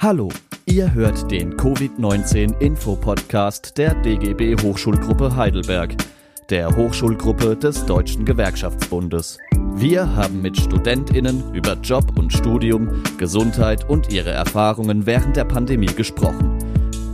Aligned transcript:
Hallo, 0.00 0.28
ihr 0.64 0.94
hört 0.94 1.28
den 1.28 1.56
Covid-19-Info-Podcast 1.56 3.76
der 3.76 3.96
DGB 3.96 4.54
Hochschulgruppe 4.62 5.34
Heidelberg, 5.34 5.96
der 6.50 6.76
Hochschulgruppe 6.76 7.56
des 7.56 7.84
Deutschen 7.84 8.24
Gewerkschaftsbundes. 8.24 9.38
Wir 9.74 10.14
haben 10.14 10.40
mit 10.40 10.56
Studentinnen 10.56 11.52
über 11.52 11.72
Job 11.82 12.16
und 12.16 12.32
Studium, 12.32 13.02
Gesundheit 13.18 13.90
und 13.90 14.12
ihre 14.12 14.30
Erfahrungen 14.30 15.04
während 15.04 15.34
der 15.34 15.46
Pandemie 15.46 15.86
gesprochen. 15.86 16.56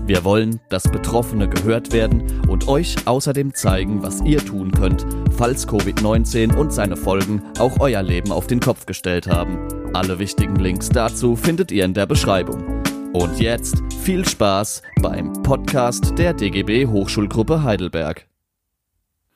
Wir 0.06 0.22
wollen, 0.22 0.60
dass 0.68 0.82
Betroffene 0.82 1.48
gehört 1.48 1.94
werden 1.94 2.46
und 2.50 2.68
euch 2.68 2.96
außerdem 3.06 3.54
zeigen, 3.54 4.02
was 4.02 4.20
ihr 4.20 4.44
tun 4.44 4.72
könnt, 4.72 5.06
falls 5.38 5.66
Covid-19 5.66 6.54
und 6.54 6.70
seine 6.70 6.98
Folgen 6.98 7.42
auch 7.58 7.80
euer 7.80 8.02
Leben 8.02 8.30
auf 8.30 8.46
den 8.46 8.60
Kopf 8.60 8.84
gestellt 8.84 9.26
haben. 9.26 9.56
Alle 9.94 10.18
wichtigen 10.18 10.56
Links 10.56 10.90
dazu 10.90 11.34
findet 11.34 11.72
ihr 11.72 11.86
in 11.86 11.94
der 11.94 12.04
Beschreibung. 12.04 12.73
Und 13.14 13.38
jetzt 13.38 13.80
viel 14.02 14.26
Spaß 14.26 14.82
beim 15.00 15.32
Podcast 15.44 16.18
der 16.18 16.34
DGB 16.34 16.88
Hochschulgruppe 16.88 17.62
Heidelberg. 17.62 18.26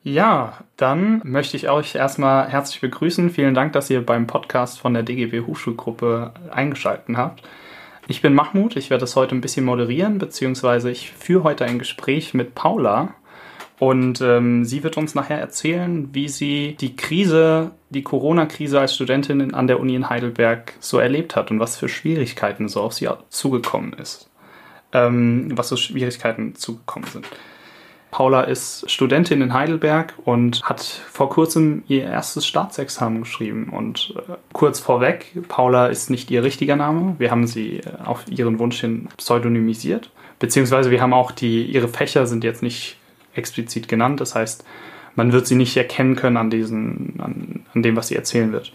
Ja, 0.03 0.65
dann 0.77 1.21
möchte 1.23 1.57
ich 1.57 1.69
euch 1.69 1.95
erstmal 1.95 2.49
herzlich 2.49 2.81
begrüßen. 2.81 3.31
Vielen 3.31 3.55
Dank, 3.55 3.75
dass 3.75 3.89
ihr 3.89 4.05
beim 4.05 4.27
Podcast 4.27 4.81
von 4.81 4.95
der 4.95 5.05
DGB 5.05 5.43
Hochschulgruppe 5.47 6.33
eingeschaltet 6.51 7.17
habt. 7.17 7.45
Ich 8.09 8.21
bin 8.21 8.35
Mahmoud, 8.35 8.75
ich 8.75 8.91
werde 8.91 9.03
das 9.03 9.15
heute 9.15 9.37
ein 9.37 9.41
bisschen 9.41 9.65
moderieren, 9.65 10.19
beziehungsweise 10.19 10.91
ich 10.91 11.13
führe 11.13 11.45
heute 11.45 11.65
ein 11.65 11.79
Gespräch 11.79 12.35
mit 12.35 12.57
Paula. 12.57 13.15
Und 13.79 14.21
ähm, 14.21 14.65
sie 14.65 14.83
wird 14.83 14.97
uns 14.97 15.15
nachher 15.15 15.39
erzählen, 15.39 16.09
wie 16.13 16.29
sie 16.29 16.77
die 16.81 16.97
Krise, 16.97 17.71
die 17.91 18.03
Corona-Krise 18.03 18.81
als 18.81 18.95
Studentin 18.95 19.55
an 19.55 19.69
der 19.69 19.79
Uni 19.79 19.95
in 19.95 20.11
Heidelberg 20.11 20.75
so 20.81 20.99
erlebt 20.99 21.37
hat 21.37 21.51
und 21.51 21.61
was 21.61 21.77
für 21.77 21.89
Schwierigkeiten 21.89 22.69
so 22.69 22.83
auf 22.83 22.93
sie 22.93 23.09
zugekommen 23.29 23.93
ist. 23.93 24.29
Ähm, 24.93 25.57
was 25.57 25.69
so 25.69 25.77
Schwierigkeiten 25.77 26.57
zugekommen 26.57 27.09
sind. 27.09 27.27
Paula 28.11 28.43
ist 28.43 28.91
Studentin 28.91 29.43
in 29.43 29.53
Heidelberg 29.53 30.15
und 30.25 30.63
hat 30.65 30.81
vor 30.81 31.29
kurzem 31.29 31.83
ihr 31.89 32.05
erstes 32.05 32.47
Staatsexamen 32.47 33.21
geschrieben. 33.21 33.69
Und 33.69 34.15
äh, 34.17 34.33
kurz 34.53 34.81
vorweg, 34.81 35.33
Paula 35.49 35.87
ist 35.87 36.09
nicht 36.09 36.31
ihr 36.31 36.43
richtiger 36.43 36.77
Name. 36.77 37.17
Wir 37.19 37.31
haben 37.31 37.47
sie 37.47 37.79
äh, 37.79 37.83
auf 38.05 38.25
ihren 38.29 38.59
Wunsch 38.59 38.81
hin 38.81 39.09
pseudonymisiert. 39.17 40.11
Beziehungsweise 40.39 40.91
wir 40.91 41.03
haben 41.03 41.13
auch 41.13 41.33
die, 41.33 41.65
ihre 41.65 41.89
Fächer 41.89 42.27
sind 42.27 42.45
jetzt 42.45 42.63
nicht 42.63 42.98
explizit 43.39 43.89
genannt. 43.89 44.21
Das 44.21 44.35
heißt, 44.35 44.65
man 45.15 45.33
wird 45.33 45.47
sie 45.47 45.55
nicht 45.55 45.77
erkennen 45.77 46.17
können 46.17 46.37
an, 46.37 46.51
diesen, 46.51 47.15
an, 47.19 47.67
an 47.73 47.83
dem, 47.83 47.97
was 47.97 48.09
sie 48.09 48.17
erzählen 48.17 48.53
wird. 48.53 48.73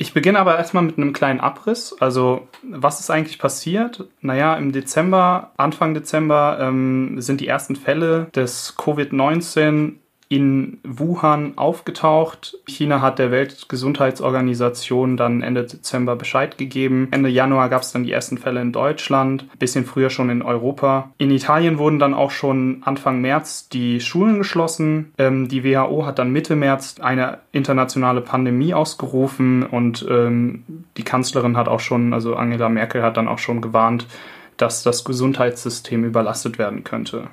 Ich 0.00 0.14
beginne 0.14 0.38
aber 0.38 0.56
erstmal 0.56 0.84
mit 0.84 0.96
einem 0.96 1.12
kleinen 1.12 1.40
Abriss. 1.40 1.96
Also, 1.98 2.46
was 2.62 3.00
ist 3.00 3.10
eigentlich 3.10 3.40
passiert? 3.40 4.04
Naja, 4.20 4.54
im 4.54 4.70
Dezember, 4.70 5.50
Anfang 5.56 5.92
Dezember, 5.92 6.58
ähm, 6.60 7.20
sind 7.20 7.40
die 7.40 7.48
ersten 7.48 7.74
Fälle 7.74 8.26
des 8.34 8.76
Covid-19 8.78 9.94
in 10.28 10.78
Wuhan 10.84 11.56
aufgetaucht. 11.56 12.58
China 12.66 13.00
hat 13.00 13.18
der 13.18 13.30
Weltgesundheitsorganisation 13.30 15.16
dann 15.16 15.42
Ende 15.42 15.64
Dezember 15.64 16.16
Bescheid 16.16 16.58
gegeben. 16.58 17.08
Ende 17.10 17.30
Januar 17.30 17.70
gab 17.70 17.80
es 17.80 17.92
dann 17.92 18.04
die 18.04 18.12
ersten 18.12 18.36
Fälle 18.36 18.60
in 18.60 18.72
Deutschland, 18.72 19.46
bisschen 19.58 19.86
früher 19.86 20.10
schon 20.10 20.28
in 20.28 20.42
Europa. 20.42 21.12
In 21.16 21.30
Italien 21.30 21.78
wurden 21.78 21.98
dann 21.98 22.12
auch 22.12 22.30
schon 22.30 22.82
Anfang 22.84 23.22
März 23.22 23.70
die 23.70 24.00
Schulen 24.00 24.38
geschlossen. 24.38 25.12
Ähm, 25.16 25.48
die 25.48 25.64
WHO 25.64 26.04
hat 26.04 26.18
dann 26.18 26.30
Mitte 26.30 26.56
März 26.56 26.96
eine 27.00 27.38
internationale 27.52 28.20
Pandemie 28.20 28.74
ausgerufen 28.74 29.62
und 29.62 30.06
ähm, 30.10 30.64
die 30.98 31.04
Kanzlerin 31.04 31.56
hat 31.56 31.68
auch 31.68 31.80
schon, 31.80 32.12
also 32.12 32.36
Angela 32.36 32.68
Merkel 32.68 33.02
hat 33.02 33.16
dann 33.16 33.28
auch 33.28 33.38
schon 33.38 33.62
gewarnt, 33.62 34.06
dass 34.58 34.82
das 34.82 35.04
Gesundheitssystem 35.04 36.04
überlastet 36.04 36.58
werden 36.58 36.84
könnte. 36.84 37.28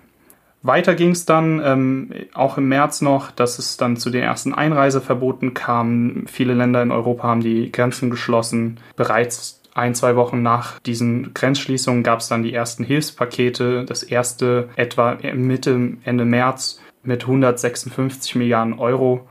Weiter 0.65 0.95
ging 0.95 1.11
es 1.11 1.25
dann 1.25 1.61
ähm, 1.63 2.09
auch 2.33 2.57
im 2.57 2.67
März 2.67 3.01
noch, 3.01 3.31
dass 3.31 3.59
es 3.59 3.77
dann 3.77 3.97
zu 3.97 4.09
den 4.09 4.23
ersten 4.23 4.53
Einreiseverboten 4.53 5.53
kam. 5.53 6.25
Viele 6.27 6.53
Länder 6.53 6.81
in 6.81 6.91
Europa 6.91 7.27
haben 7.27 7.41
die 7.41 7.71
Grenzen 7.71 8.09
geschlossen. 8.09 8.79
Bereits 8.95 9.61
ein, 9.75 9.93
zwei 9.93 10.15
Wochen 10.15 10.41
nach 10.41 10.79
diesen 10.79 11.33
Grenzschließungen 11.33 12.01
gab 12.01 12.19
es 12.19 12.29
dann 12.29 12.43
die 12.43 12.53
ersten 12.53 12.83
Hilfspakete. 12.83 13.85
Das 13.85 14.01
erste 14.01 14.69
etwa 14.75 15.17
Mitte, 15.33 15.97
Ende 16.03 16.25
März 16.25 16.81
mit 17.03 17.23
156 17.23 18.35
Milliarden 18.35 18.79
Euro. 18.79 19.27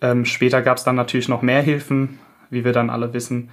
Ähm, 0.00 0.24
später 0.24 0.62
gab 0.62 0.76
es 0.76 0.84
dann 0.84 0.94
natürlich 0.94 1.28
noch 1.28 1.42
mehr 1.42 1.62
Hilfen, 1.62 2.18
wie 2.50 2.64
wir 2.64 2.72
dann 2.72 2.90
alle 2.90 3.12
wissen. 3.14 3.50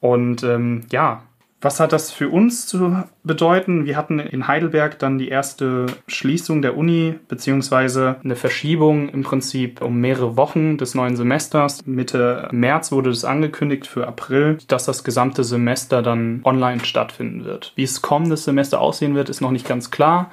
Und 0.00 0.42
ähm, 0.42 0.82
ja, 0.90 1.22
was 1.64 1.80
hat 1.80 1.92
das 1.92 2.12
für 2.12 2.28
uns 2.28 2.66
zu 2.66 3.02
bedeuten? 3.24 3.86
Wir 3.86 3.96
hatten 3.96 4.18
in 4.20 4.46
Heidelberg 4.46 4.98
dann 4.98 5.18
die 5.18 5.28
erste 5.28 5.86
Schließung 6.06 6.60
der 6.62 6.76
Uni, 6.76 7.18
beziehungsweise 7.26 8.16
eine 8.22 8.36
Verschiebung 8.36 9.08
im 9.08 9.22
Prinzip 9.22 9.80
um 9.80 9.98
mehrere 10.00 10.36
Wochen 10.36 10.76
des 10.76 10.94
neuen 10.94 11.16
Semesters. 11.16 11.86
Mitte 11.86 12.48
März 12.52 12.92
wurde 12.92 13.10
es 13.10 13.24
angekündigt 13.24 13.86
für 13.86 14.06
April, 14.06 14.58
dass 14.68 14.84
das 14.84 15.04
gesamte 15.04 15.42
Semester 15.42 16.02
dann 16.02 16.42
online 16.44 16.84
stattfinden 16.84 17.44
wird. 17.44 17.72
Wie 17.76 17.82
es 17.84 18.02
kommendes 18.02 18.44
Semester 18.44 18.80
aussehen 18.80 19.14
wird, 19.14 19.30
ist 19.30 19.40
noch 19.40 19.50
nicht 19.50 19.66
ganz 19.66 19.90
klar. 19.90 20.30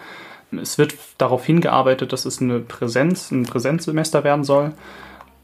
Es 0.51 0.77
wird 0.77 0.95
darauf 1.17 1.45
hingearbeitet, 1.45 2.11
dass 2.11 2.25
es 2.25 2.41
eine 2.41 2.59
Präsenz, 2.59 3.31
ein 3.31 3.43
Präsenzsemester 3.43 4.25
werden 4.25 4.43
soll. 4.43 4.73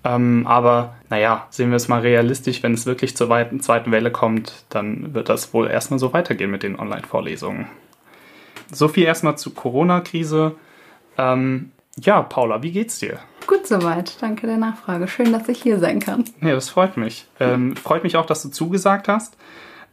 Ähm, 0.03 0.45
aber 0.47 0.95
naja, 1.09 1.47
sehen 1.49 1.69
wir 1.69 1.77
es 1.77 1.87
mal 1.87 2.01
realistisch, 2.01 2.63
wenn 2.63 2.73
es 2.73 2.85
wirklich 2.85 3.17
zur 3.17 3.29
weiten, 3.29 3.59
zweiten 3.61 3.91
Welle 3.91 4.11
kommt, 4.11 4.65
dann 4.69 5.13
wird 5.13 5.29
das 5.29 5.53
wohl 5.53 5.67
erstmal 5.67 5.99
so 5.99 6.13
weitergehen 6.13 6.51
mit 6.51 6.63
den 6.63 6.79
Online-Vorlesungen. 6.79 7.67
So 8.71 8.87
viel 8.87 9.05
erstmal 9.05 9.37
zur 9.37 9.53
Corona-Krise. 9.55 10.55
Ähm, 11.17 11.71
ja, 11.99 12.21
Paula, 12.21 12.61
wie 12.61 12.71
geht's 12.71 12.99
dir? 12.99 13.19
Gut 13.47 13.65
soweit, 13.65 14.21
danke 14.21 14.45
der 14.45 14.57
Nachfrage. 14.57 15.07
Schön, 15.07 15.31
dass 15.31 15.47
ich 15.47 15.61
hier 15.61 15.79
sein 15.79 15.99
kann. 15.99 16.25
Ja, 16.41 16.53
das 16.53 16.69
freut 16.69 16.97
mich. 16.97 17.27
Ähm, 17.39 17.75
freut 17.75 18.03
mich 18.03 18.17
auch, 18.17 18.25
dass 18.25 18.43
du 18.43 18.49
zugesagt 18.49 19.07
hast. 19.07 19.37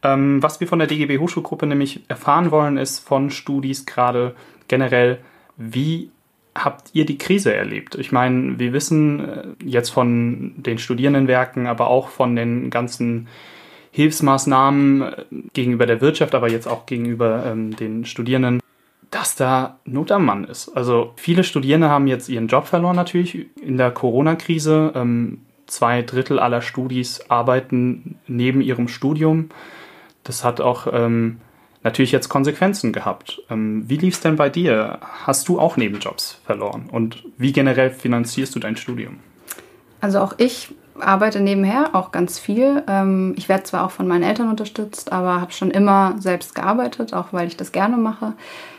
Ähm, 0.03 0.43
was 0.43 0.59
wir 0.59 0.67
von 0.67 0.79
der 0.79 0.87
DGB 0.87 1.19
Hochschulgruppe 1.19 1.65
nämlich 1.65 2.03
erfahren 2.09 2.51
wollen, 2.51 2.77
ist 2.77 2.99
von 2.99 3.31
Studis 3.31 3.85
gerade 3.85 4.35
generell, 4.67 5.19
wie 5.57 6.11
habt 6.55 6.89
ihr 6.93 7.05
die 7.05 7.17
Krise 7.17 7.53
erlebt? 7.53 7.95
Ich 7.95 8.11
meine, 8.11 8.57
wir 8.57 8.73
wissen 8.73 9.19
äh, 9.19 9.43
jetzt 9.63 9.89
von 9.89 10.53
den 10.57 10.77
Studierendenwerken, 10.77 11.67
aber 11.67 11.87
auch 11.87 12.07
von 12.07 12.35
den 12.35 12.69
ganzen 12.69 13.27
Hilfsmaßnahmen 13.91 15.01
äh, 15.01 15.25
gegenüber 15.53 15.85
der 15.85 16.01
Wirtschaft, 16.01 16.33
aber 16.33 16.49
jetzt 16.49 16.67
auch 16.67 16.85
gegenüber 16.85 17.45
ähm, 17.45 17.75
den 17.75 18.05
Studierenden, 18.05 18.61
dass 19.11 19.35
da 19.35 19.79
Not 19.85 20.11
am 20.11 20.25
Mann 20.25 20.45
ist. 20.45 20.69
Also 20.69 21.13
viele 21.15 21.43
Studierende 21.43 21.89
haben 21.89 22.07
jetzt 22.07 22.29
ihren 22.29 22.47
Job 22.47 22.67
verloren 22.67 22.95
natürlich 22.95 23.47
in 23.61 23.77
der 23.77 23.91
Corona-Krise. 23.91 24.93
Ähm, 24.95 25.41
zwei 25.67 26.01
Drittel 26.01 26.39
aller 26.39 26.61
Studis 26.61 27.21
arbeiten 27.29 28.17
neben 28.27 28.61
ihrem 28.61 28.87
Studium. 28.87 29.49
Das 30.23 30.43
hat 30.43 30.61
auch 30.61 30.87
ähm, 30.91 31.39
natürlich 31.85 32.11
jetzt 32.11 32.27
Konsequenzen 32.27 32.91
gehabt. 32.91 33.41
Ähm, 33.49 33.83
wie 33.87 33.95
lief 33.97 34.15
es 34.15 34.19
denn 34.19 34.35
bei 34.35 34.49
dir? 34.49 34.99
Hast 35.23 35.47
du 35.47 35.59
auch 35.59 35.77
Nebenjobs 35.77 36.41
verloren? 36.43 36.89
Und 36.91 37.23
wie 37.37 37.53
generell 37.53 37.91
finanzierst 37.91 38.53
du 38.55 38.59
dein 38.59 38.75
Studium? 38.75 39.19
Also 40.01 40.19
auch 40.19 40.33
ich 40.37 40.73
arbeite 40.99 41.39
nebenher 41.39 41.91
auch 41.93 42.11
ganz 42.11 42.39
viel. 42.39 42.83
Ähm, 42.87 43.35
ich 43.37 43.47
werde 43.49 43.63
zwar 43.63 43.85
auch 43.85 43.91
von 43.91 44.07
meinen 44.07 44.23
Eltern 44.23 44.49
unterstützt, 44.49 45.11
aber 45.11 45.39
habe 45.39 45.51
schon 45.51 45.71
immer 45.71 46.15
selbst 46.19 46.55
gearbeitet, 46.55 47.13
auch 47.13 47.27
weil 47.31 47.47
ich 47.47 47.57
das 47.57 47.71
gerne 47.71 47.97
mache. 47.97 48.33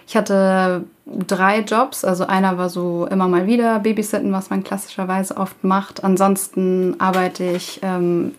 Ich 0.09 0.17
hatte 0.17 0.85
drei 1.07 1.61
Jobs, 1.61 2.05
also 2.05 2.27
einer 2.27 2.59
war 2.59 2.69
so 2.69 3.07
immer 3.07 3.29
mal 3.29 3.47
wieder 3.47 3.81
Babysitten, 3.81 4.33
was 4.33 4.51
man 4.51 4.65
klassischerweise 4.65 5.37
oft 5.37 5.63
macht. 5.63 6.05
Ansonsten 6.05 6.97
arbeite 7.01 7.45
ich 7.45 7.81
ähm, 7.83 8.35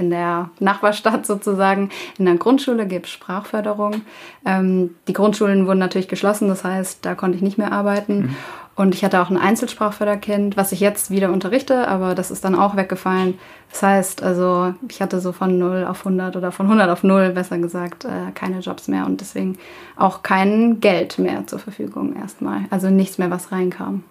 in 0.00 0.10
der 0.10 0.50
Nachbarstadt 0.58 1.26
sozusagen. 1.26 1.90
In 2.18 2.24
der 2.24 2.36
Grundschule 2.36 2.86
gibt 2.86 3.06
es 3.06 3.12
Sprachförderung. 3.12 4.02
Ähm, 4.44 4.96
die 5.06 5.12
Grundschulen 5.12 5.66
wurden 5.66 5.78
natürlich 5.78 6.08
geschlossen, 6.08 6.48
das 6.48 6.64
heißt, 6.64 7.04
da 7.04 7.14
konnte 7.14 7.36
ich 7.36 7.42
nicht 7.42 7.58
mehr 7.58 7.72
arbeiten. 7.72 8.18
Mhm. 8.18 8.36
Und 8.76 8.94
ich 8.94 9.04
hatte 9.04 9.20
auch 9.20 9.28
ein 9.28 9.36
Einzelsprachförderkind, 9.36 10.56
was 10.56 10.72
ich 10.72 10.80
jetzt 10.80 11.10
wieder 11.10 11.30
unterrichte, 11.30 11.86
aber 11.86 12.14
das 12.14 12.30
ist 12.30 12.44
dann 12.44 12.54
auch 12.54 12.76
weggefallen. 12.76 13.38
Das 13.70 13.82
heißt, 13.82 14.22
also 14.22 14.74
ich 14.88 15.02
hatte 15.02 15.20
so 15.20 15.32
von 15.32 15.58
0 15.58 15.84
auf 15.84 15.98
100 15.98 16.34
oder 16.36 16.50
von 16.50 16.64
100 16.64 16.88
auf 16.88 17.02
0, 17.02 17.30
besser 17.30 17.58
gesagt, 17.58 18.06
äh, 18.06 18.30
keine 18.34 18.60
Jobs 18.60 18.88
mehr 18.88 19.04
und 19.04 19.20
deswegen 19.20 19.58
auch 19.96 20.22
kein 20.22 20.80
Geld 20.80 21.18
mehr 21.18 21.46
zur 21.46 21.58
Verfügung 21.58 22.16
erstmal. 22.16 22.60
Also 22.70 22.88
nichts 22.88 23.18
mehr, 23.18 23.30
was 23.30 23.52
reinkam. 23.52 24.02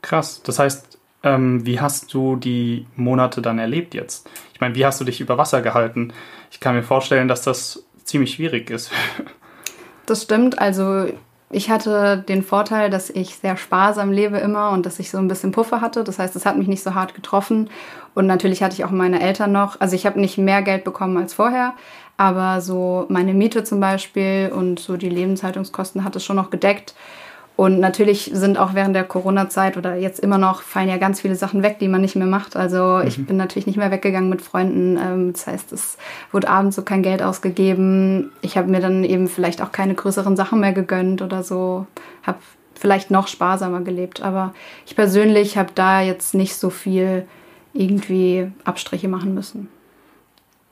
Krass. 0.00 0.42
Das 0.42 0.58
heißt, 0.58 0.97
ähm, 1.22 1.64
wie 1.66 1.80
hast 1.80 2.12
du 2.14 2.36
die 2.36 2.86
Monate 2.96 3.42
dann 3.42 3.58
erlebt 3.58 3.94
jetzt? 3.94 4.28
Ich 4.54 4.60
meine, 4.60 4.74
wie 4.74 4.86
hast 4.86 5.00
du 5.00 5.04
dich 5.04 5.20
über 5.20 5.38
Wasser 5.38 5.62
gehalten? 5.62 6.12
Ich 6.50 6.60
kann 6.60 6.74
mir 6.74 6.82
vorstellen, 6.82 7.28
dass 7.28 7.42
das 7.42 7.84
ziemlich 8.04 8.34
schwierig 8.34 8.70
ist. 8.70 8.90
Das 10.06 10.22
stimmt. 10.22 10.58
Also 10.58 11.08
ich 11.50 11.68
hatte 11.68 12.24
den 12.26 12.42
Vorteil, 12.42 12.88
dass 12.88 13.10
ich 13.10 13.36
sehr 13.36 13.58
sparsam 13.58 14.10
lebe 14.10 14.38
immer 14.38 14.70
und 14.70 14.86
dass 14.86 14.98
ich 14.98 15.10
so 15.10 15.18
ein 15.18 15.28
bisschen 15.28 15.52
Puffer 15.52 15.82
hatte. 15.82 16.02
Das 16.02 16.18
heißt, 16.18 16.34
es 16.34 16.46
hat 16.46 16.56
mich 16.56 16.66
nicht 16.66 16.82
so 16.82 16.94
hart 16.94 17.14
getroffen. 17.14 17.68
Und 18.14 18.26
natürlich 18.26 18.62
hatte 18.62 18.74
ich 18.74 18.84
auch 18.86 18.90
meine 18.90 19.20
Eltern 19.20 19.52
noch. 19.52 19.80
Also 19.80 19.96
ich 19.96 20.06
habe 20.06 20.18
nicht 20.18 20.38
mehr 20.38 20.62
Geld 20.62 20.84
bekommen 20.84 21.18
als 21.18 21.34
vorher, 21.34 21.74
aber 22.16 22.62
so 22.62 23.06
meine 23.08 23.34
Miete 23.34 23.64
zum 23.64 23.80
Beispiel 23.80 24.50
und 24.54 24.78
so 24.78 24.96
die 24.96 25.10
Lebenshaltungskosten 25.10 26.04
hat 26.04 26.16
es 26.16 26.24
schon 26.24 26.36
noch 26.36 26.50
gedeckt. 26.50 26.94
Und 27.58 27.80
natürlich 27.80 28.30
sind 28.32 28.56
auch 28.56 28.74
während 28.74 28.94
der 28.94 29.02
Corona-Zeit 29.02 29.76
oder 29.76 29.96
jetzt 29.96 30.20
immer 30.20 30.38
noch 30.38 30.62
fallen 30.62 30.88
ja 30.88 30.96
ganz 30.96 31.22
viele 31.22 31.34
Sachen 31.34 31.64
weg, 31.64 31.80
die 31.80 31.88
man 31.88 32.00
nicht 32.00 32.14
mehr 32.14 32.28
macht. 32.28 32.54
Also 32.54 33.00
ich 33.00 33.18
mhm. 33.18 33.24
bin 33.24 33.36
natürlich 33.36 33.66
nicht 33.66 33.76
mehr 33.76 33.90
weggegangen 33.90 34.30
mit 34.30 34.42
Freunden. 34.42 34.96
Ähm, 34.96 35.32
das 35.32 35.48
heißt, 35.48 35.72
es 35.72 35.98
wurde 36.30 36.48
abends 36.48 36.76
so 36.76 36.82
kein 36.82 37.02
Geld 37.02 37.20
ausgegeben. 37.20 38.30
Ich 38.42 38.56
habe 38.56 38.70
mir 38.70 38.78
dann 38.78 39.02
eben 39.02 39.26
vielleicht 39.26 39.60
auch 39.60 39.72
keine 39.72 39.96
größeren 39.96 40.36
Sachen 40.36 40.60
mehr 40.60 40.72
gegönnt 40.72 41.20
oder 41.20 41.42
so. 41.42 41.88
Habe 42.22 42.38
vielleicht 42.76 43.10
noch 43.10 43.26
sparsamer 43.26 43.80
gelebt. 43.80 44.22
Aber 44.22 44.54
ich 44.86 44.94
persönlich 44.94 45.58
habe 45.58 45.70
da 45.74 46.00
jetzt 46.00 46.34
nicht 46.34 46.54
so 46.54 46.70
viel 46.70 47.26
irgendwie 47.72 48.52
Abstriche 48.62 49.08
machen 49.08 49.34
müssen. 49.34 49.68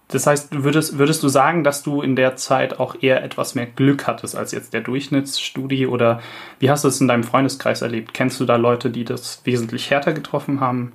Das 0.08 0.26
heißt, 0.26 0.62
würdest, 0.62 0.98
würdest 0.98 1.22
du 1.22 1.28
sagen, 1.28 1.64
dass 1.64 1.82
du 1.82 2.00
in 2.00 2.14
der 2.14 2.36
Zeit 2.36 2.78
auch 2.78 2.94
eher 3.00 3.24
etwas 3.24 3.56
mehr 3.56 3.66
Glück 3.66 4.06
hattest 4.06 4.36
als 4.36 4.52
jetzt 4.52 4.72
der 4.72 4.80
Durchschnittsstudie? 4.80 5.86
Oder 5.86 6.20
wie 6.60 6.70
hast 6.70 6.84
du 6.84 6.88
es 6.88 7.00
in 7.00 7.08
deinem 7.08 7.24
Freundeskreis 7.24 7.82
erlebt? 7.82 8.14
Kennst 8.14 8.38
du 8.38 8.44
da 8.44 8.56
Leute, 8.56 8.90
die 8.90 9.04
das 9.04 9.40
wesentlich 9.44 9.90
härter 9.90 10.12
getroffen 10.12 10.60
haben? 10.60 10.92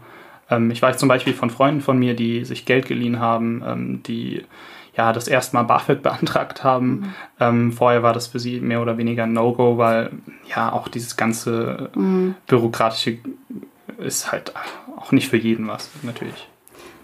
Ähm, 0.50 0.72
ich 0.72 0.82
weiß 0.82 0.98
zum 0.98 1.10
Beispiel 1.10 1.34
von 1.34 1.50
Freunden 1.50 1.82
von 1.82 2.00
mir, 2.00 2.16
die 2.16 2.46
sich 2.46 2.66
Geld 2.66 2.88
geliehen 2.88 3.20
haben, 3.20 3.62
ähm, 3.66 4.04
die 4.04 4.46
ja 4.96 5.12
das 5.12 5.28
erste 5.28 5.58
Mal 5.58 5.64
BAföG 5.64 6.02
beantragt 6.04 6.64
haben. 6.64 6.88
Mhm. 6.88 7.14
Ähm, 7.42 7.72
vorher 7.74 8.04
war 8.04 8.14
das 8.14 8.28
für 8.28 8.40
sie 8.40 8.62
mehr 8.62 8.82
oder 8.82 8.98
weniger 8.98 9.24
ein 9.24 9.34
No-Go, 9.34 9.78
weil 9.78 10.12
ja 10.54 10.72
auch 10.72 10.88
dieses 10.88 11.18
ganze 11.18 11.90
mhm. 11.96 12.36
bürokratische 12.48 13.18
ist 13.98 14.32
halt 14.32 14.54
auch 14.98 15.12
nicht 15.12 15.28
für 15.28 15.38
jeden 15.38 15.68
was, 15.68 15.90
natürlich. 16.02 16.48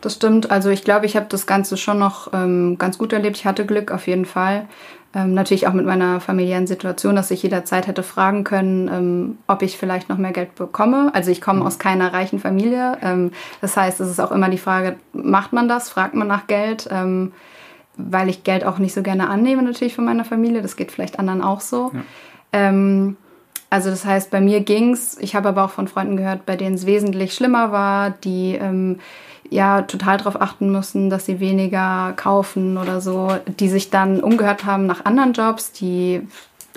Das 0.02 0.14
stimmt. 0.14 0.52
Also 0.52 0.70
ich 0.70 0.84
glaube, 0.84 1.06
ich 1.06 1.16
habe 1.16 1.28
das 1.30 1.48
Ganze 1.48 1.78
schon 1.78 2.00
noch 2.00 2.32
ähm, 2.34 2.78
ganz 2.78 2.98
gut 2.98 3.14
erlebt. 3.14 3.38
Ich 3.38 3.46
hatte 3.46 3.66
Glück 3.66 3.92
auf 3.92 4.08
jeden 4.08 4.26
Fall. 4.26 4.68
Ähm, 5.16 5.34
natürlich 5.34 5.68
auch 5.68 5.74
mit 5.74 5.86
meiner 5.86 6.20
familiären 6.20 6.68
Situation, 6.68 7.16
dass 7.16 7.32
ich 7.32 7.42
jederzeit 7.42 7.88
hätte 7.88 8.04
fragen 8.04 8.44
können, 8.44 8.88
ähm, 8.88 9.38
ob 9.48 9.62
ich 9.62 9.78
vielleicht 9.78 10.10
noch 10.10 10.18
mehr 10.18 10.34
Geld 10.34 10.56
bekomme. 10.56 11.12
Also 11.14 11.32
ich 11.32 11.42
komme 11.42 11.62
mhm. 11.62 11.66
aus 11.66 11.80
keiner 11.80 12.14
reichen 12.14 12.40
Familie. 12.40 12.98
Ähm, 13.02 13.32
das 13.62 13.78
heißt, 13.78 14.00
es 14.00 14.10
ist 14.10 14.20
auch 14.20 14.32
immer 14.32 14.50
die 14.50 14.58
Frage, 14.58 14.98
macht 15.14 15.54
man 15.54 15.68
das? 15.68 15.90
Fragt 15.90 16.14
man 16.14 16.28
nach 16.28 16.48
Geld? 16.48 16.88
Ähm, 16.92 17.32
weil 17.96 18.30
ich 18.30 18.44
Geld 18.44 18.64
auch 18.64 18.78
nicht 18.78 18.94
so 18.94 19.02
gerne 19.02 19.28
annehme 19.30 19.64
natürlich 19.64 19.96
von 19.96 20.06
meiner 20.06 20.26
Familie. 20.26 20.62
Das 20.62 20.76
geht 20.76 20.92
vielleicht 20.92 21.18
anderen 21.18 21.42
auch 21.42 21.62
so. 21.62 21.92
Ja. 21.94 22.02
Ähm, 22.52 23.18
also 23.70 23.90
das 23.90 24.06
heißt, 24.06 24.30
bei 24.32 24.40
mir 24.40 24.62
ging's. 24.62 25.18
Ich 25.20 25.36
habe 25.36 25.50
aber 25.50 25.66
auch 25.66 25.72
von 25.72 25.88
Freunden 25.88 26.18
gehört, 26.18 26.46
bei 26.46 26.56
denen 26.56 26.76
es 26.76 26.86
wesentlich 26.86 27.34
schlimmer 27.34 27.72
war, 27.72 28.12
die 28.12 28.56
ähm, 28.56 29.00
ja 29.50 29.82
total 29.84 30.18
darauf 30.18 30.40
achten 30.42 30.72
müssen, 30.72 31.10
dass 31.10 31.26
sie 31.26 31.40
weniger 31.40 32.14
kaufen 32.16 32.78
oder 32.78 33.02
so, 33.02 33.32
die 33.60 33.70
sich 33.70 33.90
dann 33.90 34.22
umgehört 34.22 34.66
haben 34.66 34.86
nach 34.86 35.06
anderen 35.06 35.34
Jobs, 35.34 35.72
die 35.72 36.22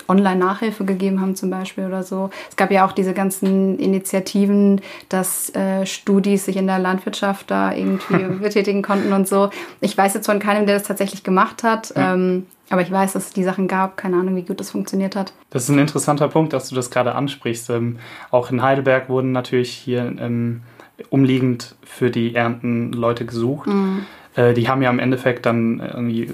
Online-Nachhilfe 0.07 0.83
gegeben 0.83 1.21
haben 1.21 1.35
zum 1.35 1.49
Beispiel 1.49 1.85
oder 1.85 2.03
so. 2.03 2.29
Es 2.49 2.55
gab 2.55 2.71
ja 2.71 2.85
auch 2.85 2.91
diese 2.91 3.13
ganzen 3.13 3.79
Initiativen, 3.79 4.81
dass 5.09 5.53
äh, 5.55 5.85
Studis 5.85 6.45
sich 6.45 6.57
in 6.57 6.67
der 6.67 6.79
Landwirtschaft 6.79 7.49
da 7.49 7.73
irgendwie 7.73 8.23
betätigen 8.41 8.81
konnten 8.81 9.13
und 9.13 9.27
so. 9.27 9.49
Ich 9.79 9.97
weiß 9.97 10.13
jetzt 10.13 10.25
von 10.25 10.39
keinem, 10.39 10.65
der 10.65 10.75
das 10.75 10.87
tatsächlich 10.87 11.23
gemacht 11.23 11.63
hat. 11.63 11.93
Ja. 11.95 12.13
Ähm, 12.13 12.45
aber 12.69 12.81
ich 12.81 12.91
weiß, 12.91 13.13
dass 13.13 13.27
es 13.27 13.33
die 13.33 13.43
Sachen 13.43 13.67
gab. 13.67 13.97
Keine 13.97 14.15
Ahnung, 14.15 14.35
wie 14.37 14.43
gut 14.43 14.59
das 14.59 14.71
funktioniert 14.71 15.15
hat. 15.15 15.33
Das 15.49 15.63
ist 15.63 15.69
ein 15.69 15.79
interessanter 15.79 16.29
Punkt, 16.29 16.53
dass 16.53 16.69
du 16.69 16.75
das 16.75 16.89
gerade 16.89 17.15
ansprichst. 17.15 17.69
Ähm, 17.69 17.99
auch 18.31 18.49
in 18.49 18.61
Heidelberg 18.61 19.09
wurden 19.09 19.33
natürlich 19.33 19.71
hier 19.71 20.03
ähm, 20.19 20.61
umliegend 21.09 21.75
für 21.83 22.09
die 22.09 22.35
Ernten 22.35 22.91
Leute 22.93 23.25
gesucht. 23.25 23.67
Mhm. 23.67 24.05
Äh, 24.35 24.53
die 24.53 24.69
haben 24.69 24.81
ja 24.81 24.89
im 24.89 24.99
Endeffekt 24.99 25.45
dann 25.45 25.79
irgendwie, 25.79 26.31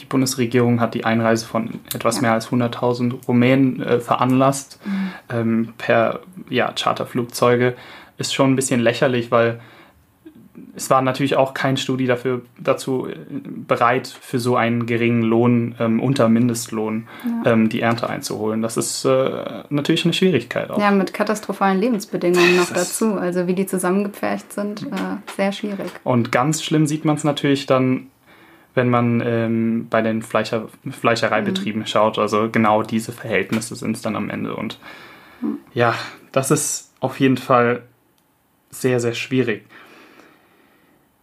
die 0.00 0.04
Bundesregierung 0.04 0.80
hat 0.80 0.94
die 0.94 1.04
Einreise 1.04 1.46
von 1.46 1.80
etwas 1.94 2.16
ja. 2.16 2.22
mehr 2.22 2.32
als 2.32 2.50
100.000 2.50 3.26
Rumänen 3.26 3.82
äh, 3.82 4.00
veranlasst 4.00 4.80
mhm. 4.84 5.10
ähm, 5.30 5.68
per 5.78 6.20
ja, 6.48 6.72
Charterflugzeuge. 6.72 7.74
Ist 8.18 8.34
schon 8.34 8.52
ein 8.52 8.56
bisschen 8.56 8.80
lächerlich, 8.80 9.30
weil 9.30 9.60
es 10.74 10.90
war 10.90 11.02
natürlich 11.02 11.36
auch 11.36 11.54
kein 11.54 11.76
Studie 11.76 12.06
dafür, 12.06 12.42
dazu 12.58 13.06
äh, 13.06 13.14
bereit, 13.44 14.08
für 14.08 14.38
so 14.38 14.56
einen 14.56 14.86
geringen 14.86 15.22
Lohn 15.22 15.74
ähm, 15.78 16.00
unter 16.00 16.28
Mindestlohn 16.28 17.06
ja. 17.24 17.52
ähm, 17.52 17.68
die 17.68 17.80
Ernte 17.80 18.08
einzuholen. 18.08 18.62
Das 18.62 18.76
ist 18.76 19.04
äh, 19.04 19.62
natürlich 19.70 20.04
eine 20.04 20.12
Schwierigkeit 20.12 20.70
auch. 20.70 20.78
Ja, 20.78 20.90
mit 20.90 21.14
katastrophalen 21.14 21.78
Lebensbedingungen 21.78 22.56
noch 22.56 22.70
dazu. 22.70 23.14
Also 23.14 23.46
wie 23.46 23.54
die 23.54 23.66
zusammengepfercht 23.66 24.52
sind, 24.52 24.82
äh, 24.82 25.32
sehr 25.36 25.52
schwierig. 25.52 25.90
Und 26.04 26.32
ganz 26.32 26.62
schlimm 26.62 26.86
sieht 26.86 27.04
man 27.04 27.16
es 27.16 27.24
natürlich 27.24 27.66
dann, 27.66 28.08
wenn 28.74 28.88
man 28.88 29.22
ähm, 29.24 29.86
bei 29.88 30.02
den 30.02 30.22
Fleischer, 30.22 30.68
Fleischereibetrieben 30.90 31.82
mhm. 31.82 31.86
schaut. 31.86 32.18
Also 32.18 32.48
genau 32.50 32.82
diese 32.82 33.12
Verhältnisse 33.12 33.76
sind 33.76 33.96
es 33.96 34.02
dann 34.02 34.16
am 34.16 34.30
Ende. 34.30 34.54
Und 34.54 34.78
mhm. 35.40 35.58
ja, 35.74 35.94
das 36.32 36.50
ist 36.50 36.92
auf 37.00 37.18
jeden 37.20 37.36
Fall 37.36 37.82
sehr, 38.70 39.00
sehr 39.00 39.14
schwierig. 39.14 39.64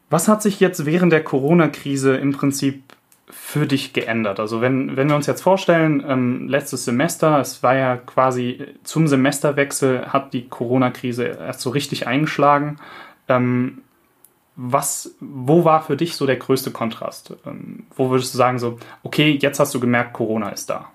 Was 0.10 0.28
hat 0.28 0.42
sich 0.42 0.60
jetzt 0.60 0.86
während 0.86 1.12
der 1.12 1.24
Corona-Krise 1.24 2.16
im 2.16 2.32
Prinzip 2.32 2.84
für 3.30 3.68
dich 3.68 3.92
geändert? 3.94 4.40
Also 4.40 4.62
wenn, 4.62 4.96
wenn 4.96 5.10
wir 5.10 5.16
uns 5.16 5.28
jetzt 5.28 5.42
vorstellen, 5.42 6.04
ähm, 6.08 6.48
letztes 6.48 6.86
Semester, 6.86 7.40
es 7.40 7.62
war 7.62 7.76
ja 7.76 7.98
quasi 7.98 8.66
zum 8.84 9.08
Semesterwechsel, 9.08 10.08
hat 10.08 10.34
die 10.34 10.48
Corona-Krise 10.48 11.26
erst 11.26 11.62
so 11.62 11.72
richtig 11.72 12.08
eingeschlagen. 12.08 12.78
Ähm, 13.28 13.80
was, 14.56 15.16
wo 15.20 15.66
war 15.66 15.84
für 15.84 15.98
dich 15.98 16.16
so 16.16 16.26
der 16.26 16.38
größte 16.38 16.72
Kontrast? 16.72 17.36
Ähm, 17.46 17.86
wo 17.96 18.10
würdest 18.10 18.34
du 18.34 18.38
sagen, 18.38 18.60
so, 18.60 18.80
okay, 19.04 19.38
jetzt 19.40 19.60
hast 19.60 19.74
du 19.76 19.80
gemerkt, 19.80 20.14
Corona 20.14 20.50
ist 20.50 20.70
da? 20.70 20.90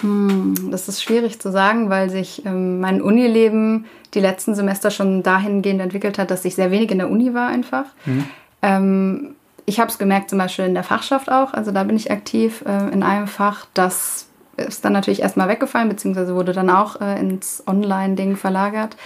Hm, 0.00 0.70
das 0.70 0.88
ist 0.88 1.02
schwierig 1.02 1.40
zu 1.40 1.50
sagen, 1.50 1.90
weil 1.90 2.10
sich 2.10 2.44
ähm, 2.46 2.80
mein 2.80 3.02
Unileben 3.02 3.86
die 4.14 4.20
letzten 4.20 4.54
Semester 4.54 4.90
schon 4.90 5.22
dahingehend 5.22 5.80
entwickelt 5.80 6.18
hat, 6.18 6.30
dass 6.30 6.44
ich 6.44 6.54
sehr 6.54 6.70
wenig 6.70 6.90
in 6.90 6.98
der 6.98 7.10
Uni 7.10 7.34
war 7.34 7.48
einfach. 7.48 7.84
Mhm. 8.06 8.24
Ähm, 8.62 9.34
ich 9.66 9.78
habe 9.78 9.90
es 9.90 9.98
gemerkt 9.98 10.30
zum 10.30 10.38
Beispiel 10.38 10.64
in 10.64 10.74
der 10.74 10.82
Fachschaft 10.82 11.30
auch, 11.30 11.52
also 11.54 11.70
da 11.70 11.84
bin 11.84 11.96
ich 11.96 12.10
aktiv 12.10 12.64
äh, 12.66 12.92
in 12.92 13.02
einem 13.02 13.26
Fach, 13.26 13.66
das 13.74 14.26
ist 14.56 14.84
dann 14.84 14.92
natürlich 14.92 15.22
erstmal 15.22 15.48
weggefallen, 15.48 15.88
beziehungsweise 15.88 16.34
wurde 16.34 16.52
dann 16.52 16.70
auch 16.70 17.00
äh, 17.00 17.18
ins 17.18 17.62
Online-Ding 17.66 18.36
verlagert. 18.36 18.96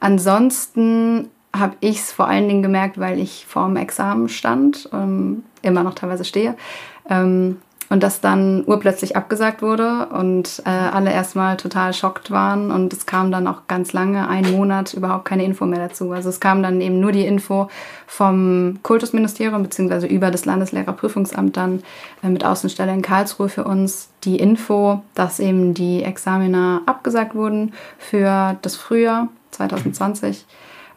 Ansonsten 0.00 1.28
habe 1.54 1.76
ich 1.80 1.98
es 1.98 2.12
vor 2.12 2.26
allen 2.26 2.48
Dingen 2.48 2.62
gemerkt, 2.62 2.98
weil 2.98 3.18
ich 3.20 3.46
vor 3.46 3.66
dem 3.66 3.76
Examen 3.76 4.28
stand, 4.28 4.88
ähm, 4.92 5.44
immer 5.62 5.82
noch 5.84 5.94
teilweise 5.94 6.24
stehe. 6.24 6.56
Ähm, 7.08 7.58
und 7.94 8.02
das 8.02 8.20
dann 8.20 8.64
urplötzlich 8.66 9.16
abgesagt 9.16 9.62
wurde 9.62 10.08
und 10.08 10.60
äh, 10.66 10.68
alle 10.68 11.12
erstmal 11.12 11.56
total 11.56 11.94
schockt 11.94 12.32
waren 12.32 12.72
und 12.72 12.92
es 12.92 13.06
kam 13.06 13.30
dann 13.30 13.46
auch 13.46 13.68
ganz 13.68 13.92
lange, 13.92 14.28
einen 14.28 14.50
Monat, 14.50 14.94
überhaupt 14.94 15.26
keine 15.26 15.44
Info 15.44 15.64
mehr 15.64 15.78
dazu. 15.78 16.10
Also 16.10 16.28
es 16.28 16.40
kam 16.40 16.60
dann 16.60 16.80
eben 16.80 16.98
nur 16.98 17.12
die 17.12 17.24
Info 17.24 17.68
vom 18.08 18.80
Kultusministerium 18.82 19.62
beziehungsweise 19.62 20.08
über 20.08 20.32
das 20.32 20.44
Landeslehrerprüfungsamt 20.44 21.56
dann 21.56 21.84
äh, 22.24 22.30
mit 22.30 22.44
Außenstelle 22.44 22.92
in 22.92 23.00
Karlsruhe 23.00 23.48
für 23.48 23.62
uns 23.62 24.08
die 24.24 24.38
Info, 24.38 25.04
dass 25.14 25.38
eben 25.38 25.72
die 25.72 26.02
Examiner 26.02 26.82
abgesagt 26.86 27.36
wurden 27.36 27.74
für 27.98 28.56
das 28.60 28.74
Frühjahr 28.74 29.28
2020. 29.52 30.46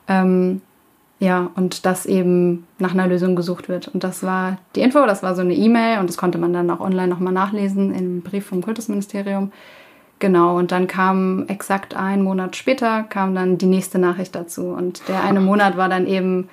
Ähm, 0.07 0.62
ja, 1.19 1.50
und 1.55 1.86
dass 1.86 2.05
eben 2.05 2.67
nach 2.77 2.93
einer 2.93 3.07
Lösung 3.07 3.36
gesucht 3.36 3.69
wird. 3.69 3.88
Und 3.88 4.03
das 4.03 4.21
war 4.21 4.57
die 4.75 4.81
Info, 4.81 5.03
das 5.05 5.24
war 5.24 5.36
so 5.36 5.41
eine 5.41 5.55
E-Mail 5.55 6.00
und 6.00 6.09
das 6.09 6.17
konnte 6.17 6.38
man 6.38 6.53
dann 6.53 6.69
auch 6.69 6.79
online 6.79 7.07
nochmal 7.07 7.33
nachlesen 7.33 7.93
im 7.93 8.21
Brief 8.21 8.45
vom 8.45 8.62
Kultusministerium. 8.62 9.51
Genau, 10.19 10.57
und 10.57 10.71
dann 10.71 10.88
kam 10.88 11.45
exakt 11.47 11.95
einen 11.95 12.24
Monat 12.24 12.55
später, 12.55 13.03
kam 13.03 13.36
dann 13.36 13.57
die 13.57 13.67
nächste 13.67 14.00
Nachricht 14.00 14.36
dazu. 14.36 14.67
Und 14.67 15.07
der 15.07 15.24
eine 15.24 15.39
Monat 15.39 15.77
war 15.77 15.89
dann 15.89 16.07
eben, 16.07 16.50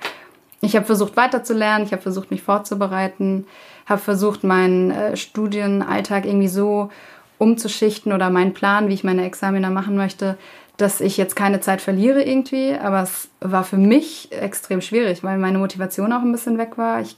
ich 0.61 0.75
habe 0.75 0.85
versucht 0.85 1.15
weiterzulernen, 1.17 1.85
ich 1.85 1.91
habe 1.91 2.01
versucht 2.01 2.31
mich 2.31 2.43
vorzubereiten, 2.43 3.45
habe 3.85 4.01
versucht 4.01 4.43
meinen 4.43 4.91
äh, 4.91 5.17
Studienalltag 5.17 6.25
irgendwie 6.25 6.47
so 6.47 6.89
umzuschichten 7.37 8.13
oder 8.13 8.29
meinen 8.29 8.53
Plan, 8.53 8.87
wie 8.87 8.93
ich 8.93 9.03
meine 9.03 9.25
Examiner 9.25 9.69
machen 9.69 9.95
möchte, 9.95 10.37
dass 10.77 11.01
ich 11.01 11.17
jetzt 11.17 11.35
keine 11.35 11.61
Zeit 11.61 11.81
verliere 11.81 12.23
irgendwie, 12.23 12.73
aber 12.73 13.03
es 13.03 13.29
war 13.39 13.63
für 13.63 13.77
mich 13.77 14.31
extrem 14.31 14.81
schwierig, 14.81 15.23
weil 15.23 15.37
meine 15.37 15.57
Motivation 15.57 16.11
auch 16.11 16.21
ein 16.21 16.31
bisschen 16.31 16.57
weg 16.57 16.77
war. 16.77 17.01
Ich 17.01 17.17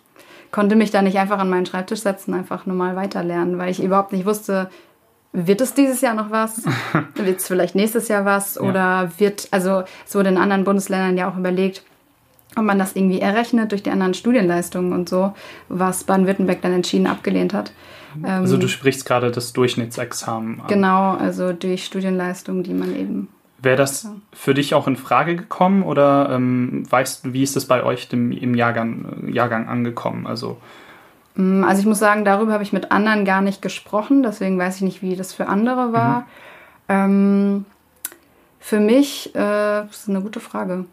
konnte 0.52 0.76
mich 0.76 0.92
da 0.92 1.02
nicht 1.02 1.18
einfach 1.18 1.40
an 1.40 1.50
meinen 1.50 1.66
Schreibtisch 1.66 2.02
setzen, 2.02 2.34
einfach 2.34 2.66
normal 2.66 2.96
weiterlernen, 2.96 3.58
weil 3.58 3.72
ich 3.72 3.82
überhaupt 3.82 4.12
nicht 4.14 4.26
wusste, 4.26 4.70
wird 5.34 5.62
es 5.62 5.74
dieses 5.74 6.02
Jahr 6.02 6.14
noch 6.14 6.32
was? 6.32 6.64
wird 7.16 7.40
es 7.40 7.48
vielleicht 7.48 7.76
nächstes 7.76 8.08
Jahr 8.08 8.26
was? 8.26 8.56
Ja. 8.56 8.62
Oder 8.62 9.12
wird, 9.18 9.48
also 9.52 9.84
es 10.06 10.16
wurde 10.16 10.30
in 10.30 10.38
anderen 10.38 10.64
Bundesländern 10.64 11.18
ja 11.18 11.30
auch 11.30 11.38
überlegt, 11.38 11.84
ob 12.56 12.64
man 12.64 12.80
das 12.80 12.96
irgendwie 12.96 13.22
errechnet 13.22 13.72
durch 13.72 13.84
die 13.84 13.92
anderen 13.92 14.14
Studienleistungen 14.14 14.94
und 14.94 15.10
so, 15.10 15.34
was 15.70 16.06
Baden-Württemberg 16.06 16.62
dann 16.62 16.74
entschieden 16.74 17.08
abgelehnt 17.08 17.54
hat. 17.54 17.72
Also 18.24 18.58
du 18.58 18.68
sprichst 18.68 19.06
gerade 19.06 19.32
das 19.32 19.54
Durchschnittsexamen 19.54 20.62
an. 20.62 20.68
Genau, 20.68 21.12
also 21.12 21.54
durch 21.54 21.86
Studienleistungen, 21.86 22.64
die 22.64 22.74
man 22.74 22.96
eben. 22.96 23.28
Wäre 23.60 23.76
das 23.76 24.08
für 24.34 24.54
dich 24.54 24.76
auch 24.76 24.88
in 24.88 24.96
Frage 24.96 25.36
gekommen 25.36 25.82
oder 25.82 26.30
ähm, 26.32 26.84
weißt 26.90 27.26
du, 27.26 27.34
wie 27.34 27.42
ist 27.42 27.56
das 27.56 27.66
bei 27.66 27.84
euch 27.84 28.08
dem, 28.08 28.32
im 28.32 28.54
Jahrgang, 28.54 29.32
Jahrgang 29.32 29.68
angekommen? 29.68 30.28
Also, 30.28 30.58
mm, 31.36 31.64
also 31.64 31.80
ich 31.80 31.88
muss 31.88 31.98
sagen, 31.98 32.24
darüber 32.24 32.54
habe 32.54 32.64
ich 32.64 32.74
mit 32.74 32.92
anderen 32.92 33.26
gar 33.26 33.42
nicht 33.42 33.64
gesprochen, 33.64 34.22
deswegen 34.22 34.60
weiß 34.60 34.78
ich 34.78 34.82
nicht, 34.84 35.02
wie 35.02 35.16
das 35.16 35.34
für 35.34 35.48
andere 35.48 35.92
war. 35.92 36.20
Mhm. 36.20 36.26
Ähm, 36.90 37.66
für 38.60 38.80
mich 38.80 39.34
äh, 39.36 39.40
das 39.40 40.02
ist 40.02 40.10
eine 40.10 40.22
gute 40.22 40.40
Frage. 40.40 40.86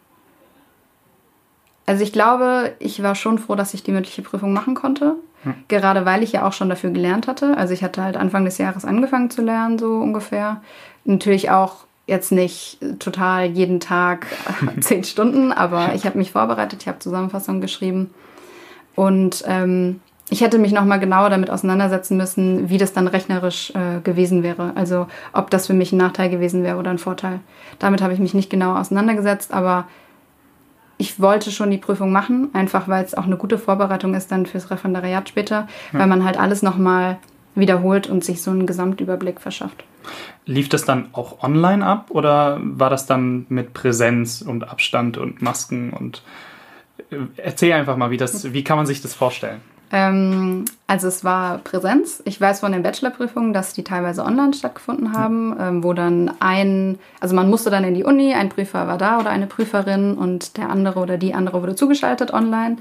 Also 1.85 2.03
ich 2.03 2.11
glaube, 2.11 2.73
ich 2.79 3.03
war 3.03 3.15
schon 3.15 3.37
froh, 3.37 3.55
dass 3.55 3.73
ich 3.73 3.83
die 3.83 3.91
mündliche 3.91 4.23
Prüfung 4.23 4.53
machen 4.53 4.75
konnte. 4.75 5.15
Hm. 5.43 5.53
Gerade 5.67 6.05
weil 6.05 6.23
ich 6.23 6.31
ja 6.31 6.47
auch 6.47 6.53
schon 6.53 6.69
dafür 6.69 6.89
gelernt 6.89 7.27
hatte. 7.27 7.55
Also 7.57 7.73
ich 7.73 7.83
hatte 7.83 8.03
halt 8.03 8.17
Anfang 8.17 8.45
des 8.45 8.57
Jahres 8.57 8.85
angefangen 8.85 9.29
zu 9.29 9.43
lernen, 9.43 9.77
so 9.77 9.97
ungefähr. 9.97 10.61
Natürlich 11.03 11.51
auch 11.51 11.85
jetzt 12.07 12.31
nicht 12.31 12.79
total 12.99 13.45
jeden 13.45 13.79
Tag 13.79 14.27
zehn 14.81 15.03
Stunden, 15.03 15.51
aber 15.51 15.95
ich 15.95 16.05
habe 16.05 16.17
mich 16.17 16.31
vorbereitet, 16.31 16.81
ich 16.81 16.87
habe 16.87 16.99
Zusammenfassungen 16.99 17.61
geschrieben. 17.61 18.11
Und 18.95 19.43
ähm, 19.47 19.99
ich 20.29 20.41
hätte 20.41 20.57
mich 20.57 20.71
nochmal 20.71 20.99
genauer 20.99 21.29
damit 21.29 21.49
auseinandersetzen 21.49 22.17
müssen, 22.17 22.69
wie 22.69 22.77
das 22.77 22.93
dann 22.93 23.07
rechnerisch 23.07 23.71
äh, 23.75 23.99
gewesen 24.01 24.41
wäre. 24.41 24.71
Also 24.75 25.07
ob 25.33 25.49
das 25.49 25.67
für 25.67 25.73
mich 25.73 25.91
ein 25.91 25.97
Nachteil 25.97 26.29
gewesen 26.29 26.63
wäre 26.63 26.77
oder 26.77 26.89
ein 26.89 26.97
Vorteil. 26.97 27.41
Damit 27.77 28.01
habe 28.01 28.13
ich 28.13 28.19
mich 28.19 28.33
nicht 28.33 28.49
genau 28.49 28.75
auseinandergesetzt, 28.75 29.53
aber 29.53 29.85
ich 30.97 31.19
wollte 31.19 31.51
schon 31.51 31.71
die 31.71 31.77
Prüfung 31.77 32.11
machen, 32.11 32.49
einfach 32.53 32.87
weil 32.87 33.03
es 33.03 33.15
auch 33.15 33.25
eine 33.25 33.37
gute 33.37 33.57
Vorbereitung 33.57 34.13
ist 34.13 34.31
dann 34.31 34.45
fürs 34.45 34.71
Referendariat 34.71 35.27
später, 35.27 35.67
ja. 35.91 35.99
weil 35.99 36.07
man 36.07 36.23
halt 36.23 36.39
alles 36.39 36.63
nochmal 36.63 37.17
wiederholt 37.53 38.07
und 38.07 38.23
sich 38.23 38.41
so 38.41 38.51
einen 38.51 38.65
Gesamtüberblick 38.65 39.41
verschafft. 39.41 39.83
Lief 40.45 40.69
das 40.69 40.85
dann 40.85 41.09
auch 41.13 41.41
online 41.43 41.85
ab 41.85 42.07
oder 42.09 42.59
war 42.61 42.89
das 42.89 43.05
dann 43.05 43.45
mit 43.49 43.73
Präsenz 43.73 44.41
und 44.41 44.67
Abstand 44.69 45.17
und 45.17 45.41
Masken 45.41 45.91
und 45.91 46.21
äh, 47.09 47.17
erzähl 47.37 47.73
einfach 47.73 47.97
mal, 47.97 48.11
wie 48.11 48.17
das, 48.17 48.53
wie 48.53 48.63
kann 48.63 48.77
man 48.77 48.85
sich 48.85 49.01
das 49.01 49.13
vorstellen? 49.13 49.61
Ähm, 49.91 50.65
also 50.87 51.07
es 51.07 51.23
war 51.23 51.59
Präsenz. 51.59 52.21
Ich 52.25 52.41
weiß 52.41 52.59
von 52.61 52.71
den 52.71 52.83
Bachelorprüfungen, 52.83 53.53
dass 53.53 53.73
die 53.73 53.83
teilweise 53.83 54.25
online 54.25 54.53
stattgefunden 54.53 55.13
haben, 55.13 55.55
ähm, 55.59 55.83
wo 55.83 55.93
dann 55.93 56.31
ein, 56.39 56.97
also 57.19 57.35
man 57.35 57.49
musste 57.49 57.69
dann 57.69 57.83
in 57.83 57.93
die 57.93 58.03
Uni, 58.03 58.33
ein 58.33 58.49
Prüfer 58.49 58.87
war 58.87 58.97
da 58.97 59.19
oder 59.19 59.29
eine 59.29 59.47
Prüferin 59.47 60.17
und 60.17 60.57
der 60.57 60.69
andere 60.69 60.99
oder 60.99 61.17
die 61.17 61.33
andere 61.33 61.61
wurde 61.61 61.75
zugeschaltet 61.75 62.33
online. 62.33 62.77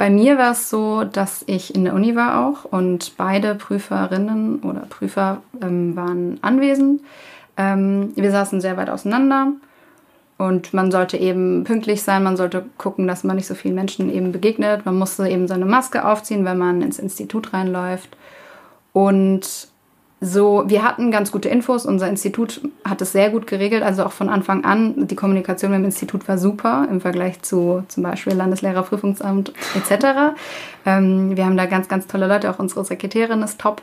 Bei 0.00 0.08
mir 0.08 0.38
war 0.38 0.52
es 0.52 0.70
so, 0.70 1.04
dass 1.04 1.44
ich 1.46 1.74
in 1.74 1.84
der 1.84 1.92
Uni 1.92 2.16
war 2.16 2.46
auch 2.46 2.64
und 2.64 3.18
beide 3.18 3.54
Prüferinnen 3.54 4.60
oder 4.60 4.80
Prüfer 4.88 5.42
ähm, 5.60 5.94
waren 5.94 6.38
anwesend. 6.40 7.02
Ähm, 7.58 8.12
wir 8.16 8.30
saßen 8.30 8.62
sehr 8.62 8.78
weit 8.78 8.88
auseinander 8.88 9.48
und 10.38 10.72
man 10.72 10.90
sollte 10.90 11.18
eben 11.18 11.64
pünktlich 11.64 12.02
sein, 12.02 12.22
man 12.22 12.38
sollte 12.38 12.64
gucken, 12.78 13.06
dass 13.06 13.24
man 13.24 13.36
nicht 13.36 13.46
so 13.46 13.54
vielen 13.54 13.74
Menschen 13.74 14.10
eben 14.10 14.32
begegnet. 14.32 14.86
Man 14.86 14.96
musste 14.96 15.28
eben 15.28 15.46
seine 15.46 15.66
Maske 15.66 16.02
aufziehen, 16.02 16.46
wenn 16.46 16.56
man 16.56 16.80
ins 16.80 16.98
Institut 16.98 17.52
reinläuft. 17.52 18.16
Und 18.94 19.68
so, 20.22 20.64
wir 20.66 20.84
hatten 20.84 21.10
ganz 21.10 21.32
gute 21.32 21.48
Infos. 21.48 21.86
Unser 21.86 22.08
Institut 22.08 22.60
hat 22.84 23.00
es 23.00 23.12
sehr 23.12 23.30
gut 23.30 23.46
geregelt, 23.46 23.82
also 23.82 24.04
auch 24.04 24.12
von 24.12 24.28
Anfang 24.28 24.64
an. 24.64 25.06
Die 25.06 25.16
Kommunikation 25.16 25.70
mit 25.70 25.78
dem 25.78 25.86
Institut 25.86 26.28
war 26.28 26.36
super 26.36 26.86
im 26.90 27.00
Vergleich 27.00 27.40
zu 27.40 27.84
zum 27.88 28.02
Beispiel 28.02 28.34
Landeslehrerprüfungsamt 28.34 29.54
etc. 29.74 30.34
Ähm, 30.84 31.36
wir 31.36 31.46
haben 31.46 31.56
da 31.56 31.64
ganz, 31.64 31.88
ganz 31.88 32.06
tolle 32.06 32.26
Leute, 32.26 32.50
auch 32.50 32.58
unsere 32.58 32.84
Sekretärin 32.84 33.40
ist 33.42 33.58
top. 33.58 33.80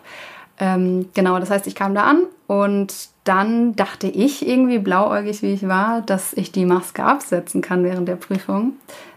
Ähm, 0.60 1.10
genau, 1.16 1.40
das 1.40 1.50
heißt, 1.50 1.66
ich 1.66 1.74
kam 1.74 1.96
da 1.96 2.04
an 2.04 2.22
und 2.46 2.94
dann 3.24 3.76
dachte 3.76 4.08
ich 4.08 4.48
irgendwie, 4.48 4.80
blauäugig 4.80 5.42
wie 5.42 5.54
ich 5.54 5.68
war, 5.68 6.02
dass 6.02 6.34
ich 6.34 6.52
die 6.52 6.66
Maske 6.66 7.04
absetzen 7.04 7.62
kann 7.62 7.84
während 7.84 8.08
der 8.08 8.16
Prüfung, 8.16 8.74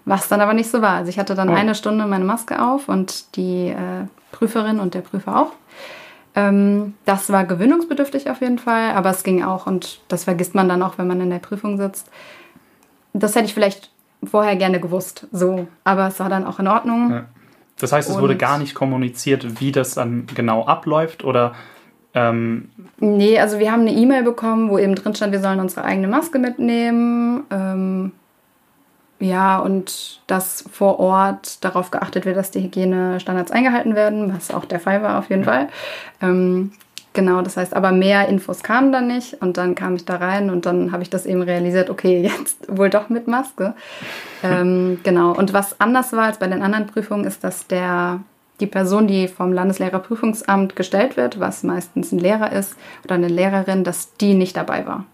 was 0.06 0.28
dann 0.28 0.40
aber 0.40 0.54
nicht 0.54 0.70
so 0.70 0.80
war. 0.80 0.96
Also 0.96 1.10
ich 1.10 1.18
hatte 1.18 1.34
dann 1.34 1.50
oh. 1.50 1.54
eine 1.54 1.74
Stunde 1.74 2.06
meine 2.06 2.24
Maske 2.24 2.62
auf 2.62 2.88
und 2.88 3.36
die 3.36 3.68
äh, 3.68 4.06
Prüferin 4.32 4.80
und 4.80 4.94
der 4.94 5.02
Prüfer 5.02 5.38
auch. 5.38 5.52
Ähm, 6.34 6.94
das 7.04 7.30
war 7.30 7.44
gewöhnungsbedürftig 7.44 8.30
auf 8.30 8.40
jeden 8.40 8.58
Fall, 8.58 8.92
aber 8.92 9.10
es 9.10 9.24
ging 9.24 9.42
auch 9.42 9.66
und 9.66 10.00
das 10.08 10.24
vergisst 10.24 10.54
man 10.54 10.68
dann 10.68 10.82
auch, 10.82 10.98
wenn 10.98 11.06
man 11.06 11.20
in 11.20 11.30
der 11.30 11.38
Prüfung 11.38 11.76
sitzt. 11.76 12.08
Das 13.12 13.34
hätte 13.34 13.46
ich 13.46 13.54
vielleicht 13.54 13.90
vorher 14.22 14.56
gerne 14.56 14.80
gewusst, 14.80 15.26
so, 15.32 15.66
aber 15.82 16.06
es 16.06 16.20
war 16.20 16.28
dann 16.28 16.46
auch 16.46 16.58
in 16.60 16.68
Ordnung. 16.68 17.10
Ja. 17.10 17.24
Das 17.80 17.92
heißt, 17.92 18.10
es 18.10 18.16
und 18.16 18.22
wurde 18.22 18.36
gar 18.36 18.58
nicht 18.58 18.74
kommuniziert, 18.74 19.60
wie 19.60 19.72
das 19.72 19.94
dann 19.94 20.26
genau 20.34 20.66
abläuft 20.66 21.24
oder 21.24 21.54
ähm 22.14 22.68
nee, 22.98 23.38
also 23.38 23.58
wir 23.58 23.72
haben 23.72 23.82
eine 23.82 23.92
E-Mail 23.92 24.22
bekommen, 24.22 24.68
wo 24.68 24.78
eben 24.78 24.94
drin 24.94 25.14
stand, 25.14 25.32
wir 25.32 25.40
sollen 25.40 25.60
unsere 25.60 25.84
eigene 25.84 26.08
Maske 26.08 26.38
mitnehmen. 26.38 27.44
Ähm, 27.50 28.12
ja, 29.20 29.58
und 29.58 30.20
dass 30.26 30.64
vor 30.72 30.98
Ort 30.98 31.62
darauf 31.64 31.90
geachtet 31.90 32.24
wird, 32.24 32.36
dass 32.36 32.50
die 32.50 32.62
Hygienestandards 32.62 33.52
eingehalten 33.52 33.94
werden, 33.94 34.34
was 34.34 34.50
auch 34.50 34.64
der 34.64 34.80
Fall 34.80 35.02
war 35.02 35.18
auf 35.18 35.30
jeden 35.30 35.44
ja. 35.44 35.52
Fall. 35.52 35.68
Ähm, 36.20 36.72
Genau, 37.12 37.42
das 37.42 37.56
heißt, 37.56 37.74
aber 37.74 37.90
mehr 37.90 38.28
Infos 38.28 38.62
kamen 38.62 38.92
dann 38.92 39.08
nicht 39.08 39.42
und 39.42 39.56
dann 39.56 39.74
kam 39.74 39.96
ich 39.96 40.04
da 40.04 40.16
rein 40.16 40.48
und 40.48 40.64
dann 40.64 40.92
habe 40.92 41.02
ich 41.02 41.10
das 41.10 41.26
eben 41.26 41.42
realisiert, 41.42 41.90
okay, 41.90 42.22
jetzt 42.38 42.64
wohl 42.68 42.88
doch 42.88 43.08
mit 43.08 43.26
Maske. 43.26 43.74
ähm, 44.44 45.00
genau, 45.02 45.32
und 45.32 45.52
was 45.52 45.80
anders 45.80 46.12
war 46.12 46.24
als 46.24 46.38
bei 46.38 46.46
den 46.46 46.62
anderen 46.62 46.86
Prüfungen, 46.86 47.24
ist, 47.24 47.42
dass 47.42 47.66
der, 47.66 48.20
die 48.60 48.68
Person, 48.68 49.08
die 49.08 49.26
vom 49.26 49.52
Landeslehrerprüfungsamt 49.52 50.76
gestellt 50.76 51.16
wird, 51.16 51.40
was 51.40 51.64
meistens 51.64 52.12
ein 52.12 52.20
Lehrer 52.20 52.52
ist 52.52 52.76
oder 53.04 53.16
eine 53.16 53.28
Lehrerin, 53.28 53.82
dass 53.82 54.14
die 54.14 54.34
nicht 54.34 54.56
dabei 54.56 54.86
war. 54.86 55.04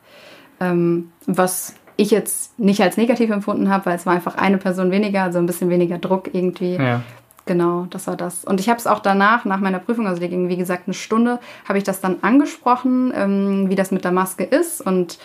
Ähm, 0.61 1.13
was 1.27 1.75
ich 1.97 2.11
jetzt 2.11 2.59
nicht 2.59 2.81
als 2.81 2.97
negativ 2.97 3.31
empfunden 3.31 3.71
habe, 3.71 3.87
weil 3.87 3.97
es 3.97 4.07
war 4.07 4.15
einfach 4.15 4.37
eine 4.37 4.59
Person 4.59 4.91
weniger, 4.91 5.23
also 5.23 5.39
ein 5.39 5.47
bisschen 5.47 5.71
weniger 5.71 5.99
Druck 5.99 6.31
irgendwie. 6.33 6.75
Ja. 6.75 7.03
Genau, 7.47 7.87
das 7.91 8.09
war 8.09 8.17
das. 8.17 8.45
Und 8.45 8.59
ich 8.59 8.69
habe 8.69 8.79
es 8.79 8.89
auch 8.89 8.99
danach, 8.99 9.45
nach 9.45 9.61
meiner 9.61 9.79
Prüfung, 9.79 10.09
also 10.09 10.21
die 10.21 10.29
ging 10.29 10.49
wie 10.49 10.57
gesagt 10.57 10.83
eine 10.87 10.95
Stunde, 10.95 11.39
habe 11.69 11.79
ich 11.79 11.85
das 11.85 12.01
dann 12.01 12.17
angesprochen, 12.23 13.13
ähm, 13.15 13.71
wie 13.71 13.77
das 13.77 13.93
mit 13.93 14.05
der 14.05 14.11
Maske 14.11 14.43
ist 14.43 14.81
und 14.81 15.19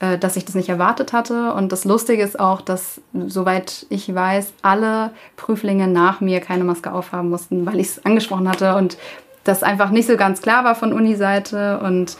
äh, 0.00 0.18
dass 0.18 0.36
ich 0.36 0.44
das 0.44 0.56
nicht 0.56 0.68
erwartet 0.68 1.12
hatte. 1.12 1.52
Und 1.54 1.70
das 1.70 1.84
Lustige 1.84 2.22
ist 2.22 2.38
auch, 2.38 2.60
dass, 2.60 3.00
soweit 3.12 3.86
ich 3.90 4.12
weiß, 4.12 4.54
alle 4.62 5.12
Prüflinge 5.36 5.86
nach 5.86 6.20
mir 6.20 6.40
keine 6.40 6.64
Maske 6.64 6.92
aufhaben 6.92 7.30
mussten, 7.30 7.64
weil 7.64 7.78
ich 7.78 7.88
es 7.88 8.04
angesprochen 8.04 8.48
hatte 8.48 8.74
und 8.74 8.98
das 9.44 9.62
einfach 9.62 9.90
nicht 9.90 10.08
so 10.08 10.16
ganz 10.16 10.42
klar 10.42 10.64
war 10.64 10.74
von 10.74 10.92
Uni-Seite 10.92 11.78
und 11.78 12.16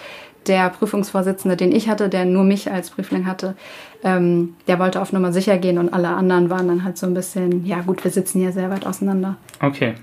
der 0.46 0.70
Prüfungsvorsitzende, 0.70 1.56
den 1.56 1.72
ich 1.72 1.88
hatte, 1.88 2.08
der 2.08 2.24
nur 2.24 2.44
mich 2.44 2.70
als 2.70 2.90
Prüfling 2.90 3.26
hatte, 3.26 3.54
ähm, 4.02 4.54
der 4.66 4.78
wollte 4.78 5.00
auf 5.00 5.12
Nummer 5.12 5.32
sicher 5.32 5.58
gehen 5.58 5.78
und 5.78 5.92
alle 5.92 6.08
anderen 6.08 6.50
waren 6.50 6.68
dann 6.68 6.84
halt 6.84 6.98
so 6.98 7.06
ein 7.06 7.14
bisschen, 7.14 7.64
ja 7.66 7.80
gut, 7.80 8.04
wir 8.04 8.10
sitzen 8.10 8.40
hier 8.40 8.52
sehr 8.52 8.70
weit 8.70 8.86
auseinander. 8.86 9.36
Okay. 9.60 9.94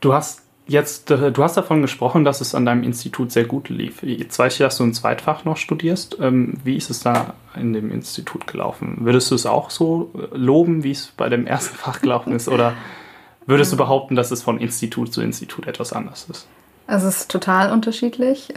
Du 0.00 0.12
hast 0.14 0.42
jetzt, 0.70 1.10
äh, 1.10 1.32
du 1.32 1.42
hast 1.42 1.56
davon 1.56 1.82
gesprochen, 1.82 2.24
dass 2.24 2.40
es 2.40 2.54
an 2.54 2.64
deinem 2.64 2.84
Institut 2.84 3.32
sehr 3.32 3.44
gut 3.44 3.68
lief. 3.68 4.02
Jetzt 4.02 4.38
weiß 4.38 4.52
ich, 4.54 4.58
dass 4.60 4.78
du 4.78 4.84
ein 4.84 4.94
Zweitfach 4.94 5.44
noch 5.44 5.56
studierst. 5.56 6.18
Ähm, 6.20 6.54
wie 6.64 6.76
ist 6.76 6.90
es 6.90 7.00
da 7.00 7.34
in 7.56 7.72
dem 7.72 7.90
Institut 7.90 8.46
gelaufen? 8.46 8.98
Würdest 9.00 9.30
du 9.30 9.34
es 9.34 9.46
auch 9.46 9.70
so 9.70 10.10
äh, 10.14 10.36
loben, 10.36 10.84
wie 10.84 10.92
es 10.92 11.12
bei 11.16 11.28
dem 11.28 11.46
ersten 11.46 11.76
Fach 11.76 12.00
gelaufen 12.00 12.32
ist? 12.32 12.48
Oder 12.48 12.74
würdest 13.46 13.72
du 13.72 13.76
behaupten, 13.76 14.14
dass 14.14 14.30
es 14.30 14.42
von 14.42 14.58
Institut 14.58 15.12
zu 15.12 15.22
Institut 15.22 15.66
etwas 15.66 15.92
anders 15.92 16.26
ist? 16.30 16.46
Es 16.86 17.02
ist 17.02 17.30
total 17.30 17.72
unterschiedlich. 17.72 18.52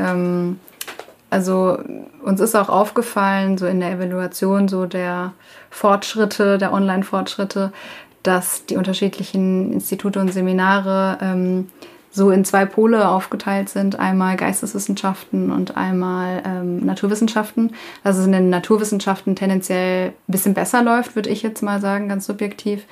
Also 1.34 1.80
uns 2.24 2.40
ist 2.40 2.56
auch 2.56 2.70
aufgefallen, 2.70 3.58
so 3.58 3.66
in 3.66 3.80
der 3.80 3.92
Evaluation 3.92 4.68
so 4.68 4.86
der 4.86 5.34
Fortschritte, 5.72 6.60
der 6.60 6.72
Online-Fortschritte, 6.72 7.74
dass 8.22 8.68
die 8.68 8.78
unterschiedlichen 8.78 9.74
Institute 9.74 10.20
und 10.20 10.32
Seminare 10.32 11.18
ähm, 11.22 11.72
so 12.12 12.30
in 12.30 12.46
zwei 12.46 12.68
Pole 12.68 13.08
aufgeteilt 13.08 13.70
sind. 13.70 13.98
Einmal 13.98 14.38
Geisteswissenschaften 14.38 15.52
und 15.52 15.75
einmal 15.75 16.44
ähm, 16.46 16.86
Naturwissenschaften. 16.86 17.74
Also 18.04 18.20
es 18.20 18.28
in 18.28 18.32
den 18.32 18.52
Naturwissenschaften 18.52 19.36
tendenziell 19.36 20.10
ein 20.10 20.32
bisschen 20.32 20.54
besser 20.54 20.84
läuft, 20.84 21.16
würde 21.16 21.32
ich 21.32 21.42
jetzt 21.42 21.63
mal 21.63 21.82
sagen, 21.82 22.10
ganz 22.10 22.28
subjektiv 22.28 22.86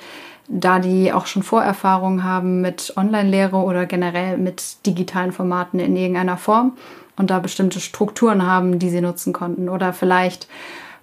da 0.48 0.78
die 0.78 1.12
auch 1.12 1.26
schon 1.26 1.42
Vorerfahrungen 1.42 2.24
haben 2.24 2.60
mit 2.60 2.94
Online-Lehre 2.96 3.56
oder 3.56 3.86
generell 3.86 4.38
mit 4.38 4.86
digitalen 4.86 5.32
Formaten 5.32 5.78
in 5.80 5.96
irgendeiner 5.96 6.36
Form 6.36 6.72
und 7.16 7.30
da 7.30 7.38
bestimmte 7.38 7.80
Strukturen 7.80 8.46
haben, 8.46 8.78
die 8.78 8.90
sie 8.90 9.00
nutzen 9.00 9.32
konnten 9.32 9.68
oder 9.68 9.92
vielleicht 9.92 10.48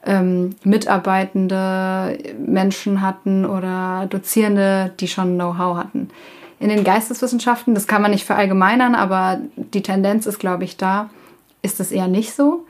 ähm, 0.06 0.56
mitarbeitende 0.64 2.18
Menschen 2.38 3.02
hatten 3.02 3.46
oder 3.46 4.08
Dozierende, 4.10 4.92
die 5.00 5.08
schon 5.08 5.36
Know-how 5.36 5.78
hatten. 5.78 6.10
In 6.60 6.70
den 6.70 6.84
Geisteswissenschaften, 6.84 7.74
das 7.74 7.88
kann 7.88 8.02
man 8.02 8.12
nicht 8.12 8.26
verallgemeinern, 8.26 8.96
aber 8.96 9.40
die 9.56 9.84
Tendenz 9.84 10.26
ist, 10.26 10.40
glaube 10.40 10.66
ich, 10.66 10.78
da, 10.78 11.10
ist 11.62 11.80
es 11.80 11.92
eher 11.92 12.08
nicht 12.08 12.34
so. 12.34 12.66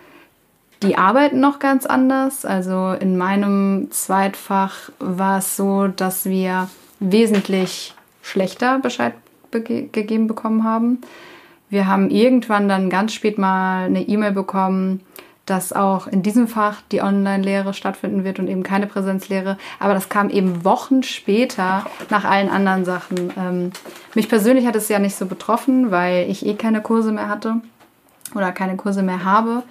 Die 0.82 0.98
arbeiten 0.98 1.40
noch 1.40 1.60
ganz 1.60 1.86
anders. 1.86 2.46
Also 2.46 2.94
in 2.94 3.18
meinem 3.18 3.88
Zweitfach 3.92 4.90
war 5.00 5.40
es 5.40 5.58
so, 5.58 5.88
dass 5.88 6.26
wir 6.26 6.70
wesentlich 7.00 7.96
schlechter 8.22 8.80
Bescheid 8.80 9.14
gegeben 9.52 10.28
bekommen 10.28 10.64
haben. 10.64 11.02
Wir 11.70 11.88
haben 11.88 12.10
irgendwann 12.10 12.70
dann 12.70 12.90
ganz 12.90 13.14
spät 13.14 13.38
mal 13.38 13.86
eine 13.86 14.02
E-Mail 14.02 14.32
bekommen, 14.32 15.02
dass 15.46 15.74
auch 15.74 16.08
in 16.08 16.22
diesem 16.22 16.48
Fach 16.48 16.82
die 16.92 17.02
Online-Lehre 17.02 17.74
stattfinden 17.74 18.24
wird 18.24 18.40
und 18.40 18.48
eben 18.48 18.64
keine 18.64 18.88
Präsenzlehre. 18.88 19.58
Aber 19.80 19.94
das 19.94 20.10
kam 20.10 20.30
eben 20.30 20.64
Wochen 20.64 21.04
später 21.04 21.86
nach 22.10 22.24
allen 22.24 22.50
anderen 22.50 22.86
Sachen. 22.86 23.34
Ähm, 23.38 23.72
mich 24.14 24.30
persönlich 24.30 24.68
hat 24.68 24.76
es 24.76 24.90
ja 24.90 25.00
nicht 25.00 25.16
so 25.16 25.26
betroffen, 25.26 25.92
weil 25.92 26.30
ich 26.30 26.46
eh 26.46 26.54
keine 26.54 26.82
Kurse 26.82 27.12
mehr 27.12 27.30
hatte 27.30 27.56
oder 28.36 28.52
keine 28.52 28.76
Kurse 28.78 29.02
mehr 29.02 29.24
habe. 29.24 29.64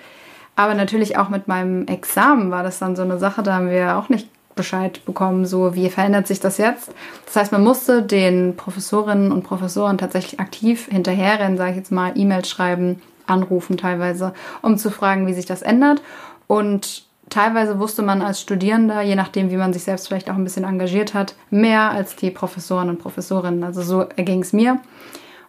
Aber 0.59 0.75
natürlich 0.75 1.17
auch 1.17 1.29
mit 1.29 1.47
meinem 1.47 1.87
Examen 1.87 2.51
war 2.51 2.65
das 2.65 2.81
dann 2.81 2.97
so 2.97 3.03
eine 3.03 3.17
Sache, 3.17 3.45
da 3.45 3.55
haben 3.55 3.71
wir 3.71 3.97
auch 3.97 4.09
nicht 4.09 4.29
Bescheid 4.57 5.05
bekommen, 5.05 5.47
so 5.47 5.77
wie 5.77 5.89
verändert 5.89 6.27
sich 6.27 6.41
das 6.41 6.59
jetzt. 6.59 6.91
Das 7.27 7.37
heißt, 7.37 7.53
man 7.53 7.63
musste 7.63 8.03
den 8.03 8.57
Professorinnen 8.57 9.31
und 9.31 9.45
Professoren 9.45 9.99
tatsächlich 9.99 10.41
aktiv 10.41 10.89
hinterherrennen, 10.91 11.57
sage 11.57 11.71
ich 11.71 11.77
jetzt 11.77 11.93
mal, 11.93 12.11
E-Mails 12.17 12.49
schreiben, 12.49 13.01
anrufen 13.25 13.77
teilweise, 13.77 14.35
um 14.61 14.79
zu 14.79 14.91
fragen, 14.91 15.29
wie 15.29 15.33
sich 15.33 15.47
das 15.47 15.63
ändert. 15.63 16.03
Und 16.49 17.05
teilweise 17.31 17.79
wusste 17.79 18.03
man 18.03 18.21
als 18.21 18.41
Studierender, 18.41 19.01
je 19.01 19.15
nachdem, 19.15 19.53
wie 19.53 19.57
man 19.57 19.73
sich 19.73 19.85
selbst 19.85 20.09
vielleicht 20.09 20.29
auch 20.29 20.35
ein 20.35 20.43
bisschen 20.43 20.65
engagiert 20.65 21.15
hat, 21.15 21.37
mehr 21.51 21.93
als 21.93 22.17
die 22.17 22.33
Professoren 22.33 22.89
und 22.89 22.99
Professorinnen. 22.99 23.63
Also 23.63 23.83
so 23.83 24.07
erging 24.17 24.43
es 24.43 24.53
mir. 24.53 24.81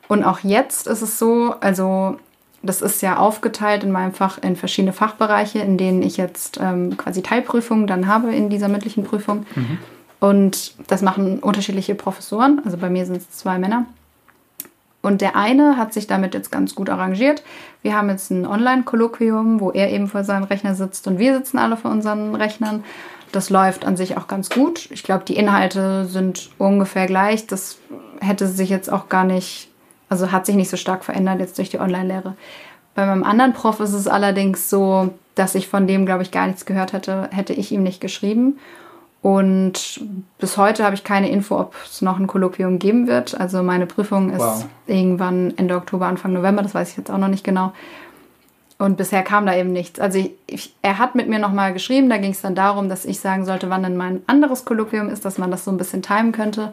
Und 0.08 0.24
auch 0.24 0.42
jetzt 0.42 0.86
ist 0.86 1.02
es 1.02 1.18
so, 1.18 1.56
also 1.62 2.18
das 2.62 2.82
ist 2.82 3.02
ja 3.02 3.18
aufgeteilt 3.18 3.84
in 3.84 3.92
meinem 3.92 4.14
Fach 4.14 4.38
in 4.42 4.56
verschiedene 4.56 4.94
Fachbereiche, 4.94 5.60
in 5.60 5.78
denen 5.78 6.02
ich 6.02 6.18
jetzt 6.18 6.60
ähm, 6.62 6.98
quasi 6.98 7.22
Teilprüfungen 7.22 7.88
dann 7.88 8.08
habe 8.08 8.34
in 8.34 8.50
dieser 8.50 8.68
mündlichen 8.68 9.04
Prüfung. 9.04 9.46
Mhm. 9.56 9.78
Und 10.20 10.74
das 10.88 11.02
machen 11.02 11.40
unterschiedliche 11.40 11.96
Professoren. 11.96 12.62
Also 12.66 12.78
bei 12.78 12.90
mir 12.90 13.06
sind 13.06 13.18
es 13.18 13.32
zwei 13.32 13.58
Männer. 13.58 13.86
Und 15.02 15.22
der 15.22 15.36
eine 15.38 15.78
hat 15.78 15.94
sich 15.94 16.08
damit 16.08 16.34
jetzt 16.34 16.52
ganz 16.52 16.76
gut 16.76 16.90
arrangiert. 16.90 17.42
Wir 17.82 17.96
haben 17.96 18.10
jetzt 18.10 18.32
ein 18.32 18.46
Online-Kolloquium, 18.46 19.62
wo 19.62 19.72
er 19.72 19.92
eben 19.92 20.08
vor 20.08 20.26
seinem 20.26 20.44
Rechner 20.44 20.76
sitzt 20.76 21.08
und 21.08 21.20
wir 21.20 21.34
sitzen 21.38 21.58
alle 21.58 21.78
vor 21.78 21.92
unseren 21.92 22.36
Rechnern. 22.36 22.84
Das 23.32 23.50
läuft 23.50 23.86
an 23.86 23.96
sich 23.96 24.18
auch 24.18 24.28
ganz 24.28 24.50
gut. 24.50 24.90
Ich 24.92 25.04
glaube, 25.04 25.24
die 25.24 25.38
Inhalte 25.38 26.06
sind 26.06 26.50
ungefähr 26.58 27.06
gleich. 27.06 27.48
Das 27.48 27.78
hätte 28.20 28.48
sich 28.48 28.70
jetzt 28.70 28.92
auch 28.92 29.08
gar 29.08 29.24
nicht, 29.24 29.69
also 30.10 30.32
hat 30.32 30.46
sich 30.46 30.56
nicht 30.56 30.70
so 30.70 30.78
stark 30.78 31.06
verändert 31.06 31.40
jetzt 31.40 31.58
durch 31.58 31.70
die 31.70 31.80
Online-Lehre. 31.80 32.36
Bei 32.96 33.06
meinem 33.06 33.24
anderen 33.24 33.54
Prof 33.54 33.80
ist 33.80 33.94
es 33.94 34.08
allerdings 34.08 34.70
so, 34.70 35.12
dass 35.36 35.56
ich 35.56 35.68
von 35.68 35.88
dem, 35.88 36.06
glaube 36.06 36.24
ich, 36.24 36.32
gar 36.32 36.48
nichts 36.48 36.66
gehört 36.66 36.94
hätte, 36.94 37.30
hätte 37.32 37.54
ich 37.54 37.72
ihm 37.72 37.84
nicht 37.84 38.02
geschrieben. 38.02 38.60
Und 39.22 40.02
bis 40.38 40.58
heute 40.58 40.86
habe 40.86 40.96
ich 40.96 41.04
keine 41.04 41.30
Info, 41.30 41.60
ob 41.60 41.76
es 41.86 42.02
noch 42.02 42.20
ein 42.20 42.28
Kolloquium 42.28 42.80
geben 42.80 43.08
wird. 43.08 43.40
Also 43.40 43.64
meine 43.64 43.86
Prüfung 43.86 44.32
ist 44.32 44.40
wow. 44.40 44.66
irgendwann 44.88 45.54
Ende 45.58 45.76
Oktober, 45.76 46.08
Anfang 46.08 46.34
November, 46.34 46.62
das 46.62 46.74
weiß 46.74 46.92
ich 46.92 46.98
jetzt 46.98 47.12
auch 47.12 47.18
noch 47.18 47.28
nicht 47.28 47.44
genau. 47.44 47.74
Und 48.78 48.96
bisher 48.96 49.24
kam 49.24 49.46
da 49.46 49.54
eben 49.56 49.74
nichts. 49.74 50.00
Also 50.00 50.20
ich, 50.20 50.32
ich, 50.48 50.74
er 50.82 51.00
hat 51.00 51.16
mit 51.16 51.28
mir 51.28 51.40
nochmal 51.40 51.74
geschrieben, 51.74 52.10
da 52.10 52.18
ging 52.18 52.32
es 52.32 52.42
dann 52.42 52.56
darum, 52.56 52.88
dass 52.88 53.04
ich 53.04 53.20
sagen 53.20 53.46
sollte, 53.46 53.70
wann 53.70 53.84
denn 53.84 53.98
mein 53.98 54.22
anderes 54.26 54.64
Kolloquium 54.64 55.10
ist, 55.10 55.26
dass 55.26 55.38
man 55.38 55.52
das 55.52 55.66
so 55.66 55.72
ein 55.72 55.78
bisschen 55.78 56.02
timen 56.02 56.32
könnte. 56.32 56.72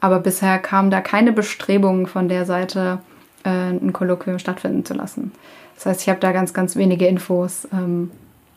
Aber 0.00 0.18
bisher 0.20 0.58
kam 0.58 0.90
da 0.90 1.00
keine 1.00 1.32
Bestrebungen 1.32 2.06
von 2.06 2.28
der 2.28 2.46
Seite, 2.46 3.00
äh, 3.44 3.48
ein 3.48 3.92
Kolloquium 3.92 4.38
stattfinden 4.38 4.84
zu 4.84 4.94
lassen. 4.94 5.32
Das 5.76 5.86
heißt, 5.86 6.02
ich 6.02 6.08
habe 6.08 6.20
da 6.20 6.32
ganz, 6.32 6.52
ganz 6.52 6.76
wenige 6.76 7.06
Infos. 7.06 7.68
Ähm, 7.72 8.10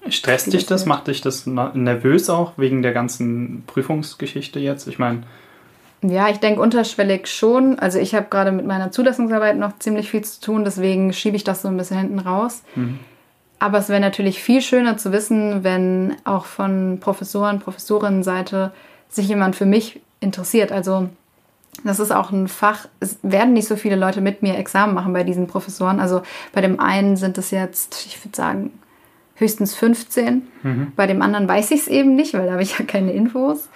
Stresst 0.10 0.52
dich 0.52 0.66
das? 0.66 0.86
Macht 0.86 1.08
dich 1.08 1.22
das 1.22 1.46
nervös 1.46 2.30
auch 2.30 2.54
wegen 2.58 2.82
der 2.82 2.92
ganzen 2.92 3.64
Prüfungsgeschichte 3.68 4.60
jetzt? 4.60 4.88
Ich 4.88 5.00
meine. 5.00 5.24
Ja, 6.02 6.28
ich 6.28 6.40
denke 6.40 6.60
unterschwellig 6.60 7.28
schon. 7.28 7.80
Also 7.80 8.00
ich 8.00 8.14
habe 8.14 8.28
gerade 8.30 8.52
mit 8.52 8.66
meiner 8.66 8.92
Zulassungsarbeit 8.92 9.58
noch 9.58 9.80
ziemlich 9.80 10.10
viel 10.10 10.22
zu 10.24 10.42
tun, 10.42 10.66
deswegen 10.66 11.14
schiebe 11.14 11.38
ich 11.38 11.46
das 11.46 11.62
so 11.62 11.70
ein 11.70 11.78
bisschen 11.78 11.98
hinten 11.98 12.20
raus. 12.20 12.64
Mhm. 12.76 13.00
Aber 13.60 13.78
es 13.78 13.88
wäre 13.88 14.02
natürlich 14.02 14.44
viel 14.44 14.62
schöner 14.62 14.98
zu 14.98 15.14
wissen, 15.14 15.64
wenn 15.64 16.18
auch 16.26 16.44
von 16.44 16.98
Professoren, 17.00 17.60
Professorinnenseite 17.60 18.74
sich 19.08 19.30
jemand 19.30 19.56
für 19.56 19.66
mich 19.66 20.02
interessiert. 20.20 20.74
Also 20.74 21.08
das 21.84 22.00
ist 22.00 22.12
auch 22.12 22.32
ein 22.32 22.48
Fach. 22.48 22.88
Es 23.00 23.18
werden 23.24 23.54
nicht 23.54 23.68
so 23.68 23.76
viele 23.76 23.96
Leute 23.96 24.22
mit 24.22 24.42
mir 24.42 24.58
Examen 24.58 24.94
machen 24.94 25.14
bei 25.14 25.24
diesen 25.24 25.48
Professoren. 25.48 26.00
Also 26.00 26.22
bei 26.54 26.62
dem 26.62 26.80
einen 26.80 27.18
sind 27.18 27.38
es 27.38 27.52
jetzt, 27.52 28.06
ich 28.06 28.24
würde 28.24 28.36
sagen, 28.36 28.72
höchstens 29.36 29.76
15. 29.76 30.48
Mhm. 30.62 30.92
Bei 30.96 31.08
dem 31.08 31.22
anderen 31.22 31.48
weiß 31.48 31.72
ich 31.72 31.82
es 31.82 31.88
eben 31.88 32.16
nicht, 32.16 32.34
weil 32.34 32.46
da 32.46 32.54
habe 32.54 32.64
ich 32.64 32.78
ja 32.78 32.86
keine 32.86 33.12
Infos. 33.12 33.70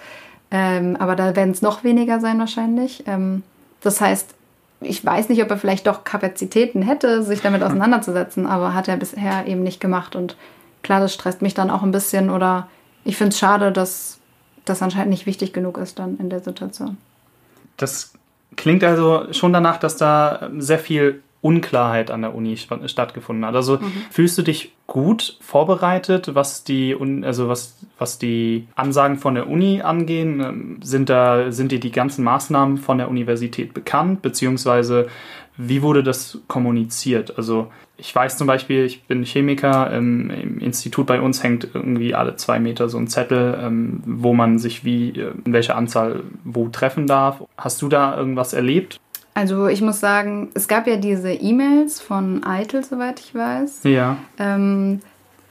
Ähm, 0.50 0.96
aber 0.96 1.16
da 1.16 1.36
werden 1.36 1.50
es 1.50 1.60
noch 1.60 1.84
weniger 1.84 2.20
sein 2.20 2.38
wahrscheinlich. 2.38 3.04
Ähm, 3.06 3.42
das 3.80 4.00
heißt, 4.00 4.34
ich 4.80 5.04
weiß 5.04 5.28
nicht, 5.28 5.42
ob 5.42 5.50
er 5.50 5.58
vielleicht 5.58 5.86
doch 5.86 6.04
Kapazitäten 6.04 6.82
hätte, 6.82 7.22
sich 7.22 7.42
damit 7.42 7.62
auseinanderzusetzen, 7.64 8.46
aber 8.46 8.74
hat 8.74 8.88
er 8.88 8.96
bisher 8.96 9.46
eben 9.46 9.62
nicht 9.62 9.80
gemacht. 9.80 10.16
Und 10.16 10.36
klar, 10.82 11.00
das 11.00 11.12
stresst 11.12 11.42
mich 11.42 11.54
dann 11.54 11.70
auch 11.70 11.82
ein 11.82 11.92
bisschen 11.92 12.30
oder 12.30 12.68
ich 13.04 13.16
finde 13.16 13.30
es 13.30 13.38
schade, 13.38 13.72
dass 13.72 14.18
das 14.64 14.82
anscheinend 14.82 15.10
nicht 15.10 15.26
wichtig 15.26 15.52
genug 15.52 15.78
ist 15.78 15.98
dann 15.98 16.18
in 16.18 16.30
der 16.30 16.40
Situation. 16.40 16.96
Das 17.78 18.12
klingt 18.56 18.84
also 18.84 19.32
schon 19.32 19.54
danach, 19.54 19.78
dass 19.78 19.96
da 19.96 20.50
sehr 20.58 20.78
viel 20.78 21.22
Unklarheit 21.40 22.10
an 22.10 22.22
der 22.22 22.34
Uni 22.34 22.56
stattgefunden 22.56 23.46
hat. 23.46 23.54
Also 23.54 23.76
mhm. 23.76 23.92
fühlst 24.10 24.36
du 24.36 24.42
dich 24.42 24.72
gut 24.88 25.38
vorbereitet, 25.40 26.34
was 26.34 26.64
die, 26.64 26.96
also 27.22 27.48
was, 27.48 27.78
was 27.96 28.18
die 28.18 28.66
Ansagen 28.74 29.18
von 29.18 29.36
der 29.36 29.48
Uni 29.48 29.80
angehen? 29.80 30.40
Ähm, 30.40 30.80
sind 30.82 31.08
da, 31.08 31.52
sind 31.52 31.70
dir 31.70 31.78
die 31.78 31.92
ganzen 31.92 32.24
Maßnahmen 32.24 32.78
von 32.78 32.98
der 32.98 33.08
Universität 33.08 33.72
bekannt? 33.72 34.20
Beziehungsweise 34.22 35.08
wie 35.58 35.82
wurde 35.82 36.02
das 36.02 36.38
kommuniziert? 36.46 37.36
Also 37.36 37.70
ich 37.98 38.14
weiß 38.14 38.38
zum 38.38 38.46
Beispiel, 38.46 38.84
ich 38.84 39.02
bin 39.04 39.24
Chemiker, 39.24 39.90
im, 39.92 40.30
im 40.30 40.58
Institut 40.60 41.06
bei 41.06 41.20
uns 41.20 41.42
hängt 41.42 41.68
irgendwie 41.74 42.14
alle 42.14 42.36
zwei 42.36 42.60
Meter 42.60 42.88
so 42.88 42.96
ein 42.96 43.08
Zettel, 43.08 43.58
ähm, 43.60 44.00
wo 44.06 44.32
man 44.32 44.58
sich 44.58 44.84
wie, 44.84 45.10
äh, 45.10 45.32
in 45.44 45.52
welcher 45.52 45.76
Anzahl 45.76 46.22
wo 46.44 46.68
treffen 46.68 47.08
darf. 47.08 47.42
Hast 47.58 47.82
du 47.82 47.88
da 47.88 48.16
irgendwas 48.16 48.52
erlebt? 48.52 48.98
Also 49.34 49.66
ich 49.66 49.82
muss 49.82 50.00
sagen, 50.00 50.48
es 50.54 50.68
gab 50.68 50.86
ja 50.86 50.96
diese 50.96 51.32
E-Mails 51.32 52.00
von 52.00 52.44
Eitel, 52.44 52.84
soweit 52.84 53.18
ich 53.20 53.34
weiß. 53.34 53.80
Ja. 53.82 54.16
Ähm, 54.38 55.00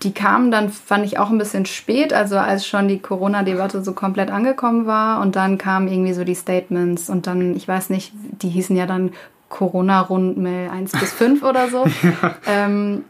die 0.03 0.13
kamen 0.13 0.51
dann, 0.51 0.69
fand 0.69 1.05
ich 1.05 1.19
auch 1.19 1.29
ein 1.29 1.37
bisschen 1.37 1.65
spät, 1.65 2.13
also 2.13 2.37
als 2.37 2.67
schon 2.67 2.87
die 2.87 2.99
Corona-Debatte 2.99 3.83
so 3.83 3.93
komplett 3.93 4.29
angekommen 4.29 4.85
war. 4.85 5.21
Und 5.21 5.35
dann 5.35 5.57
kamen 5.57 5.87
irgendwie 5.87 6.13
so 6.13 6.23
die 6.23 6.35
Statements 6.35 7.09
und 7.09 7.27
dann, 7.27 7.55
ich 7.55 7.67
weiß 7.67 7.89
nicht, 7.89 8.13
die 8.41 8.49
hießen 8.49 8.75
ja 8.75 8.85
dann 8.85 9.11
Corona-Rundmail 9.49 10.69
1 10.69 10.91
bis 10.91 11.13
5 11.13 11.43
oder 11.43 11.69
so. 11.69 11.85
ja. 12.03 12.35
ähm, 12.47 13.05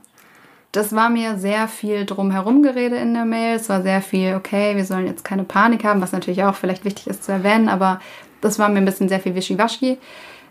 das 0.72 0.94
war 0.96 1.10
mir 1.10 1.38
sehr 1.38 1.68
viel 1.68 2.06
drumherum 2.06 2.62
gerede 2.62 2.98
in 2.98 3.14
der 3.14 3.26
Mail. 3.26 3.56
Es 3.56 3.70
war 3.70 3.82
sehr 3.82 4.02
viel, 4.02 4.36
okay, 4.36 4.76
wir 4.76 4.86
sollen 4.86 5.08
jetzt 5.08 5.24
keine 5.24 5.44
Panik 5.44 5.84
haben, 5.84 6.02
was 6.02 6.12
natürlich 6.12 6.44
auch 6.44 6.56
vielleicht 6.56 6.86
wichtig 6.86 7.08
ist 7.08 7.24
zu 7.24 7.32
erwähnen, 7.32 7.70
aber 7.70 8.00
das 8.42 8.60
war 8.60 8.70
mir 8.70 8.78
ein 8.78 8.86
bisschen 8.86 9.10
sehr 9.10 9.20
viel 9.20 9.36
wischiwaschi. 9.36 9.98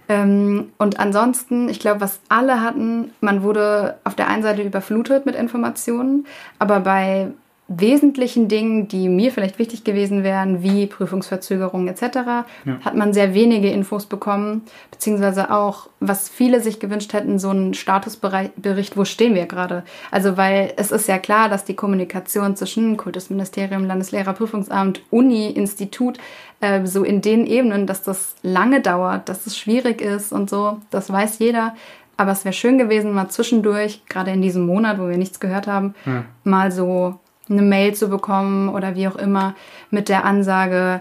Ähm, 0.09 0.73
und 0.79 0.99
ansonsten, 0.99 1.69
ich 1.69 1.81
glaube, 1.81 2.01
was 2.01 2.21
alle 2.29 2.61
hatten, 2.61 3.13
man 3.21 3.43
wurde 3.43 3.99
auf 4.05 4.15
der 4.15 4.29
einen 4.29 4.43
Seite 4.43 4.63
überflutet 4.63 5.27
mit 5.27 5.35
Informationen, 5.35 6.27
aber 6.59 6.81
bei 6.81 7.29
wesentlichen 7.69 8.47
Dingen, 8.47 8.87
die 8.87 9.09
mir 9.09 9.33
vielleicht 9.33 9.59
wichtig 9.59 9.83
gewesen 9.83 10.23
wären, 10.23 10.63
wie 10.63 10.87
Prüfungsverzögerungen 10.87 11.89
etc., 11.89 12.03
ja. 12.05 12.47
hat 12.85 12.95
man 12.95 13.13
sehr 13.13 13.35
wenige 13.35 13.71
Infos 13.71 14.07
bekommen, 14.07 14.63
beziehungsweise 14.93 15.51
auch, 15.51 15.89
was 15.99 16.29
viele 16.29 16.61
sich 16.61 16.79
gewünscht 16.79 17.13
hätten, 17.13 17.41
so 17.41 17.51
einen 17.51 17.75
Statusbericht, 17.75 18.97
wo 18.97 19.05
stehen 19.05 19.35
wir 19.35 19.47
gerade. 19.47 19.83
Also 20.13 20.37
weil 20.37 20.75
es 20.77 20.93
ist 20.93 21.09
ja 21.09 21.19
klar, 21.19 21.49
dass 21.49 21.65
die 21.65 21.75
Kommunikation 21.75 22.55
zwischen 22.55 22.97
Kultusministerium, 22.97 23.85
Landeslehrerprüfungsamt, 23.85 25.03
Uni, 25.11 25.51
Institut, 25.51 26.19
äh, 26.61 26.87
so 26.87 27.03
in 27.03 27.21
den 27.21 27.47
Ebenen, 27.47 27.89
dass 27.89 28.03
das 28.03 28.37
lange 28.43 28.81
dauert, 28.81 29.29
dass 29.29 29.45
es 29.47 29.59
schwierig 29.59 30.01
ist 30.01 30.33
und 30.33 30.49
so, 30.49 30.79
das 30.91 31.11
weiß 31.11 31.41
jeder. 31.41 31.75
Aber 32.17 32.31
es 32.31 32.45
wäre 32.45 32.55
schön 32.55 32.79
gewesen, 32.79 33.13
mal 33.13 33.29
zwischendurch, 33.29 34.03
gerade 34.09 34.31
in 34.31 34.41
diesem 34.41 34.65
Monat, 34.65 34.99
wo 34.99 35.09
wir 35.09 35.19
nichts 35.19 35.41
gehört 35.41 35.67
haben, 35.67 35.95
ja. 36.07 36.25
mal 36.45 36.73
so 36.73 37.19
eine 37.49 37.63
Mail 37.63 37.95
zu 37.95 38.09
bekommen 38.09 38.69
oder 38.69 38.95
wie 38.95 39.09
auch 39.09 39.17
immer 39.17 39.55
mit 39.91 40.09
der 40.09 40.25
Ansage, 40.25 41.01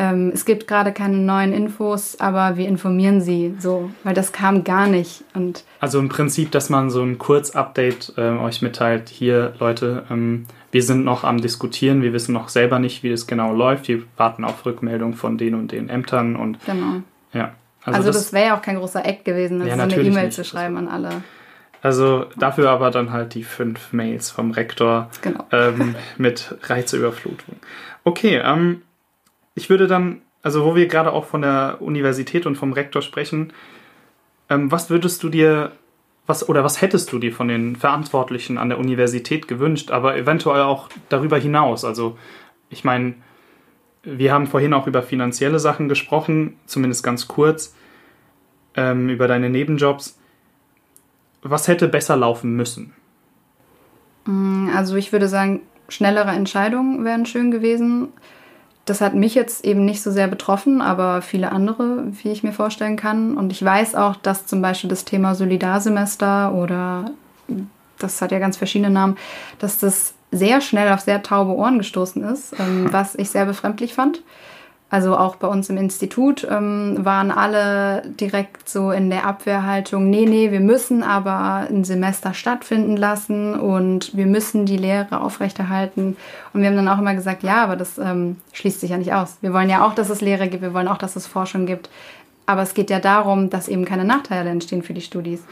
ähm, 0.00 0.30
es 0.32 0.46
gibt 0.46 0.66
gerade 0.66 0.92
keine 0.92 1.18
neuen 1.18 1.52
Infos, 1.52 2.18
aber 2.20 2.56
wir 2.56 2.66
informieren 2.66 3.20
Sie 3.20 3.54
so, 3.58 3.90
weil 4.02 4.14
das 4.14 4.32
kam 4.32 4.64
gar 4.64 4.86
nicht. 4.86 5.24
Und 5.34 5.64
also 5.78 5.98
im 5.98 6.08
Prinzip, 6.08 6.50
dass 6.52 6.70
man 6.70 6.88
so 6.88 7.02
ein 7.02 7.18
Kurzupdate 7.18 8.14
äh, 8.16 8.30
euch 8.30 8.62
mitteilt, 8.62 9.10
hier 9.10 9.52
Leute, 9.60 10.04
ähm, 10.10 10.46
wir 10.72 10.82
sind 10.82 11.04
noch 11.04 11.22
am 11.22 11.42
Diskutieren, 11.42 12.00
wir 12.00 12.14
wissen 12.14 12.32
noch 12.32 12.48
selber 12.48 12.78
nicht, 12.78 13.02
wie 13.02 13.10
das 13.10 13.26
genau 13.26 13.52
läuft, 13.52 13.88
wir 13.88 14.02
warten 14.16 14.44
auf 14.44 14.64
Rückmeldung 14.64 15.12
von 15.12 15.36
den 15.36 15.54
und 15.54 15.70
den 15.70 15.90
Ämtern 15.90 16.34
und 16.34 16.64
genau. 16.64 17.02
ja. 17.34 17.52
Also, 17.84 17.98
also 17.98 18.08
das, 18.08 18.24
das 18.24 18.32
wäre 18.32 18.46
ja 18.46 18.58
auch 18.58 18.62
kein 18.62 18.76
großer 18.76 19.04
Act 19.04 19.26
gewesen, 19.26 19.66
ja, 19.66 19.74
so 19.74 19.82
eine 19.82 19.96
E-Mail 19.96 20.32
zu 20.32 20.44
schreiben 20.44 20.78
an 20.78 20.88
alle. 20.88 21.10
Also 21.82 22.26
dafür 22.36 22.70
aber 22.70 22.90
dann 22.90 23.10
halt 23.10 23.34
die 23.34 23.44
fünf 23.44 23.92
Mails 23.92 24.30
vom 24.30 24.50
Rektor 24.50 25.10
Genau. 25.22 25.46
ähm, 25.50 25.94
mit 26.18 26.54
Reizüberflutung. 26.62 27.56
Okay, 28.04 28.40
ähm, 28.44 28.82
ich 29.54 29.70
würde 29.70 29.86
dann, 29.86 30.20
also 30.42 30.64
wo 30.64 30.74
wir 30.74 30.86
gerade 30.88 31.12
auch 31.12 31.24
von 31.24 31.42
der 31.42 31.78
Universität 31.80 32.46
und 32.46 32.56
vom 32.56 32.72
Rektor 32.72 33.02
sprechen, 33.02 33.52
ähm, 34.48 34.70
was 34.70 34.90
würdest 34.90 35.22
du 35.22 35.28
dir, 35.28 35.72
was 36.26 36.48
oder 36.48 36.64
was 36.64 36.82
hättest 36.82 37.12
du 37.12 37.18
dir 37.18 37.32
von 37.32 37.48
den 37.48 37.76
Verantwortlichen 37.76 38.58
an 38.58 38.68
der 38.68 38.78
Universität 38.78 39.48
gewünscht, 39.48 39.90
aber 39.90 40.16
eventuell 40.16 40.62
auch 40.62 40.88
darüber 41.08 41.38
hinaus? 41.38 41.84
Also 41.84 42.18
ich 42.68 42.84
meine, 42.84 43.14
wir 44.02 44.32
haben 44.32 44.46
vorhin 44.46 44.72
auch 44.74 44.86
über 44.86 45.02
finanzielle 45.02 45.58
Sachen 45.58 45.88
gesprochen, 45.88 46.56
zumindest 46.66 47.02
ganz 47.02 47.28
kurz, 47.28 47.74
ähm, 48.76 49.08
über 49.08 49.28
deine 49.28 49.50
Nebenjobs. 49.50 50.19
Was 51.42 51.68
hätte 51.68 51.88
besser 51.88 52.16
laufen 52.16 52.54
müssen? 52.54 52.92
Also 54.74 54.96
ich 54.96 55.12
würde 55.12 55.28
sagen, 55.28 55.62
schnellere 55.88 56.30
Entscheidungen 56.30 57.04
wären 57.04 57.26
schön 57.26 57.50
gewesen. 57.50 58.08
Das 58.84 59.00
hat 59.00 59.14
mich 59.14 59.34
jetzt 59.34 59.64
eben 59.64 59.84
nicht 59.84 60.02
so 60.02 60.10
sehr 60.10 60.28
betroffen, 60.28 60.82
aber 60.82 61.22
viele 61.22 61.52
andere, 61.52 62.04
wie 62.22 62.30
ich 62.30 62.42
mir 62.42 62.52
vorstellen 62.52 62.96
kann. 62.96 63.36
Und 63.36 63.52
ich 63.52 63.64
weiß 63.64 63.94
auch, 63.94 64.16
dass 64.16 64.46
zum 64.46 64.62
Beispiel 64.62 64.90
das 64.90 65.04
Thema 65.04 65.34
Solidarsemester 65.34 66.52
oder 66.54 67.12
das 67.98 68.20
hat 68.22 68.32
ja 68.32 68.38
ganz 68.38 68.56
verschiedene 68.56 68.90
Namen, 68.90 69.16
dass 69.58 69.78
das 69.78 70.14
sehr 70.32 70.60
schnell 70.60 70.92
auf 70.92 71.00
sehr 71.00 71.22
taube 71.22 71.54
Ohren 71.54 71.78
gestoßen 71.78 72.22
ist, 72.24 72.54
ähm, 72.58 72.88
was 72.92 73.14
ich 73.14 73.30
sehr 73.30 73.46
befremdlich 73.46 73.94
fand. 73.94 74.22
Also 74.92 75.16
auch 75.16 75.36
bei 75.36 75.46
uns 75.46 75.70
im 75.70 75.76
Institut 75.76 76.44
ähm, 76.50 76.96
waren 76.98 77.30
alle 77.30 78.02
direkt 78.18 78.68
so 78.68 78.90
in 78.90 79.08
der 79.08 79.24
Abwehrhaltung, 79.24 80.10
nee, 80.10 80.26
nee, 80.26 80.50
wir 80.50 80.58
müssen 80.58 81.04
aber 81.04 81.68
ein 81.70 81.84
Semester 81.84 82.34
stattfinden 82.34 82.96
lassen 82.96 83.54
und 83.54 84.16
wir 84.16 84.26
müssen 84.26 84.66
die 84.66 84.76
Lehre 84.76 85.20
aufrechterhalten. 85.20 86.16
Und 86.52 86.60
wir 86.60 86.68
haben 86.68 86.76
dann 86.76 86.88
auch 86.88 86.98
immer 86.98 87.14
gesagt, 87.14 87.44
ja, 87.44 87.62
aber 87.62 87.76
das 87.76 87.98
ähm, 87.98 88.38
schließt 88.52 88.80
sich 88.80 88.90
ja 88.90 88.98
nicht 88.98 89.12
aus. 89.12 89.36
Wir 89.40 89.52
wollen 89.52 89.70
ja 89.70 89.86
auch, 89.86 89.94
dass 89.94 90.10
es 90.10 90.20
Lehre 90.20 90.48
gibt, 90.48 90.62
wir 90.62 90.74
wollen 90.74 90.88
auch, 90.88 90.98
dass 90.98 91.14
es 91.14 91.28
Forschung 91.28 91.66
gibt. 91.66 91.88
Aber 92.46 92.62
es 92.62 92.74
geht 92.74 92.90
ja 92.90 92.98
darum, 92.98 93.48
dass 93.48 93.68
eben 93.68 93.84
keine 93.84 94.04
Nachteile 94.04 94.50
entstehen 94.50 94.82
für 94.82 94.94
die 94.94 95.02
Studis. 95.02 95.44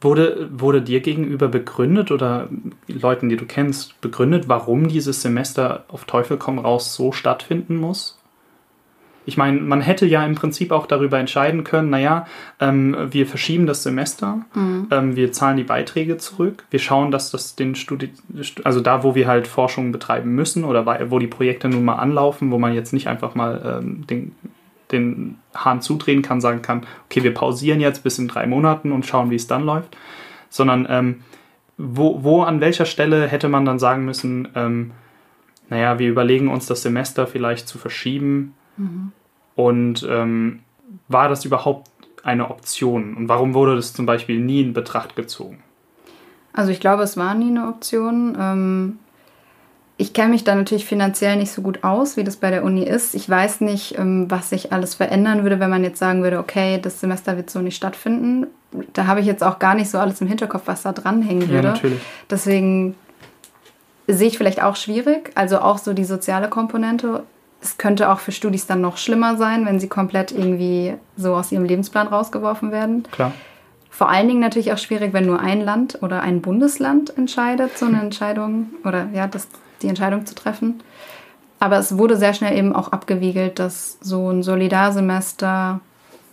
Wurde, 0.00 0.48
wurde 0.50 0.82
dir 0.82 1.00
gegenüber 1.00 1.46
begründet 1.46 2.10
oder 2.10 2.48
Leuten, 2.88 3.28
die 3.28 3.36
du 3.36 3.44
kennst, 3.44 4.00
begründet, 4.00 4.48
warum 4.48 4.88
dieses 4.88 5.22
Semester 5.22 5.84
auf 5.86 6.04
Teufel 6.04 6.36
komm 6.36 6.58
raus 6.58 6.94
so 6.96 7.12
stattfinden 7.12 7.76
muss? 7.76 8.19
Ich 9.26 9.36
meine, 9.36 9.60
man 9.60 9.80
hätte 9.80 10.06
ja 10.06 10.24
im 10.24 10.34
Prinzip 10.34 10.72
auch 10.72 10.86
darüber 10.86 11.18
entscheiden 11.18 11.62
können, 11.62 11.90
naja, 11.90 12.26
ähm, 12.58 12.96
wir 13.10 13.26
verschieben 13.26 13.66
das 13.66 13.82
Semester, 13.82 14.40
Mhm. 14.54 14.86
ähm, 14.90 15.16
wir 15.16 15.30
zahlen 15.32 15.56
die 15.58 15.64
Beiträge 15.64 16.16
zurück, 16.16 16.64
wir 16.70 16.78
schauen, 16.78 17.10
dass 17.10 17.30
das 17.30 17.54
den 17.54 17.74
Studi 17.74 18.10
also 18.64 18.80
da, 18.80 19.02
wo 19.04 19.14
wir 19.14 19.26
halt 19.28 19.46
Forschung 19.46 19.92
betreiben 19.92 20.34
müssen 20.34 20.64
oder 20.64 20.86
wo 21.10 21.18
die 21.18 21.26
Projekte 21.26 21.68
nun 21.68 21.84
mal 21.84 21.96
anlaufen, 21.96 22.50
wo 22.50 22.58
man 22.58 22.72
jetzt 22.72 22.92
nicht 22.92 23.08
einfach 23.08 23.34
mal 23.34 23.80
ähm, 23.82 24.06
den, 24.06 24.34
den 24.90 25.38
Hahn 25.54 25.82
zudrehen 25.82 26.22
kann, 26.22 26.40
sagen 26.40 26.62
kann, 26.62 26.86
okay, 27.06 27.22
wir 27.22 27.34
pausieren 27.34 27.80
jetzt 27.80 28.02
bis 28.02 28.18
in 28.18 28.26
drei 28.26 28.46
Monaten 28.46 28.90
und 28.90 29.04
schauen, 29.06 29.30
wie 29.30 29.36
es 29.36 29.46
dann 29.46 29.64
läuft, 29.64 29.96
sondern 30.48 30.86
ähm, 30.88 31.16
wo, 31.76 32.24
wo 32.24 32.42
an 32.42 32.60
welcher 32.60 32.86
Stelle 32.86 33.28
hätte 33.28 33.48
man 33.48 33.64
dann 33.64 33.78
sagen 33.78 34.04
müssen, 34.04 34.48
ähm, 34.54 34.92
naja, 35.68 35.98
wir 35.98 36.08
überlegen 36.08 36.48
uns 36.48 36.66
das 36.66 36.82
Semester 36.82 37.26
vielleicht 37.26 37.68
zu 37.68 37.78
verschieben 37.78 38.54
und 39.54 40.06
ähm, 40.08 40.60
war 41.08 41.28
das 41.28 41.44
überhaupt 41.44 41.90
eine 42.22 42.50
Option 42.50 43.14
und 43.14 43.28
warum 43.28 43.54
wurde 43.54 43.76
das 43.76 43.92
zum 43.92 44.06
Beispiel 44.06 44.40
nie 44.40 44.60
in 44.60 44.72
Betracht 44.72 45.16
gezogen? 45.16 45.62
Also 46.52 46.72
ich 46.72 46.80
glaube, 46.80 47.02
es 47.02 47.16
war 47.16 47.34
nie 47.34 47.48
eine 47.48 47.68
Option. 47.68 48.36
Ähm, 48.38 48.98
ich 49.96 50.14
kenne 50.14 50.30
mich 50.30 50.44
da 50.44 50.54
natürlich 50.54 50.86
finanziell 50.86 51.36
nicht 51.36 51.52
so 51.52 51.62
gut 51.62 51.84
aus, 51.84 52.16
wie 52.16 52.24
das 52.24 52.36
bei 52.36 52.50
der 52.50 52.64
Uni 52.64 52.84
ist. 52.84 53.14
Ich 53.14 53.28
weiß 53.28 53.60
nicht, 53.60 53.98
ähm, 53.98 54.30
was 54.30 54.50
sich 54.50 54.72
alles 54.72 54.94
verändern 54.94 55.42
würde, 55.42 55.60
wenn 55.60 55.70
man 55.70 55.84
jetzt 55.84 55.98
sagen 55.98 56.22
würde, 56.22 56.38
okay, 56.38 56.80
das 56.80 57.00
Semester 57.00 57.36
wird 57.36 57.50
so 57.50 57.60
nicht 57.60 57.76
stattfinden. 57.76 58.46
Da 58.94 59.06
habe 59.06 59.20
ich 59.20 59.26
jetzt 59.26 59.44
auch 59.44 59.58
gar 59.58 59.74
nicht 59.74 59.90
so 59.90 59.98
alles 59.98 60.20
im 60.20 60.26
Hinterkopf, 60.26 60.62
was 60.66 60.82
da 60.82 60.92
dranhängen 60.92 61.48
würde. 61.48 61.68
natürlich. 61.68 62.00
Deswegen 62.30 62.94
sehe 64.06 64.28
ich 64.28 64.38
vielleicht 64.38 64.62
auch 64.62 64.76
schwierig. 64.76 65.32
Also 65.34 65.58
auch 65.58 65.78
so 65.78 65.92
die 65.92 66.04
soziale 66.04 66.48
Komponente. 66.48 67.24
Es 67.62 67.76
könnte 67.78 68.10
auch 68.10 68.20
für 68.20 68.32
Studis 68.32 68.66
dann 68.66 68.80
noch 68.80 68.96
schlimmer 68.96 69.36
sein, 69.36 69.66
wenn 69.66 69.78
sie 69.80 69.88
komplett 69.88 70.32
irgendwie 70.32 70.94
so 71.16 71.34
aus 71.34 71.52
ihrem 71.52 71.64
Lebensplan 71.64 72.08
rausgeworfen 72.08 72.72
werden. 72.72 73.04
Klar. 73.10 73.32
Vor 73.90 74.08
allen 74.08 74.28
Dingen 74.28 74.40
natürlich 74.40 74.72
auch 74.72 74.78
schwierig, 74.78 75.12
wenn 75.12 75.26
nur 75.26 75.40
ein 75.40 75.60
Land 75.60 75.98
oder 76.00 76.22
ein 76.22 76.40
Bundesland 76.40 77.16
entscheidet, 77.18 77.76
so 77.76 77.86
eine 77.86 78.00
Entscheidung 78.00 78.70
oder 78.84 79.08
ja, 79.12 79.26
das, 79.26 79.48
die 79.82 79.88
Entscheidung 79.88 80.24
zu 80.24 80.34
treffen. 80.34 80.82
Aber 81.58 81.76
es 81.78 81.98
wurde 81.98 82.16
sehr 82.16 82.32
schnell 82.32 82.56
eben 82.56 82.74
auch 82.74 82.92
abgewiegelt, 82.92 83.58
dass 83.58 83.98
so 84.00 84.30
ein 84.30 84.42
Solidarsemester 84.42 85.80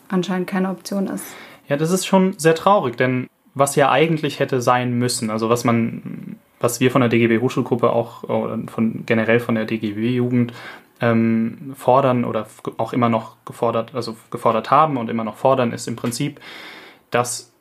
anscheinend 0.08 0.48
keine 0.48 0.70
Option 0.70 1.08
ist. 1.08 1.26
Ja, 1.68 1.76
das 1.76 1.92
ist 1.92 2.06
schon 2.06 2.36
sehr 2.38 2.56
traurig, 2.56 2.96
denn 2.96 3.28
was 3.54 3.76
ja 3.76 3.92
eigentlich 3.92 4.40
hätte 4.40 4.62
sein 4.62 4.94
müssen, 4.94 5.30
also 5.30 5.50
was 5.50 5.66
man, 5.66 6.38
was 6.60 6.80
wir 6.80 6.92
von 6.92 7.02
der 7.02 7.10
DGB 7.10 7.40
Hochschulgruppe 7.40 7.90
auch 7.90 8.24
oder 8.24 8.60
von 8.68 9.04
generell 9.06 9.40
von 9.40 9.56
der 9.56 9.66
DGB 9.66 10.16
Jugend 10.16 10.54
ähm, 11.02 11.74
fordern 11.76 12.26
oder 12.26 12.48
auch 12.78 12.94
immer 12.94 13.10
noch 13.10 13.36
gefordert, 13.46 13.94
also 13.94 14.18
gefordert 14.32 14.72
haben 14.72 14.98
und 14.98 15.10
immer 15.10 15.24
noch 15.24 15.38
fordern, 15.38 15.72
ist 15.72 15.88
im 15.88 15.96
Prinzip, 15.96 16.40
dass 17.12 17.52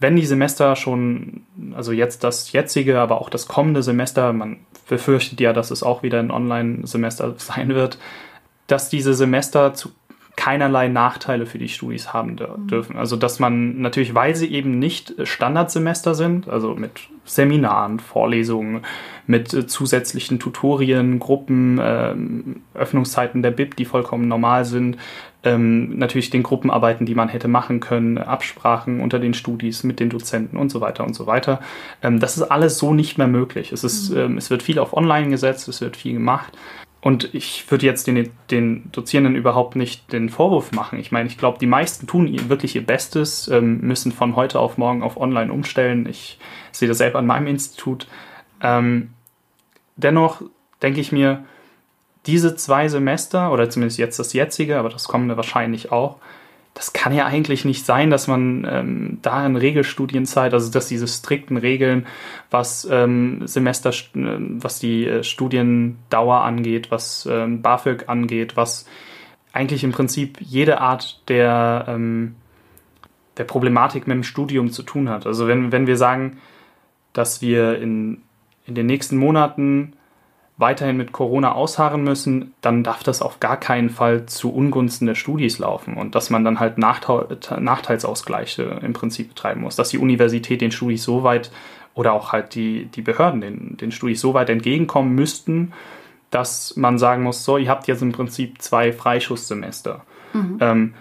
wenn 0.00 0.16
die 0.16 0.26
Semester 0.26 0.76
schon, 0.76 1.46
also 1.74 1.92
jetzt 1.92 2.24
das 2.24 2.52
jetzige, 2.52 3.00
aber 3.00 3.20
auch 3.20 3.30
das 3.30 3.48
kommende 3.48 3.82
Semester, 3.82 4.32
man 4.32 4.58
befürchtet 4.88 5.40
ja, 5.40 5.52
dass 5.52 5.70
es 5.70 5.82
auch 5.82 6.02
wieder 6.02 6.18
ein 6.18 6.30
Online-Semester 6.30 7.34
sein 7.38 7.68
wird, 7.68 7.98
dass 8.66 8.88
diese 8.88 9.14
Semester 9.14 9.74
zu 9.74 9.90
keinerlei 10.36 10.88
Nachteile 10.88 11.46
für 11.46 11.58
die 11.58 11.68
Studis 11.68 12.12
haben 12.12 12.36
dür- 12.36 12.58
dürfen. 12.66 12.96
Also 12.96 13.16
dass 13.16 13.38
man 13.38 13.80
natürlich, 13.80 14.14
weil 14.14 14.34
sie 14.34 14.52
eben 14.52 14.78
nicht 14.78 15.14
Standardsemester 15.22 16.14
sind, 16.14 16.48
also 16.48 16.74
mit 16.74 17.08
Seminaren, 17.24 18.00
Vorlesungen, 18.00 18.82
mit 19.26 19.54
äh, 19.54 19.66
zusätzlichen 19.66 20.38
Tutorien, 20.38 21.18
Gruppen, 21.18 21.80
ähm, 21.82 22.62
Öffnungszeiten 22.74 23.42
der 23.42 23.50
BIP, 23.50 23.76
die 23.76 23.84
vollkommen 23.84 24.28
normal 24.28 24.64
sind, 24.64 24.98
ähm, 25.42 25.98
natürlich 25.98 26.30
den 26.30 26.42
Gruppenarbeiten, 26.42 27.06
die 27.06 27.14
man 27.14 27.28
hätte 27.28 27.48
machen 27.48 27.80
können, 27.80 28.18
Absprachen 28.18 29.00
unter 29.00 29.18
den 29.18 29.34
Studis 29.34 29.84
mit 29.84 30.00
den 30.00 30.10
Dozenten 30.10 30.56
und 30.56 30.70
so 30.70 30.80
weiter 30.80 31.04
und 31.04 31.14
so 31.14 31.26
weiter. 31.26 31.60
Ähm, 32.02 32.20
das 32.20 32.36
ist 32.36 32.42
alles 32.42 32.78
so 32.78 32.92
nicht 32.92 33.18
mehr 33.18 33.26
möglich. 33.28 33.72
Es, 33.72 33.84
ist, 33.84 34.10
ähm, 34.10 34.36
es 34.36 34.50
wird 34.50 34.62
viel 34.62 34.78
auf 34.78 34.94
Online 34.94 35.30
gesetzt, 35.30 35.68
es 35.68 35.80
wird 35.80 35.96
viel 35.96 36.14
gemacht. 36.14 36.52
Und 37.04 37.34
ich 37.34 37.70
würde 37.70 37.84
jetzt 37.84 38.06
den, 38.06 38.30
den 38.50 38.90
Dozierenden 38.90 39.36
überhaupt 39.36 39.76
nicht 39.76 40.10
den 40.10 40.30
Vorwurf 40.30 40.72
machen. 40.72 40.98
Ich 40.98 41.12
meine, 41.12 41.28
ich 41.28 41.36
glaube, 41.36 41.58
die 41.58 41.66
meisten 41.66 42.06
tun 42.06 42.48
wirklich 42.48 42.74
ihr 42.76 42.86
Bestes, 42.86 43.46
ähm, 43.48 43.82
müssen 43.82 44.10
von 44.10 44.36
heute 44.36 44.58
auf 44.58 44.78
morgen 44.78 45.02
auf 45.02 45.18
Online 45.18 45.52
umstellen. 45.52 46.06
Ich 46.08 46.38
sehe 46.72 46.88
das 46.88 46.96
selber 46.96 47.18
an 47.18 47.26
meinem 47.26 47.46
Institut. 47.46 48.06
Ähm, 48.62 49.10
dennoch 49.96 50.40
denke 50.80 51.02
ich 51.02 51.12
mir, 51.12 51.44
diese 52.24 52.56
zwei 52.56 52.88
Semester, 52.88 53.52
oder 53.52 53.68
zumindest 53.68 53.98
jetzt 53.98 54.18
das 54.18 54.32
jetzige, 54.32 54.78
aber 54.78 54.88
das 54.88 55.04
kommende 55.06 55.36
wahrscheinlich 55.36 55.92
auch, 55.92 56.16
das 56.74 56.92
kann 56.92 57.14
ja 57.14 57.24
eigentlich 57.24 57.64
nicht 57.64 57.86
sein, 57.86 58.10
dass 58.10 58.26
man 58.26 58.66
ähm, 58.68 59.18
da 59.22 59.46
in 59.46 59.54
Regelstudienzeit, 59.54 60.52
also 60.52 60.72
dass 60.72 60.88
diese 60.88 61.06
strikten 61.06 61.56
Regeln, 61.56 62.06
was 62.50 62.86
ähm, 62.90 63.46
Semester, 63.46 63.90
äh, 63.90 64.38
was 64.38 64.80
die 64.80 65.06
äh, 65.06 65.22
Studiendauer 65.22 66.40
angeht, 66.40 66.90
was 66.90 67.28
ähm, 67.30 67.62
BAföG 67.62 68.08
angeht, 68.08 68.56
was 68.56 68.86
eigentlich 69.52 69.84
im 69.84 69.92
Prinzip 69.92 70.38
jede 70.40 70.80
Art 70.80 71.22
der, 71.28 71.84
ähm, 71.86 72.34
der 73.36 73.44
Problematik 73.44 74.08
mit 74.08 74.16
dem 74.16 74.24
Studium 74.24 74.70
zu 74.70 74.82
tun 74.82 75.08
hat. 75.08 75.26
Also 75.26 75.46
wenn, 75.46 75.70
wenn 75.70 75.86
wir 75.86 75.96
sagen, 75.96 76.38
dass 77.12 77.40
wir 77.40 77.78
in, 77.78 78.22
in 78.66 78.74
den 78.74 78.86
nächsten 78.86 79.16
Monaten 79.16 79.92
weiterhin 80.56 80.96
mit 80.96 81.12
Corona 81.12 81.52
ausharren 81.52 82.04
müssen, 82.04 82.54
dann 82.60 82.84
darf 82.84 83.02
das 83.02 83.22
auf 83.22 83.40
gar 83.40 83.58
keinen 83.58 83.90
Fall 83.90 84.26
zu 84.26 84.54
Ungunsten 84.54 85.06
der 85.06 85.16
Studis 85.16 85.58
laufen 85.58 85.94
und 85.94 86.14
dass 86.14 86.30
man 86.30 86.44
dann 86.44 86.60
halt 86.60 86.78
Nachteil, 86.78 87.26
Nachteilsausgleiche 87.58 88.80
im 88.82 88.92
Prinzip 88.92 89.30
betreiben 89.30 89.62
muss, 89.62 89.74
dass 89.74 89.88
die 89.88 89.98
Universität 89.98 90.60
den 90.60 90.70
Studis 90.70 91.02
so 91.02 91.24
weit 91.24 91.50
oder 91.94 92.12
auch 92.12 92.32
halt 92.32 92.54
die, 92.54 92.86
die 92.86 93.02
Behörden 93.02 93.40
den, 93.40 93.76
den 93.76 93.90
Studis 93.90 94.20
so 94.20 94.34
weit 94.34 94.48
entgegenkommen 94.48 95.14
müssten, 95.14 95.72
dass 96.30 96.76
man 96.76 96.98
sagen 96.98 97.22
muss, 97.22 97.44
so, 97.44 97.58
ihr 97.58 97.68
habt 97.68 97.86
jetzt 97.86 98.02
im 98.02 98.12
Prinzip 98.12 98.60
zwei 98.60 98.92
Freischusssemester. 98.92 100.04
Ähm, 100.60 100.94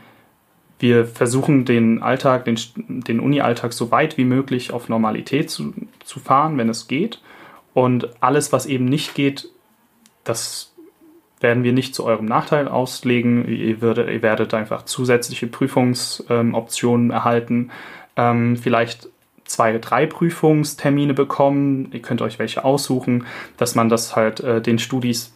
wir 0.79 1.05
versuchen 1.05 1.65
den 1.65 2.03
Alltag, 2.03 2.45
den, 2.45 2.59
den 2.75 3.19
Uni-Alltag 3.19 3.73
so 3.73 3.89
weit 3.89 4.17
wie 4.17 4.25
möglich 4.25 4.71
auf 4.71 4.89
Normalität 4.89 5.49
zu, 5.49 5.73
zu 6.03 6.19
fahren, 6.19 6.57
wenn 6.57 6.69
es 6.69 6.87
geht. 6.87 7.21
Und 7.73 8.09
alles, 8.21 8.51
was 8.51 8.65
eben 8.65 8.85
nicht 8.85 9.15
geht, 9.15 9.49
das 10.23 10.73
werden 11.39 11.63
wir 11.63 11.73
nicht 11.73 11.93
zu 11.93 12.05
eurem 12.05 12.25
Nachteil 12.25 12.67
auslegen. 12.67 13.47
Ihr, 13.47 13.81
würdet, 13.81 14.09
ihr 14.09 14.21
werdet 14.21 14.53
einfach 14.53 14.85
zusätzliche 14.85 15.47
Prüfungsoptionen 15.47 17.07
ähm, 17.07 17.11
erhalten. 17.11 17.71
Ähm, 18.15 18.55
vielleicht 18.57 19.09
zwei, 19.45 19.77
drei 19.77 20.05
Prüfungstermine 20.05 21.13
bekommen. 21.13 21.89
Ihr 21.91 22.01
könnt 22.01 22.21
euch 22.21 22.39
welche 22.39 22.63
aussuchen, 22.63 23.25
dass 23.57 23.75
man 23.75 23.89
das 23.89 24.15
halt 24.15 24.39
äh, 24.39 24.61
den 24.61 24.79
Studis 24.79 25.33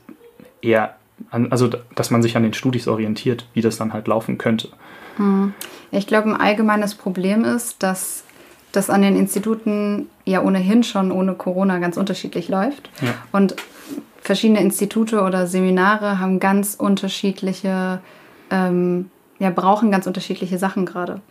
eher, 0.61 0.95
an, 1.29 1.51
also 1.51 1.69
dass 1.95 2.09
man 2.09 2.21
sich 2.21 2.37
an 2.37 2.43
den 2.43 2.53
Studis 2.53 2.87
orientiert, 2.87 3.47
wie 3.53 3.61
das 3.61 3.77
dann 3.77 3.93
halt 3.93 4.07
laufen 4.07 4.37
könnte. 4.37 4.69
Hm. 5.17 5.53
Ich 5.91 6.07
glaube, 6.07 6.29
ein 6.29 6.35
allgemeines 6.35 6.95
Problem 6.95 7.43
ist, 7.43 7.83
dass 7.83 8.23
das 8.71 8.89
an 8.89 9.01
den 9.01 9.15
Instituten 9.15 10.09
ja 10.25 10.41
ohnehin 10.41 10.83
schon 10.83 11.11
ohne 11.11 11.33
Corona 11.33 11.79
ganz 11.79 11.97
unterschiedlich 11.97 12.49
läuft. 12.49 12.89
Ja. 13.01 13.13
Und 13.31 13.55
verschiedene 14.21 14.59
Institute 14.59 15.21
oder 15.21 15.47
Seminare 15.47 16.19
haben 16.19 16.39
ganz 16.39 16.75
unterschiedliche, 16.75 18.01
ähm, 18.51 19.09
ja, 19.39 19.49
brauchen 19.49 19.89
ganz 19.89 20.05
unterschiedliche 20.05 20.57
Sachen 20.57 20.85
gerade. 20.85 21.21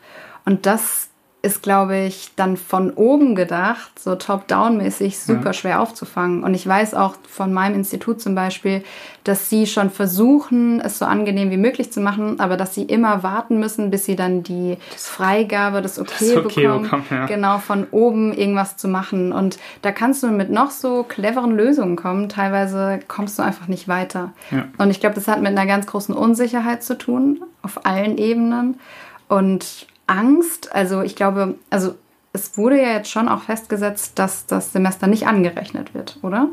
Und 0.45 0.67
das 0.67 1.09
ist, 1.47 1.63
glaube 1.63 1.97
ich, 1.99 2.31
dann 2.35 2.57
von 2.57 2.91
oben 2.91 3.37
gedacht, 3.37 3.99
so 3.99 4.17
top-down-mäßig 4.17 5.19
super 5.19 5.47
ja. 5.47 5.53
schwer 5.53 5.81
aufzufangen. 5.81 6.43
Und 6.43 6.55
ich 6.55 6.67
weiß 6.67 6.95
auch 6.95 7.15
von 7.29 7.53
meinem 7.53 7.77
Institut 7.77 8.21
zum 8.21 8.35
Beispiel, 8.35 8.83
dass 9.23 9.49
sie 9.49 9.67
schon 9.67 9.91
versuchen, 9.91 10.81
es 10.81 10.99
so 10.99 11.05
angenehm 11.05 11.53
wie 11.53 11.57
möglich 11.57 11.93
zu 11.93 12.01
machen, 12.01 12.41
aber 12.41 12.57
dass 12.57 12.75
sie 12.75 12.83
immer 12.83 13.23
warten 13.23 13.61
müssen, 13.61 13.91
bis 13.91 14.05
sie 14.05 14.17
dann 14.17 14.43
die 14.43 14.77
Freigabe, 14.97 15.83
das 15.83 16.01
Okay, 16.01 16.11
das 16.19 16.37
okay 16.37 16.63
bekommen, 16.63 16.83
bekommen 16.83 17.05
ja. 17.11 17.27
genau 17.27 17.59
von 17.59 17.87
oben 17.93 18.33
irgendwas 18.33 18.77
zu 18.77 18.89
machen. 18.89 19.33
Und 19.33 19.59
da 19.83 19.93
kannst 19.93 20.25
du 20.25 20.29
mit 20.29 20.51
noch 20.51 20.71
so 20.71 21.05
cleveren 21.05 21.57
Lösungen 21.57 21.95
kommen. 21.95 22.29
Teilweise 22.29 22.99
kommst 23.07 23.39
du 23.39 23.45
einfach 23.45 23.69
nicht 23.69 23.87
weiter. 23.87 24.33
Ja. 24.51 24.65
Und 24.79 24.91
ich 24.91 24.99
glaube, 24.99 25.15
das 25.15 25.29
hat 25.29 25.41
mit 25.41 25.57
einer 25.57 25.67
ganz 25.67 25.87
großen 25.87 26.15
Unsicherheit 26.15 26.83
zu 26.83 26.99
tun, 26.99 27.45
auf 27.63 27.87
allen 27.87 28.19
Ebenen. 28.19 28.81
Und 29.29 29.87
Angst. 30.07 30.75
Also 30.75 31.03
ich 31.03 31.17
glaube, 31.17 31.57
also 31.71 31.95
es 32.33 32.57
wurde 32.57 32.81
ja 32.81 32.93
jetzt 32.93 33.11
schon 33.11 33.29
auch 33.29 33.43
festgesetzt, 33.43 34.19
dass 34.19 34.47
das 34.47 34.73
Semester 34.73 35.07
nicht 35.07 35.27
angerechnet 35.27 35.95
wird, 35.95 36.19
oder? 36.23 36.49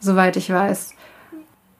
Soweit 0.00 0.36
ich 0.36 0.50
weiß. 0.50 0.94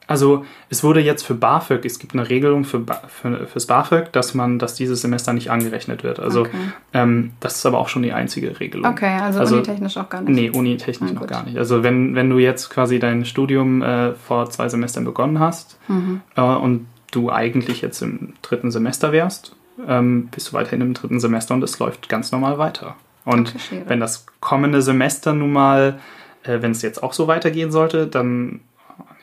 Also 0.08 0.44
es 0.68 0.84
wurde 0.84 1.00
jetzt 1.00 1.22
für 1.22 1.34
BAföG, 1.34 1.84
es 1.84 1.98
gibt 1.98 2.12
eine 2.12 2.28
Regelung 2.28 2.64
für, 2.64 2.84
für 3.08 3.46
fürs 3.46 3.66
BAföG, 3.66 4.12
dass 4.12 4.34
man, 4.34 4.58
dass 4.58 4.74
dieses 4.74 5.00
Semester 5.00 5.32
nicht 5.32 5.50
angerechnet 5.50 6.02
wird. 6.02 6.20
Also 6.20 6.42
okay. 6.42 6.50
ähm, 6.92 7.32
das 7.40 7.56
ist 7.56 7.66
aber 7.66 7.78
auch 7.78 7.88
schon 7.88 8.02
die 8.02 8.12
einzige 8.12 8.60
Regelung. 8.60 8.90
Okay, 8.90 9.18
also, 9.20 9.40
also 9.40 9.56
unitechnisch 9.56 9.96
auch 9.96 10.08
gar 10.08 10.20
nicht. 10.20 10.34
Nee, 10.34 10.50
unitechnisch 10.50 11.12
ah, 11.12 11.14
noch 11.14 11.26
gar 11.26 11.44
nicht. 11.44 11.56
Also 11.56 11.82
wenn, 11.82 12.14
wenn 12.14 12.28
du 12.28 12.38
jetzt 12.38 12.68
quasi 12.68 12.98
dein 12.98 13.24
Studium 13.24 13.80
äh, 13.80 14.12
vor 14.14 14.50
zwei 14.50 14.68
Semestern 14.68 15.04
begonnen 15.04 15.38
hast 15.38 15.78
mhm. 15.88 16.20
äh, 16.36 16.42
und 16.42 16.86
du 17.12 17.30
eigentlich 17.30 17.80
jetzt 17.80 18.02
im 18.02 18.34
dritten 18.42 18.70
Semester 18.70 19.12
wärst, 19.12 19.54
ähm, 19.86 20.28
bist 20.28 20.48
du 20.48 20.52
weiterhin 20.54 20.80
im 20.80 20.94
dritten 20.94 21.20
Semester 21.20 21.54
und 21.54 21.62
es 21.62 21.78
läuft 21.78 22.08
ganz 22.08 22.32
normal 22.32 22.58
weiter. 22.58 22.96
Und 23.24 23.54
okay, 23.54 23.82
wenn 23.86 24.00
das 24.00 24.26
kommende 24.40 24.82
Semester 24.82 25.32
nun 25.32 25.52
mal, 25.52 26.00
äh, 26.42 26.60
wenn 26.60 26.72
es 26.72 26.82
jetzt 26.82 27.02
auch 27.02 27.12
so 27.12 27.28
weitergehen 27.28 27.70
sollte, 27.70 28.06
dann, 28.06 28.60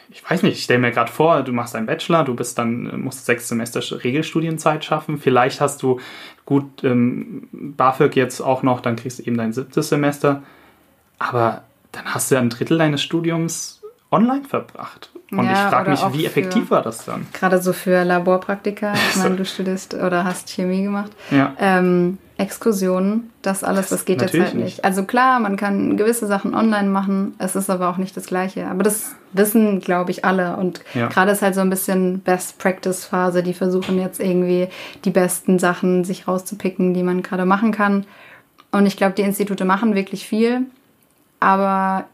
ich 0.10 0.28
weiß 0.28 0.44
nicht, 0.44 0.58
ich 0.58 0.64
stelle 0.64 0.80
mir 0.80 0.92
gerade 0.92 1.12
vor, 1.12 1.44
du 1.44 1.52
machst 1.52 1.76
einen 1.76 1.86
Bachelor, 1.86 2.24
du 2.24 2.36
bist 2.36 2.58
dann, 2.58 3.02
musst 3.02 3.26
sechs 3.26 3.48
Semester 3.48 3.82
Regelstudienzeit 4.04 4.86
schaffen, 4.86 5.18
vielleicht 5.18 5.62
hast 5.62 5.84
du 5.84 6.00
gut 6.46 6.84
ähm, 6.84 7.48
BAföG 7.52 8.16
jetzt 8.16 8.42
auch 8.42 8.64
noch, 8.64 8.82
dann 8.82 8.96
kriegst 8.96 9.20
du 9.20 9.24
eben 9.24 9.38
dein 9.38 9.54
siebtes 9.54 9.90
Semester, 9.90 10.44
aber 11.20 11.64
dann 11.92 12.06
hast 12.06 12.32
du 12.32 12.38
ein 12.38 12.50
Drittel 12.50 12.78
deines 12.78 13.02
Studiums 13.02 13.82
online 14.12 14.46
verbracht. 14.46 15.12
Und 15.32 15.46
ja, 15.46 15.54
ich 15.54 15.60
frage 15.60 15.92
mich, 15.92 16.02
wie 16.14 16.26
effektiv 16.26 16.72
war 16.72 16.82
das 16.82 17.06
dann? 17.06 17.28
Gerade 17.34 17.62
so 17.62 17.74
für 17.74 18.04
Laborpraktika, 18.04 18.94
ich 19.12 19.16
meine, 19.18 19.36
du 19.36 19.46
studierst 19.46 19.94
oder 19.94 20.24
hast 20.24 20.50
Chemie 20.50 20.84
gemacht. 20.84 21.12
Ja. 21.32 21.54
Ähm, 21.60 22.18
Exkursionen, 22.38 23.32
das 23.42 23.66
alles, 23.66 23.90
das 23.90 24.06
geht 24.06 24.22
jetzt 24.22 24.34
halt 24.34 24.56
nicht. 24.56 24.64
nicht. 24.64 24.86
Also 24.86 25.04
klar, 25.04 25.42
man 25.42 25.58
kann 25.58 25.98
gewisse 25.98 26.26
Sachen 26.26 26.56
online 26.56 26.88
machen, 26.88 27.36
es 27.38 27.58
ist 27.58 27.70
aber 27.70 27.90
auch 27.90 27.98
nicht 27.98 28.16
das 28.16 28.28
Gleiche. 28.28 28.68
Aber 28.68 28.82
das 28.82 29.14
wissen, 29.34 29.82
glaube 29.82 30.12
ich, 30.12 30.24
alle. 30.24 30.56
Und 30.56 30.82
ja. 30.94 31.08
gerade 31.10 31.32
ist 31.32 31.42
halt 31.42 31.54
so 31.54 31.62
ein 31.62 31.70
bisschen 31.70 32.22
Best-Practice-Phase. 32.22 33.44
Die 33.44 33.54
versuchen 33.54 34.00
jetzt 34.00 34.22
irgendwie 34.22 34.70
die 35.04 35.10
besten 35.10 35.60
Sachen 35.60 36.06
sich 36.06 36.30
rauszupicken, 36.30 36.94
die 36.94 37.04
man 37.04 37.24
gerade 37.24 37.46
machen 37.46 37.74
kann. 37.74 38.06
Und 38.72 38.86
ich 38.86 38.96
glaube, 38.96 39.16
die 39.16 39.24
Institute 39.24 39.66
machen 39.66 39.94
wirklich 39.94 40.26
viel. 40.26 40.62
Aber 41.42 42.06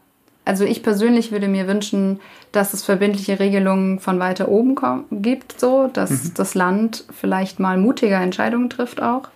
also 0.46 0.64
ich 0.64 0.82
persönlich 0.82 1.32
würde 1.32 1.48
mir 1.48 1.66
wünschen, 1.66 2.20
dass 2.52 2.72
es 2.72 2.84
verbindliche 2.84 3.40
Regelungen 3.40 3.98
von 3.98 4.20
weiter 4.20 4.48
oben 4.48 4.76
gibt, 5.10 5.60
so 5.60 5.90
dass 5.92 6.10
mhm. 6.10 6.32
das 6.34 6.54
Land 6.54 7.04
vielleicht 7.12 7.58
mal 7.58 7.76
mutiger 7.76 8.20
Entscheidungen 8.20 8.70
trifft 8.70 9.02
auch. 9.02 9.28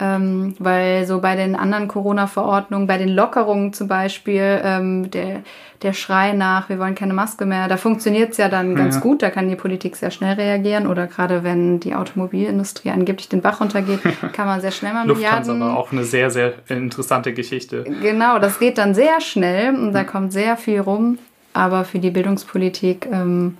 Ähm, 0.00 0.54
weil 0.60 1.06
so 1.06 1.20
bei 1.20 1.34
den 1.34 1.56
anderen 1.56 1.88
Corona-Verordnungen, 1.88 2.86
bei 2.86 2.98
den 2.98 3.08
Lockerungen 3.08 3.72
zum 3.72 3.88
Beispiel, 3.88 4.60
ähm, 4.62 5.10
der, 5.10 5.42
der 5.82 5.92
Schrei 5.92 6.32
nach, 6.32 6.68
wir 6.68 6.78
wollen 6.78 6.94
keine 6.94 7.14
Maske 7.14 7.46
mehr, 7.46 7.66
da 7.66 7.76
funktioniert 7.76 8.30
es 8.30 8.36
ja 8.36 8.48
dann 8.48 8.76
ganz 8.76 8.96
ja. 8.96 9.00
gut, 9.00 9.22
da 9.22 9.30
kann 9.30 9.48
die 9.48 9.56
Politik 9.56 9.96
sehr 9.96 10.12
schnell 10.12 10.34
reagieren 10.34 10.86
oder 10.86 11.08
gerade 11.08 11.42
wenn 11.42 11.80
die 11.80 11.96
Automobilindustrie 11.96 12.90
angeblich 12.90 13.28
den 13.28 13.40
Bach 13.40 13.60
runtergeht, 13.60 14.00
kann 14.32 14.46
man 14.46 14.60
sehr 14.60 14.70
schnell 14.70 14.92
mal 14.92 15.06
Lufthansa 15.06 15.52
Milliarden... 15.52 15.62
aber 15.62 15.80
auch 15.80 15.90
eine 15.90 16.04
sehr, 16.04 16.30
sehr 16.30 16.52
interessante 16.68 17.32
Geschichte. 17.32 17.84
Genau, 18.00 18.38
das 18.38 18.60
geht 18.60 18.78
dann 18.78 18.94
sehr 18.94 19.20
schnell 19.20 19.74
und 19.74 19.92
da 19.92 20.04
kommt 20.04 20.32
sehr 20.32 20.56
viel 20.56 20.80
rum, 20.80 21.18
aber 21.54 21.84
für 21.84 21.98
die 21.98 22.10
Bildungspolitik 22.10 23.08
ähm, 23.10 23.56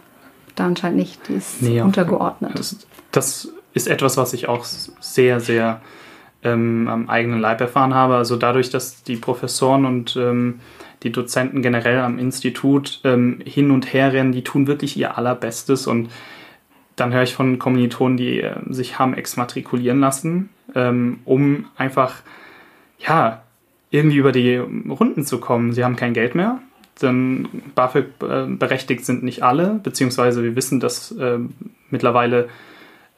da 0.54 0.66
anscheinend 0.66 0.98
nicht, 0.98 1.28
die 1.28 1.34
ist 1.34 1.62
nee, 1.62 1.80
untergeordnet. 1.80 2.58
Das, 2.58 2.76
das 3.10 3.48
ist 3.74 3.88
etwas, 3.88 4.16
was 4.16 4.32
ich 4.32 4.48
auch 4.48 4.64
sehr, 4.64 5.40
sehr 5.40 5.80
ähm, 6.42 6.88
am 6.88 7.08
eigenen 7.08 7.40
Leib 7.40 7.60
erfahren 7.60 7.94
habe. 7.94 8.16
Also 8.16 8.36
dadurch, 8.36 8.70
dass 8.70 9.02
die 9.02 9.16
Professoren 9.16 9.84
und 9.84 10.16
ähm, 10.16 10.60
die 11.02 11.12
Dozenten 11.12 11.62
generell 11.62 12.00
am 12.00 12.18
Institut 12.18 13.00
ähm, 13.04 13.40
hin 13.44 13.70
und 13.70 13.92
her 13.92 14.12
rennen, 14.12 14.32
die 14.32 14.42
tun 14.42 14.66
wirklich 14.66 14.96
ihr 14.96 15.16
Allerbestes 15.16 15.86
und 15.86 16.10
dann 16.96 17.12
höre 17.12 17.22
ich 17.22 17.34
von 17.34 17.58
Kommilitonen, 17.58 18.16
die 18.16 18.40
äh, 18.40 18.56
sich 18.68 18.98
haben 18.98 19.14
exmatrikulieren 19.14 20.00
lassen, 20.00 20.50
ähm, 20.74 21.20
um 21.24 21.66
einfach, 21.76 22.16
ja, 22.98 23.42
irgendwie 23.90 24.16
über 24.16 24.32
die 24.32 24.56
Runden 24.56 25.24
zu 25.24 25.38
kommen. 25.38 25.72
Sie 25.72 25.82
haben 25.82 25.96
kein 25.96 26.12
Geld 26.12 26.34
mehr, 26.34 26.58
denn 27.00 27.48
BAföG 27.74 28.06
äh, 28.22 28.46
berechtigt 28.46 29.06
sind 29.06 29.22
nicht 29.22 29.42
alle, 29.42 29.80
beziehungsweise 29.82 30.42
wir 30.42 30.56
wissen, 30.56 30.80
dass 30.80 31.12
äh, 31.12 31.38
mittlerweile 31.88 32.48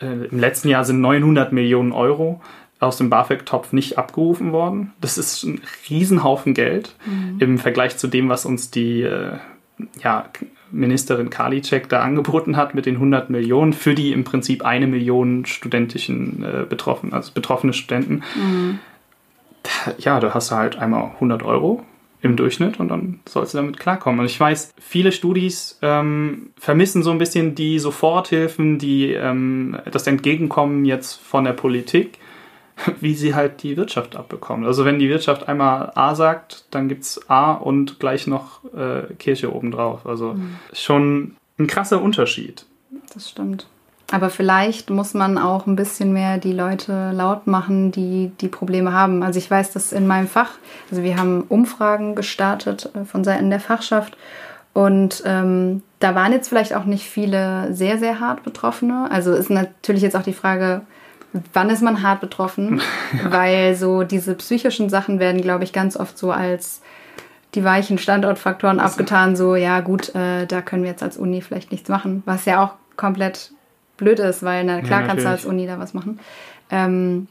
äh, 0.00 0.26
im 0.30 0.38
letzten 0.38 0.68
Jahr 0.68 0.84
sind 0.84 1.00
900 1.00 1.52
Millionen 1.52 1.92
Euro 1.92 2.40
aus 2.80 2.96
dem 2.96 3.10
BAföG-Topf 3.10 3.72
nicht 3.72 3.98
abgerufen 3.98 4.52
worden. 4.52 4.92
Das 5.00 5.18
ist 5.18 5.44
ein 5.44 5.60
Riesenhaufen 5.88 6.54
Geld 6.54 6.96
mhm. 7.04 7.36
im 7.38 7.58
Vergleich 7.58 7.98
zu 7.98 8.08
dem, 8.08 8.30
was 8.30 8.46
uns 8.46 8.70
die 8.70 9.02
äh, 9.02 9.36
ja, 10.02 10.24
Ministerin 10.72 11.30
Karliczek 11.30 11.88
da 11.88 12.00
angeboten 12.00 12.56
hat 12.56 12.74
mit 12.74 12.86
den 12.86 12.94
100 12.96 13.28
Millionen 13.28 13.74
für 13.74 13.94
die 13.94 14.12
im 14.12 14.24
Prinzip 14.24 14.64
eine 14.64 14.86
Million 14.86 15.44
studentischen 15.44 16.42
äh, 16.42 16.64
Betroffenen, 16.68 17.12
also 17.12 17.32
betroffene 17.32 17.74
Studenten. 17.74 18.22
Mhm. 18.34 18.78
Ja, 19.98 20.18
da 20.20 20.32
hast 20.32 20.50
du 20.50 20.56
halt 20.56 20.78
einmal 20.78 21.10
100 21.14 21.42
Euro 21.42 21.84
im 22.22 22.36
Durchschnitt 22.36 22.80
und 22.80 22.88
dann 22.88 23.20
sollst 23.26 23.54
du 23.54 23.58
damit 23.58 23.78
klarkommen. 23.78 24.20
Und 24.20 24.26
ich 24.26 24.38
weiß, 24.38 24.72
viele 24.78 25.12
Studis 25.12 25.78
ähm, 25.82 26.50
vermissen 26.58 27.02
so 27.02 27.10
ein 27.10 27.18
bisschen 27.18 27.54
die 27.54 27.78
Soforthilfen, 27.78 28.78
die 28.78 29.12
ähm, 29.12 29.76
das 29.90 30.06
Entgegenkommen 30.06 30.84
jetzt 30.84 31.14
von 31.20 31.44
der 31.44 31.52
Politik 31.52 32.18
wie 33.00 33.14
sie 33.14 33.34
halt 33.34 33.62
die 33.62 33.76
Wirtschaft 33.76 34.16
abbekommen. 34.16 34.66
Also 34.66 34.84
wenn 34.84 34.98
die 34.98 35.08
Wirtschaft 35.08 35.48
einmal 35.48 35.92
A 35.94 36.14
sagt, 36.14 36.64
dann 36.70 36.88
gibt 36.88 37.04
es 37.04 37.28
A 37.28 37.52
und 37.52 37.98
gleich 37.98 38.26
noch 38.26 38.60
äh, 38.74 39.12
Kirche 39.18 39.54
obendrauf. 39.54 40.06
Also 40.06 40.34
mhm. 40.34 40.56
schon 40.72 41.36
ein 41.58 41.66
krasser 41.66 42.00
Unterschied. 42.00 42.64
Das 43.12 43.30
stimmt. 43.30 43.66
Aber 44.12 44.28
vielleicht 44.28 44.90
muss 44.90 45.14
man 45.14 45.38
auch 45.38 45.66
ein 45.66 45.76
bisschen 45.76 46.12
mehr 46.12 46.38
die 46.38 46.52
Leute 46.52 47.12
laut 47.12 47.46
machen, 47.46 47.92
die 47.92 48.32
die 48.40 48.48
Probleme 48.48 48.92
haben. 48.92 49.22
Also 49.22 49.38
ich 49.38 49.48
weiß, 49.48 49.72
dass 49.72 49.92
in 49.92 50.06
meinem 50.08 50.26
Fach, 50.26 50.50
also 50.90 51.04
wir 51.04 51.16
haben 51.16 51.42
Umfragen 51.42 52.16
gestartet 52.16 52.90
äh, 52.94 53.04
von 53.04 53.22
Seiten 53.22 53.50
der 53.50 53.60
Fachschaft 53.60 54.16
und 54.72 55.22
ähm, 55.26 55.82
da 55.98 56.14
waren 56.14 56.32
jetzt 56.32 56.48
vielleicht 56.48 56.74
auch 56.74 56.84
nicht 56.84 57.08
viele 57.08 57.74
sehr, 57.74 57.98
sehr 57.98 58.20
hart 58.20 58.42
Betroffene. 58.42 59.08
Also 59.10 59.32
ist 59.32 59.50
natürlich 59.50 60.02
jetzt 60.02 60.16
auch 60.16 60.22
die 60.22 60.32
Frage, 60.32 60.82
wann 61.52 61.70
ist 61.70 61.82
man 61.82 62.02
hart 62.02 62.20
betroffen? 62.20 62.80
ja. 63.12 63.32
Weil 63.32 63.74
so 63.74 64.02
diese 64.02 64.34
psychischen 64.34 64.88
Sachen 64.88 65.18
werden, 65.18 65.40
glaube 65.42 65.64
ich, 65.64 65.72
ganz 65.72 65.96
oft 65.96 66.18
so 66.18 66.32
als 66.32 66.82
die 67.54 67.64
weichen 67.64 67.98
Standortfaktoren 67.98 68.78
das 68.78 68.92
abgetan, 68.92 69.34
so 69.34 69.56
ja 69.56 69.80
gut, 69.80 70.14
äh, 70.14 70.46
da 70.46 70.62
können 70.62 70.84
wir 70.84 70.90
jetzt 70.90 71.02
als 71.02 71.16
Uni 71.16 71.42
vielleicht 71.42 71.72
nichts 71.72 71.88
machen, 71.88 72.22
was 72.24 72.44
ja 72.44 72.62
auch 72.62 72.74
komplett 72.96 73.52
blöd 73.96 74.18
ist, 74.20 74.42
weil 74.42 74.64
na 74.64 74.80
klar 74.80 75.00
ja, 75.00 75.06
kannst 75.06 75.24
du 75.24 75.28
als 75.28 75.44
Uni 75.44 75.66
da 75.66 75.78
was 75.78 75.92
machen. 75.92 76.20
Ähm, 76.70 77.26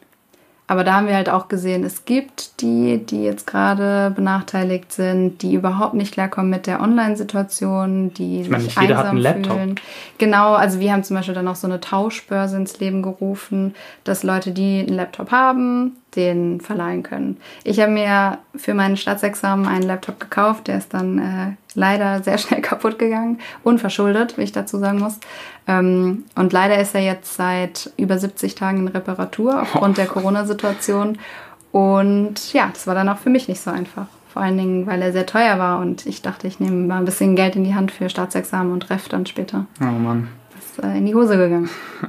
aber 0.69 0.83
da 0.83 0.93
haben 0.93 1.07
wir 1.07 1.15
halt 1.15 1.29
auch 1.29 1.47
gesehen, 1.47 1.83
es 1.83 2.05
gibt 2.05 2.61
die, 2.61 3.03
die 3.03 3.23
jetzt 3.23 3.47
gerade 3.47 4.13
benachteiligt 4.15 4.91
sind, 4.91 5.41
die 5.41 5.55
überhaupt 5.55 5.95
nicht 5.95 6.13
klarkommen 6.13 6.51
mit 6.51 6.67
der 6.67 6.79
Online-Situation, 6.79 8.13
die 8.13 8.41
ich 8.41 8.49
meine, 8.49 8.65
sich 8.65 8.79
jeder 8.79 8.97
hat 8.97 9.07
einen 9.07 9.17
Laptop. 9.17 9.57
Fühlen. 9.57 9.75
Genau, 10.19 10.53
also 10.53 10.79
wir 10.79 10.93
haben 10.93 11.03
zum 11.03 11.15
Beispiel 11.15 11.33
dann 11.33 11.47
auch 11.47 11.55
so 11.55 11.65
eine 11.65 11.79
Tauschbörse 11.79 12.55
ins 12.55 12.79
Leben 12.79 13.01
gerufen, 13.01 13.73
dass 14.03 14.21
Leute, 14.21 14.51
die 14.51 14.81
einen 14.81 14.95
Laptop 14.95 15.31
haben, 15.31 15.97
den 16.15 16.61
verleihen 16.61 17.01
können. 17.01 17.37
Ich 17.63 17.79
habe 17.79 17.91
mir 17.91 18.37
für 18.55 18.75
mein 18.75 18.95
Staatsexamen 18.95 19.67
einen 19.67 19.83
Laptop 19.83 20.19
gekauft, 20.19 20.67
der 20.67 20.77
ist 20.77 20.93
dann 20.93 21.17
äh, 21.17 21.55
leider 21.73 22.21
sehr 22.21 22.37
schnell 22.37 22.61
kaputt 22.63 22.99
gegangen, 22.99 23.39
unverschuldet, 23.63 24.37
wie 24.37 24.43
ich 24.43 24.51
dazu 24.51 24.77
sagen 24.77 24.99
muss. 24.99 25.19
Ähm, 25.69 26.23
und 26.35 26.51
leider 26.51 26.79
ist 26.79 26.95
er 26.95 27.01
jetzt 27.01 27.35
seit 27.35 27.91
über 27.95 28.17
70 28.17 28.55
Tagen 28.55 28.79
in 28.79 28.87
Reparatur 28.87 29.61
aufgrund 29.61 29.99
der 29.99 30.07
Corona-Situation. 30.07 31.19
Und 31.71 32.51
ja, 32.53 32.71
das 32.73 32.87
war 32.87 32.95
dann 32.95 33.07
auch 33.07 33.19
für 33.19 33.29
mich 33.29 33.47
nicht 33.47 33.61
so 33.61 33.69
einfach. 33.69 34.07
Vor 34.33 34.41
allen 34.41 34.57
Dingen, 34.57 34.87
weil 34.87 35.01
er 35.03 35.11
sehr 35.11 35.27
teuer 35.27 35.59
war 35.59 35.79
und 35.79 36.07
ich 36.07 36.23
dachte, 36.23 36.47
ich 36.47 36.59
nehme 36.59 36.87
mal 36.87 36.97
ein 36.97 37.05
bisschen 37.05 37.35
Geld 37.35 37.55
in 37.55 37.63
die 37.63 37.75
Hand 37.75 37.91
für 37.91 38.09
Staatsexamen 38.09 38.73
und 38.73 38.89
Ref 38.89 39.09
dann 39.09 39.27
später. 39.27 39.67
Oh 39.79 39.85
Mann. 39.85 40.29
Das 40.55 40.65
ist 40.65 40.83
äh, 40.83 40.97
in 40.97 41.05
die 41.05 41.13
Hose 41.13 41.37
gegangen. 41.37 41.69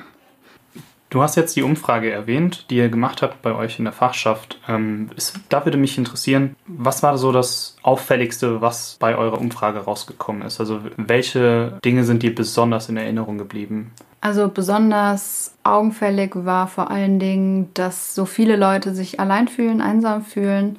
Du 1.10 1.22
hast 1.22 1.34
jetzt 1.34 1.56
die 1.56 1.64
Umfrage 1.64 2.10
erwähnt, 2.12 2.66
die 2.70 2.76
ihr 2.76 2.88
gemacht 2.88 3.20
habt 3.20 3.42
bei 3.42 3.52
euch 3.52 3.80
in 3.80 3.84
der 3.84 3.92
Fachschaft. 3.92 4.60
Ähm, 4.68 5.10
ist, 5.16 5.40
da 5.48 5.64
würde 5.66 5.76
mich 5.76 5.98
interessieren, 5.98 6.54
was 6.66 7.02
war 7.02 7.18
so 7.18 7.32
das 7.32 7.76
Auffälligste, 7.82 8.60
was 8.60 8.96
bei 9.00 9.16
eurer 9.16 9.40
Umfrage 9.40 9.80
rausgekommen 9.80 10.42
ist? 10.42 10.60
Also 10.60 10.80
welche 10.96 11.78
Dinge 11.84 12.04
sind 12.04 12.22
dir 12.22 12.32
besonders 12.32 12.88
in 12.88 12.96
Erinnerung 12.96 13.38
geblieben? 13.38 13.90
Also 14.20 14.48
besonders 14.48 15.54
augenfällig 15.64 16.30
war 16.34 16.68
vor 16.68 16.92
allen 16.92 17.18
Dingen, 17.18 17.70
dass 17.74 18.14
so 18.14 18.24
viele 18.24 18.54
Leute 18.54 18.94
sich 18.94 19.18
allein 19.18 19.48
fühlen, 19.48 19.80
einsam 19.80 20.22
fühlen, 20.22 20.78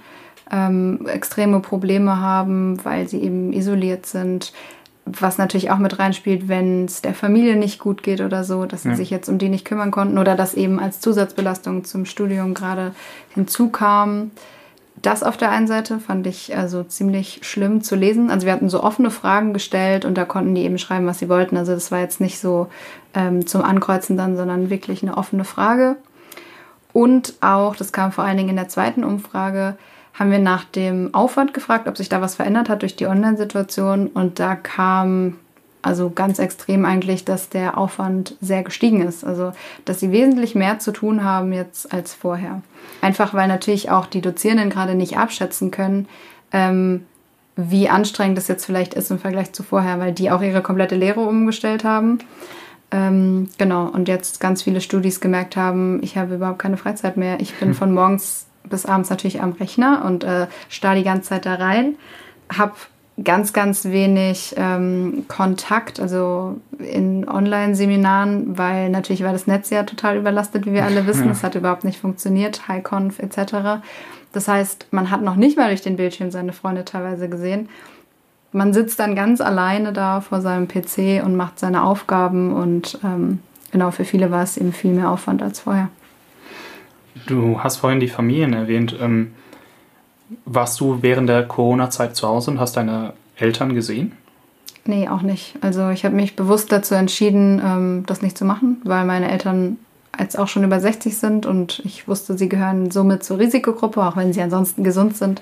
ähm, 0.49 1.07
extreme 1.07 1.59
Probleme 1.59 2.21
haben, 2.21 2.83
weil 2.85 3.09
sie 3.09 3.21
eben 3.21 3.51
isoliert 3.51 4.05
sind 4.05 4.53
was 5.05 5.37
natürlich 5.37 5.71
auch 5.71 5.77
mit 5.77 5.99
reinspielt, 5.99 6.47
wenn 6.47 6.85
es 6.85 7.01
der 7.01 7.13
Familie 7.13 7.55
nicht 7.55 7.79
gut 7.79 8.03
geht 8.03 8.21
oder 8.21 8.43
so, 8.43 8.65
dass 8.65 8.83
sie 8.83 8.89
ja. 8.89 8.95
sich 8.95 9.09
jetzt 9.09 9.29
um 9.29 9.37
die 9.37 9.49
nicht 9.49 9.65
kümmern 9.65 9.91
konnten 9.91 10.17
oder 10.17 10.35
dass 10.35 10.53
eben 10.53 10.79
als 10.79 10.99
Zusatzbelastung 10.99 11.83
zum 11.83 12.05
Studium 12.05 12.53
gerade 12.53 12.93
hinzukam. 13.33 14.31
Das 15.01 15.23
auf 15.23 15.37
der 15.37 15.49
einen 15.49 15.67
Seite 15.67 15.99
fand 15.99 16.27
ich 16.27 16.55
also 16.55 16.83
ziemlich 16.83 17.39
schlimm 17.41 17.81
zu 17.81 17.95
lesen. 17.95 18.29
Also 18.29 18.45
wir 18.45 18.53
hatten 18.53 18.69
so 18.69 18.83
offene 18.83 19.09
Fragen 19.09 19.53
gestellt 19.53 20.05
und 20.05 20.15
da 20.15 20.25
konnten 20.25 20.53
die 20.53 20.63
eben 20.63 20.77
schreiben, 20.77 21.07
was 21.07 21.19
sie 21.19 21.29
wollten. 21.29 21.57
Also 21.57 21.73
das 21.73 21.91
war 21.91 21.99
jetzt 21.99 22.21
nicht 22.21 22.39
so 22.39 22.67
ähm, 23.15 23.47
zum 23.47 23.63
Ankreuzen 23.63 24.17
dann, 24.17 24.37
sondern 24.37 24.69
wirklich 24.69 25.01
eine 25.01 25.17
offene 25.17 25.43
Frage. 25.43 25.95
Und 26.93 27.33
auch, 27.41 27.75
das 27.75 27.91
kam 27.91 28.11
vor 28.11 28.25
allen 28.25 28.37
Dingen 28.37 28.49
in 28.49 28.55
der 28.57 28.69
zweiten 28.69 29.03
Umfrage, 29.03 29.77
haben 30.21 30.29
wir 30.29 30.37
nach 30.37 30.65
dem 30.65 31.15
Aufwand 31.15 31.51
gefragt, 31.51 31.87
ob 31.87 31.97
sich 31.97 32.07
da 32.07 32.21
was 32.21 32.35
verändert 32.35 32.69
hat 32.69 32.83
durch 32.83 32.95
die 32.95 33.07
Online-Situation. 33.07 34.05
Und 34.05 34.39
da 34.39 34.55
kam 34.55 35.37
also 35.81 36.11
ganz 36.11 36.37
extrem 36.37 36.85
eigentlich, 36.85 37.25
dass 37.25 37.49
der 37.49 37.75
Aufwand 37.75 38.35
sehr 38.39 38.61
gestiegen 38.61 39.01
ist. 39.01 39.23
Also, 39.23 39.51
dass 39.83 39.99
sie 39.99 40.11
wesentlich 40.11 40.53
mehr 40.53 40.77
zu 40.77 40.91
tun 40.91 41.23
haben 41.23 41.53
jetzt 41.53 41.91
als 41.91 42.13
vorher. 42.13 42.61
Einfach 43.01 43.33
weil 43.33 43.47
natürlich 43.47 43.89
auch 43.89 44.05
die 44.05 44.21
Dozierenden 44.21 44.69
gerade 44.69 44.93
nicht 44.93 45.17
abschätzen 45.17 45.71
können, 45.71 46.07
ähm, 46.51 47.07
wie 47.55 47.89
anstrengend 47.89 48.37
das 48.37 48.47
jetzt 48.47 48.65
vielleicht 48.65 48.93
ist 48.93 49.09
im 49.09 49.17
Vergleich 49.17 49.53
zu 49.53 49.63
vorher, 49.63 49.99
weil 49.99 50.11
die 50.11 50.29
auch 50.29 50.43
ihre 50.43 50.61
komplette 50.61 50.95
Lehre 50.95 51.21
umgestellt 51.21 51.83
haben. 51.83 52.19
Ähm, 52.91 53.49
genau, 53.57 53.87
und 53.87 54.07
jetzt 54.07 54.39
ganz 54.39 54.61
viele 54.61 54.81
Studis 54.81 55.19
gemerkt 55.19 55.55
haben, 55.55 55.99
ich 56.03 56.15
habe 56.15 56.35
überhaupt 56.35 56.59
keine 56.59 56.77
Freizeit 56.77 57.17
mehr. 57.17 57.39
Ich 57.39 57.55
bin 57.55 57.73
von 57.73 57.91
morgens 57.91 58.45
bis 58.69 58.85
abends 58.85 59.09
natürlich 59.09 59.41
am 59.41 59.53
Rechner 59.53 60.03
und 60.05 60.23
äh, 60.23 60.47
starr 60.69 60.95
die 60.95 61.03
ganze 61.03 61.29
Zeit 61.29 61.45
da 61.45 61.55
rein. 61.55 61.95
Hab 62.55 62.75
ganz, 63.23 63.53
ganz 63.53 63.85
wenig 63.85 64.55
ähm, 64.57 65.25
Kontakt, 65.27 65.99
also 65.99 66.59
in 66.79 67.27
Online-Seminaren, 67.27 68.57
weil 68.57 68.89
natürlich 68.89 69.23
war 69.23 69.31
das 69.31 69.47
Netz 69.47 69.69
ja 69.69 69.83
total 69.83 70.17
überlastet, 70.17 70.65
wie 70.65 70.73
wir 70.73 70.85
alle 70.85 71.05
wissen. 71.07 71.29
Es 71.29 71.41
ja. 71.41 71.47
hat 71.47 71.55
überhaupt 71.55 71.83
nicht 71.83 71.99
funktioniert, 71.99 72.67
HighConf 72.67 73.19
etc. 73.19 73.83
Das 74.31 74.47
heißt, 74.47 74.87
man 74.91 75.11
hat 75.11 75.21
noch 75.21 75.35
nicht 75.35 75.57
mal 75.57 75.67
durch 75.67 75.81
den 75.81 75.97
Bildschirm 75.97 76.31
seine 76.31 76.53
Freunde 76.53 76.85
teilweise 76.85 77.29
gesehen. 77.29 77.69
Man 78.53 78.73
sitzt 78.73 78.99
dann 78.99 79.15
ganz 79.15 79.39
alleine 79.39 79.93
da 79.93 80.19
vor 80.21 80.41
seinem 80.41 80.67
PC 80.67 81.23
und 81.23 81.35
macht 81.35 81.59
seine 81.59 81.83
Aufgaben 81.83 82.53
und 82.53 82.99
ähm, 83.03 83.39
genau, 83.71 83.91
für 83.91 84.03
viele 84.03 84.29
war 84.29 84.43
es 84.43 84.57
eben 84.57 84.73
viel 84.73 84.91
mehr 84.91 85.09
Aufwand 85.09 85.41
als 85.41 85.61
vorher. 85.61 85.89
Du 87.27 87.59
hast 87.59 87.77
vorhin 87.77 87.99
die 87.99 88.07
Familien 88.07 88.53
erwähnt. 88.53 88.95
Ähm, 88.99 89.33
warst 90.45 90.79
du 90.79 90.99
während 91.01 91.29
der 91.29 91.43
Corona-Zeit 91.43 92.15
zu 92.15 92.27
Hause 92.27 92.51
und 92.51 92.59
hast 92.59 92.77
deine 92.77 93.13
Eltern 93.35 93.75
gesehen? 93.75 94.13
Nee, 94.85 95.07
auch 95.09 95.21
nicht. 95.21 95.55
Also 95.61 95.89
ich 95.89 96.05
habe 96.05 96.15
mich 96.15 96.35
bewusst 96.35 96.71
dazu 96.71 96.95
entschieden, 96.95 97.61
ähm, 97.63 98.03
das 98.07 98.21
nicht 98.21 98.37
zu 98.37 98.45
machen, 98.45 98.81
weil 98.83 99.05
meine 99.05 99.29
Eltern 99.29 99.77
jetzt 100.19 100.37
auch 100.37 100.47
schon 100.47 100.63
über 100.63 100.79
60 100.79 101.17
sind 101.17 101.45
und 101.45 101.81
ich 101.85 102.07
wusste, 102.07 102.37
sie 102.37 102.49
gehören 102.49 102.91
somit 102.91 103.23
zur 103.23 103.39
Risikogruppe, 103.39 104.03
auch 104.03 104.17
wenn 104.17 104.33
sie 104.33 104.41
ansonsten 104.41 104.83
gesund 104.83 105.17
sind. 105.17 105.41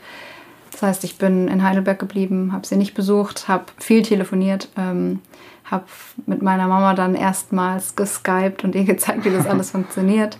Das 0.71 0.82
heißt, 0.82 1.03
ich 1.03 1.17
bin 1.17 1.47
in 1.47 1.63
Heidelberg 1.63 1.99
geblieben, 1.99 2.51
habe 2.53 2.67
sie 2.67 2.75
nicht 2.75 2.93
besucht, 2.93 3.47
habe 3.47 3.65
viel 3.77 4.01
telefoniert, 4.03 4.69
ähm, 4.77 5.19
habe 5.65 5.86
mit 6.25 6.41
meiner 6.41 6.67
Mama 6.67 6.93
dann 6.93 7.15
erstmals 7.15 7.95
geskypt 7.95 8.63
und 8.63 8.75
ihr 8.75 8.84
gezeigt, 8.84 9.25
wie 9.25 9.32
das 9.32 9.47
alles 9.47 9.71
funktioniert 9.71 10.38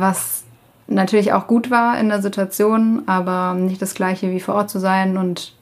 was 0.00 0.44
natürlich 0.86 1.32
auch 1.32 1.46
gut 1.46 1.70
war 1.70 1.98
in 1.98 2.08
der 2.08 2.22
Situation, 2.22 3.02
aber 3.06 3.54
nicht 3.54 3.82
das 3.82 3.94
gleiche 3.94 4.30
wie 4.30 4.40
vor 4.40 4.54
Ort 4.54 4.70
zu 4.70 4.78
sein. 4.78 5.16
Und 5.16 5.52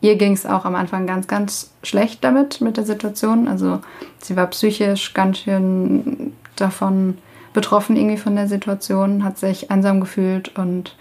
ihr 0.00 0.16
ging 0.16 0.32
es 0.32 0.46
auch 0.46 0.64
am 0.64 0.74
Anfang 0.74 1.06
ganz, 1.06 1.26
ganz 1.26 1.72
schlecht 1.82 2.24
damit, 2.24 2.60
mit 2.60 2.76
der 2.76 2.84
Situation. 2.84 3.48
Also 3.48 3.80
sie 4.18 4.36
war 4.36 4.46
psychisch 4.48 5.14
ganz 5.14 5.38
schön 5.38 6.32
davon 6.56 7.18
betroffen 7.52 7.96
irgendwie 7.96 8.16
von 8.16 8.34
der 8.34 8.48
Situation, 8.48 9.24
hat 9.24 9.38
sich 9.38 9.70
einsam 9.70 10.00
gefühlt 10.00 10.56
und 10.56 10.96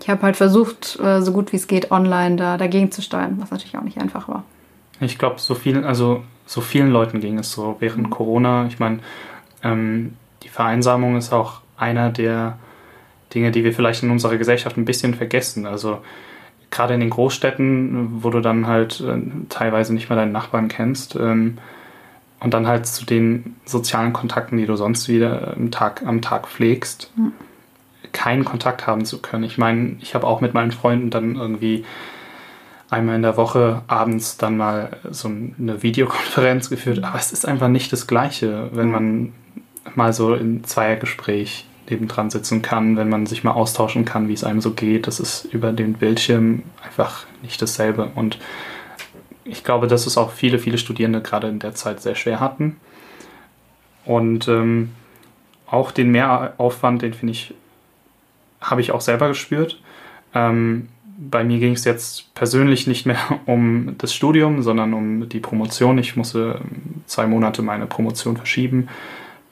ich 0.00 0.08
habe 0.08 0.22
halt 0.22 0.36
versucht, 0.36 0.98
äh, 1.00 1.22
so 1.22 1.32
gut 1.32 1.52
wie 1.52 1.56
es 1.56 1.66
geht, 1.66 1.90
online 1.90 2.36
da 2.36 2.56
dagegen 2.56 2.92
zu 2.92 3.02
steuern, 3.02 3.38
was 3.40 3.50
natürlich 3.50 3.76
auch 3.76 3.82
nicht 3.82 3.98
einfach 3.98 4.28
war. 4.28 4.44
Ich 5.00 5.18
glaube, 5.18 5.40
so 5.40 5.54
vielen, 5.54 5.84
also 5.84 6.22
so 6.46 6.60
vielen 6.60 6.90
Leuten 6.90 7.20
ging 7.20 7.38
es 7.38 7.50
so 7.50 7.76
während 7.80 8.06
mhm. 8.06 8.10
Corona. 8.10 8.66
Ich 8.66 8.78
meine, 8.78 9.00
ähm, 9.62 10.14
die 10.42 10.48
Vereinsamung 10.48 11.16
ist 11.16 11.32
auch 11.32 11.62
einer 11.78 12.10
der 12.10 12.58
Dinge, 13.34 13.50
die 13.50 13.64
wir 13.64 13.72
vielleicht 13.72 14.02
in 14.02 14.10
unserer 14.10 14.36
Gesellschaft 14.36 14.76
ein 14.76 14.84
bisschen 14.84 15.14
vergessen. 15.14 15.66
Also 15.66 15.98
gerade 16.70 16.94
in 16.94 17.00
den 17.00 17.10
Großstädten, 17.10 18.22
wo 18.22 18.30
du 18.30 18.40
dann 18.40 18.66
halt 18.66 19.00
äh, 19.00 19.18
teilweise 19.48 19.94
nicht 19.94 20.08
mehr 20.08 20.18
deinen 20.18 20.32
Nachbarn 20.32 20.68
kennst 20.68 21.16
ähm, 21.16 21.58
und 22.40 22.54
dann 22.54 22.66
halt 22.66 22.86
zu 22.86 23.04
den 23.04 23.56
sozialen 23.64 24.12
Kontakten, 24.12 24.58
die 24.58 24.66
du 24.66 24.76
sonst 24.76 25.08
wieder 25.08 25.54
am 25.56 25.70
Tag, 25.70 26.02
am 26.04 26.22
Tag 26.22 26.46
pflegst, 26.48 27.12
mhm. 27.16 27.32
keinen 28.12 28.44
Kontakt 28.44 28.86
haben 28.86 29.04
zu 29.04 29.20
können. 29.20 29.44
Ich 29.44 29.58
meine, 29.58 29.96
ich 30.00 30.14
habe 30.14 30.26
auch 30.26 30.40
mit 30.40 30.54
meinen 30.54 30.72
Freunden 30.72 31.10
dann 31.10 31.36
irgendwie 31.36 31.84
einmal 32.90 33.16
in 33.16 33.22
der 33.22 33.36
Woche 33.36 33.82
abends 33.86 34.38
dann 34.38 34.56
mal 34.56 34.96
so 35.10 35.28
eine 35.28 35.82
Videokonferenz 35.82 36.70
geführt, 36.70 37.02
aber 37.02 37.18
es 37.18 37.32
ist 37.32 37.46
einfach 37.46 37.68
nicht 37.68 37.92
das 37.92 38.06
Gleiche, 38.06 38.70
wenn 38.72 38.90
man 38.90 39.32
mal 39.94 40.12
so 40.12 40.34
in 40.34 40.64
Zweiergespräch 40.64 41.67
nebendran 41.90 42.30
sitzen 42.30 42.62
kann, 42.62 42.96
wenn 42.96 43.08
man 43.08 43.26
sich 43.26 43.44
mal 43.44 43.52
austauschen 43.52 44.04
kann, 44.04 44.28
wie 44.28 44.32
es 44.32 44.44
einem 44.44 44.60
so 44.60 44.72
geht. 44.72 45.06
Das 45.06 45.20
ist 45.20 45.44
über 45.46 45.72
den 45.72 45.94
Bildschirm 45.94 46.62
einfach 46.84 47.26
nicht 47.42 47.60
dasselbe. 47.60 48.10
Und 48.14 48.38
ich 49.44 49.64
glaube, 49.64 49.86
dass 49.86 50.06
es 50.06 50.18
auch 50.18 50.30
viele, 50.30 50.58
viele 50.58 50.78
Studierende 50.78 51.20
gerade 51.20 51.48
in 51.48 51.58
der 51.58 51.74
Zeit 51.74 52.00
sehr 52.00 52.14
schwer 52.14 52.40
hatten. 52.40 52.76
Und 54.04 54.48
ähm, 54.48 54.90
auch 55.66 55.90
den 55.90 56.10
Mehraufwand, 56.10 57.02
den 57.02 57.14
finde 57.14 57.32
ich, 57.32 57.54
habe 58.60 58.80
ich 58.80 58.92
auch 58.92 59.00
selber 59.00 59.28
gespürt. 59.28 59.80
Ähm, 60.34 60.88
bei 61.18 61.42
mir 61.42 61.58
ging 61.58 61.72
es 61.72 61.84
jetzt 61.84 62.32
persönlich 62.34 62.86
nicht 62.86 63.06
mehr 63.06 63.18
um 63.46 63.94
das 63.98 64.14
Studium, 64.14 64.62
sondern 64.62 64.94
um 64.94 65.28
die 65.28 65.40
Promotion. 65.40 65.98
Ich 65.98 66.16
musste 66.16 66.60
zwei 67.06 67.26
Monate 67.26 67.62
meine 67.62 67.86
Promotion 67.86 68.36
verschieben 68.36 68.88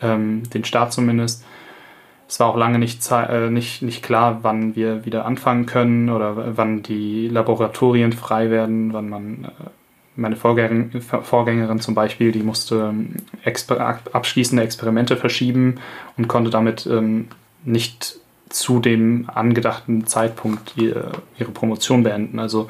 ähm, 0.00 0.48
den 0.50 0.64
Start 0.64 0.92
zumindest. 0.92 1.44
Es 2.28 2.40
war 2.40 2.48
auch 2.48 2.56
lange 2.56 2.78
nicht, 2.78 3.00
äh, 3.10 3.50
nicht, 3.50 3.82
nicht 3.82 4.02
klar, 4.02 4.40
wann 4.42 4.74
wir 4.74 5.04
wieder 5.04 5.26
anfangen 5.26 5.66
können 5.66 6.10
oder 6.10 6.56
wann 6.56 6.82
die 6.82 7.28
Laboratorien 7.28 8.12
frei 8.12 8.50
werden, 8.50 8.92
wann 8.92 9.08
man 9.08 9.44
äh, 9.44 9.48
meine 10.16 10.36
Vorgängerin, 10.36 11.00
Vorgängerin 11.00 11.80
zum 11.80 11.94
Beispiel, 11.94 12.32
die 12.32 12.42
musste 12.42 12.88
ähm, 12.90 13.16
exper 13.44 14.00
abschließende 14.12 14.62
Experimente 14.62 15.16
verschieben 15.16 15.76
und 16.16 16.26
konnte 16.26 16.50
damit 16.50 16.86
ähm, 16.86 17.28
nicht 17.64 18.16
zu 18.48 18.80
dem 18.80 19.28
angedachten 19.32 20.06
Zeitpunkt 20.06 20.76
ihre, 20.76 21.12
ihre 21.38 21.50
Promotion 21.50 22.02
beenden. 22.02 22.38
Also 22.38 22.68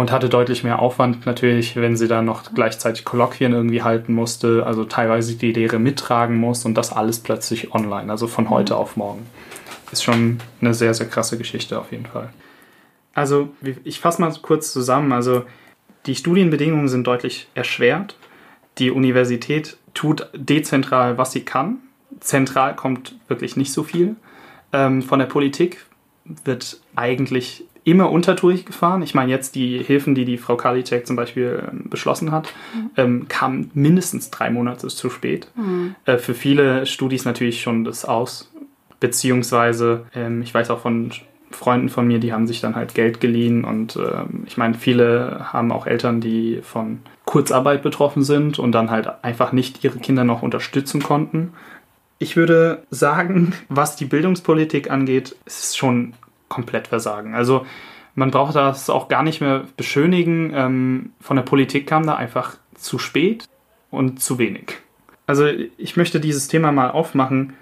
und 0.00 0.10
hatte 0.10 0.30
deutlich 0.30 0.64
mehr 0.64 0.78
Aufwand 0.78 1.26
natürlich, 1.26 1.76
wenn 1.76 1.96
sie 1.96 2.08
dann 2.08 2.24
noch 2.24 2.54
gleichzeitig 2.54 3.04
Kolloquien 3.04 3.52
irgendwie 3.52 3.82
halten 3.82 4.14
musste, 4.14 4.64
also 4.66 4.84
teilweise 4.84 5.34
die 5.34 5.52
Lehre 5.52 5.78
mittragen 5.78 6.36
muss 6.36 6.64
und 6.64 6.74
das 6.74 6.92
alles 6.92 7.20
plötzlich 7.20 7.74
online, 7.74 8.10
also 8.10 8.26
von 8.26 8.44
mhm. 8.44 8.50
heute 8.50 8.76
auf 8.76 8.96
morgen. 8.96 9.26
Ist 9.92 10.02
schon 10.02 10.38
eine 10.60 10.72
sehr, 10.72 10.94
sehr 10.94 11.08
krasse 11.08 11.36
Geschichte 11.36 11.78
auf 11.78 11.92
jeden 11.92 12.06
Fall. 12.06 12.30
Also 13.12 13.50
ich 13.84 14.00
fasse 14.00 14.22
mal 14.22 14.32
kurz 14.40 14.72
zusammen. 14.72 15.12
Also 15.12 15.44
die 16.06 16.14
Studienbedingungen 16.14 16.88
sind 16.88 17.06
deutlich 17.06 17.48
erschwert. 17.54 18.16
Die 18.78 18.90
Universität 18.92 19.76
tut 19.94 20.28
dezentral, 20.32 21.18
was 21.18 21.32
sie 21.32 21.44
kann. 21.44 21.78
Zentral 22.20 22.76
kommt 22.76 23.16
wirklich 23.28 23.56
nicht 23.56 23.72
so 23.72 23.82
viel. 23.82 24.16
ähm, 24.72 25.02
von 25.02 25.18
der 25.18 25.26
Politik 25.26 25.84
wird 26.44 26.78
eigentlich 26.94 27.64
immer 27.84 28.10
untertourig 28.10 28.66
gefahren. 28.66 29.02
Ich 29.02 29.14
meine, 29.14 29.30
jetzt 29.30 29.54
die 29.54 29.78
Hilfen, 29.78 30.14
die 30.14 30.24
die 30.24 30.38
Frau 30.38 30.56
Karliczek 30.56 31.06
zum 31.06 31.16
Beispiel 31.16 31.62
ähm, 31.70 31.88
beschlossen 31.88 32.32
hat, 32.32 32.52
mhm. 32.74 32.90
ähm, 32.96 33.28
kamen 33.28 33.70
mindestens 33.74 34.30
drei 34.30 34.50
Monate 34.50 34.88
zu 34.88 35.10
spät. 35.10 35.48
Mhm. 35.56 35.94
Äh, 36.04 36.18
für 36.18 36.34
viele 36.34 36.86
Studis 36.86 37.24
natürlich 37.24 37.62
schon 37.62 37.84
das 37.84 38.04
aus. 38.04 38.52
Beziehungsweise, 39.00 40.06
ähm, 40.14 40.42
ich 40.42 40.52
weiß 40.52 40.70
auch 40.70 40.80
von 40.80 41.10
Freunden 41.50 41.88
von 41.88 42.06
mir, 42.06 42.20
die 42.20 42.32
haben 42.32 42.46
sich 42.46 42.60
dann 42.60 42.76
halt 42.76 42.94
Geld 42.94 43.20
geliehen 43.20 43.64
und 43.64 43.96
ähm, 43.96 44.44
ich 44.46 44.56
meine, 44.56 44.74
viele 44.74 45.52
haben 45.52 45.72
auch 45.72 45.86
Eltern, 45.86 46.20
die 46.20 46.60
von 46.62 47.00
Kurzarbeit 47.24 47.82
betroffen 47.82 48.22
sind 48.22 48.58
und 48.58 48.72
dann 48.72 48.90
halt 48.90 49.08
einfach 49.22 49.52
nicht 49.52 49.82
ihre 49.82 49.98
Kinder 49.98 50.24
noch 50.24 50.42
unterstützen 50.42 51.02
konnten. 51.02 51.52
Ich 52.18 52.36
würde 52.36 52.82
sagen, 52.90 53.54
was 53.68 53.96
die 53.96 54.04
Bildungspolitik 54.04 54.90
angeht, 54.90 55.34
ist 55.44 55.64
es 55.64 55.76
schon 55.76 56.12
komplett 56.50 56.88
versagen. 56.88 57.34
Also 57.34 57.64
man 58.14 58.30
braucht 58.30 58.56
das 58.56 58.90
auch 58.90 59.08
gar 59.08 59.22
nicht 59.22 59.40
mehr 59.40 59.64
beschönigen. 59.78 60.52
Ähm, 60.54 61.12
von 61.20 61.36
der 61.36 61.44
Politik 61.44 61.86
kam 61.86 62.04
da 62.04 62.16
einfach 62.16 62.58
zu 62.74 62.98
spät 62.98 63.48
und 63.90 64.20
zu 64.20 64.38
wenig. 64.38 64.76
Also 65.26 65.46
ich 65.46 65.96
möchte 65.96 66.20
dieses 66.20 66.48
Thema 66.48 66.72
mal 66.72 66.90
aufmachen. 66.90 67.54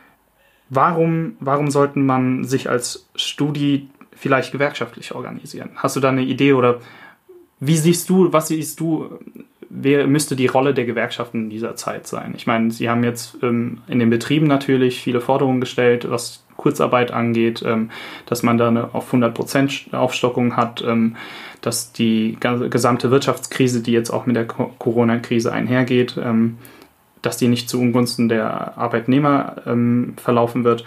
Warum, 0.70 1.36
warum 1.38 1.70
sollten 1.70 2.04
man 2.04 2.44
sich 2.44 2.68
als 2.68 3.08
Studi 3.14 3.88
vielleicht 4.12 4.52
gewerkschaftlich 4.52 5.14
organisieren? 5.14 5.70
Hast 5.76 5.96
du 5.96 6.00
da 6.00 6.08
eine 6.08 6.22
Idee 6.22 6.54
oder 6.54 6.80
wie 7.60 7.76
siehst 7.76 8.08
du, 8.08 8.32
was 8.32 8.48
siehst 8.48 8.80
du, 8.80 9.18
wer 9.68 10.06
müsste 10.06 10.36
die 10.36 10.46
Rolle 10.46 10.74
der 10.74 10.86
Gewerkschaften 10.86 11.44
in 11.44 11.50
dieser 11.50 11.76
Zeit 11.76 12.06
sein? 12.06 12.34
Ich 12.36 12.46
meine, 12.46 12.70
sie 12.70 12.88
haben 12.88 13.04
jetzt 13.04 13.38
ähm, 13.42 13.82
in 13.86 13.98
den 13.98 14.10
Betrieben 14.10 14.46
natürlich 14.46 15.00
viele 15.00 15.20
Forderungen 15.20 15.60
gestellt, 15.60 16.10
was 16.10 16.44
Kurzarbeit 16.58 17.12
angeht, 17.12 17.62
ähm, 17.64 17.90
dass 18.26 18.42
man 18.42 18.58
da 18.58 18.68
eine 18.68 18.94
auf 18.94 19.10
100% 19.14 19.94
Aufstockung 19.94 20.56
hat, 20.56 20.84
ähm, 20.86 21.16
dass 21.62 21.92
die 21.92 22.36
gesamte 22.68 23.10
Wirtschaftskrise, 23.10 23.80
die 23.80 23.92
jetzt 23.92 24.10
auch 24.10 24.26
mit 24.26 24.36
der 24.36 24.46
Corona-Krise 24.46 25.50
einhergeht, 25.50 26.18
ähm, 26.22 26.58
dass 27.22 27.38
die 27.38 27.48
nicht 27.48 27.70
zu 27.70 27.80
Ungunsten 27.80 28.28
der 28.28 28.78
Arbeitnehmer 28.78 29.56
verlaufen 30.16 30.62
wird. 30.62 30.84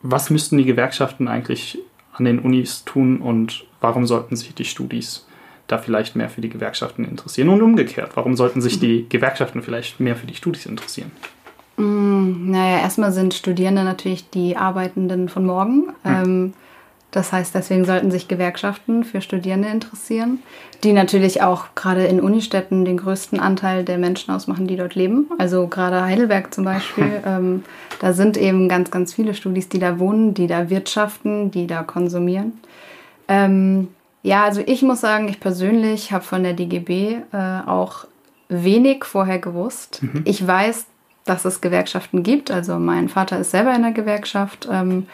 Was 0.00 0.30
müssten 0.30 0.56
die 0.56 0.64
Gewerkschaften 0.64 1.28
eigentlich 1.28 1.78
an 2.14 2.24
den 2.24 2.38
Unis 2.38 2.84
tun 2.86 3.18
und 3.20 3.66
warum 3.82 4.06
sollten 4.06 4.36
sich 4.36 4.54
die 4.54 4.64
Studis 4.64 5.26
da 5.66 5.76
vielleicht 5.76 6.16
mehr 6.16 6.30
für 6.30 6.40
die 6.40 6.48
Gewerkschaften 6.48 7.04
interessieren 7.04 7.50
und 7.50 7.60
umgekehrt, 7.60 8.12
warum 8.14 8.36
sollten 8.36 8.62
sich 8.62 8.80
die 8.80 9.06
Gewerkschaften 9.08 9.62
vielleicht 9.62 10.00
mehr 10.00 10.16
für 10.16 10.26
die 10.26 10.34
Studis 10.34 10.64
interessieren? 10.64 11.12
Naja, 12.48 12.80
erstmal 12.80 13.12
sind 13.12 13.34
Studierende 13.34 13.84
natürlich 13.84 14.30
die 14.30 14.56
Arbeitenden 14.56 15.28
von 15.28 15.44
morgen. 15.44 15.92
Hm. 16.02 16.14
Ähm, 16.14 16.54
das 17.10 17.32
heißt, 17.32 17.54
deswegen 17.54 17.86
sollten 17.86 18.10
sich 18.10 18.28
Gewerkschaften 18.28 19.02
für 19.02 19.22
Studierende 19.22 19.68
interessieren, 19.68 20.40
die 20.84 20.92
natürlich 20.92 21.42
auch 21.42 21.74
gerade 21.74 22.04
in 22.04 22.20
Unistädten 22.20 22.84
den 22.84 22.98
größten 22.98 23.40
Anteil 23.40 23.82
der 23.82 23.96
Menschen 23.96 24.32
ausmachen, 24.32 24.66
die 24.66 24.76
dort 24.76 24.94
leben. 24.94 25.26
Also 25.38 25.68
gerade 25.68 26.02
Heidelberg 26.02 26.52
zum 26.52 26.64
Beispiel, 26.64 27.22
ähm, 27.26 27.64
da 28.00 28.12
sind 28.12 28.36
eben 28.36 28.68
ganz, 28.68 28.90
ganz 28.90 29.14
viele 29.14 29.32
Studis, 29.32 29.70
die 29.70 29.78
da 29.78 29.98
wohnen, 29.98 30.34
die 30.34 30.46
da 30.46 30.68
wirtschaften, 30.68 31.50
die 31.50 31.66
da 31.66 31.82
konsumieren. 31.82 32.60
Ähm, 33.26 33.88
ja, 34.22 34.44
also 34.44 34.62
ich 34.64 34.82
muss 34.82 35.00
sagen, 35.00 35.28
ich 35.28 35.40
persönlich 35.40 36.12
habe 36.12 36.24
von 36.24 36.42
der 36.42 36.52
DGB 36.52 37.16
äh, 37.32 37.60
auch 37.66 38.04
wenig 38.50 39.04
vorher 39.04 39.38
gewusst. 39.38 40.02
Mhm. 40.02 40.22
Ich 40.24 40.46
weiß, 40.46 40.86
dass 41.28 41.44
es 41.44 41.60
Gewerkschaften 41.60 42.22
gibt. 42.22 42.50
Also 42.50 42.78
mein 42.78 43.08
Vater 43.08 43.38
ist 43.38 43.50
selber 43.50 43.74
in 43.74 43.82
der 43.82 43.92
Gewerkschaft, 43.92 44.68
ähm, 44.70 45.06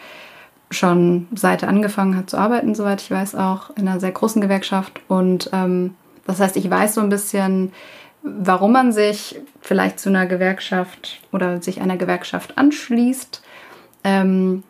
schon 0.71 1.29
seit 1.35 1.63
er 1.63 1.69
angefangen 1.69 2.17
hat 2.17 2.31
zu 2.31 2.37
arbeiten, 2.37 2.75
soweit 2.75 3.01
ich 3.01 3.11
weiß, 3.11 3.35
auch 3.35 3.71
in 3.77 3.89
einer 3.89 4.01
sehr 4.01 4.13
großen 4.13 4.41
Gewerkschaft. 4.41 5.01
Und 5.09 5.51
ähm, 5.53 5.95
das 6.27 6.41
heißt, 6.41 6.57
ich 6.57 6.69
weiß 6.69 6.95
so 6.95 7.01
ein 7.01 7.09
bisschen, 7.11 7.73
warum 8.23 8.73
man 8.73 8.93
sich 8.93 9.41
vielleicht 9.61 10.01
zu 10.01 10.09
einer 10.09 10.27
Gewerkschaft 10.27 11.21
oder 11.33 11.61
sich 11.61 11.81
einer 11.81 11.97
Gewerkschaft 11.97 12.57
anschließt. 12.57 13.43
Ähm, 14.05 14.63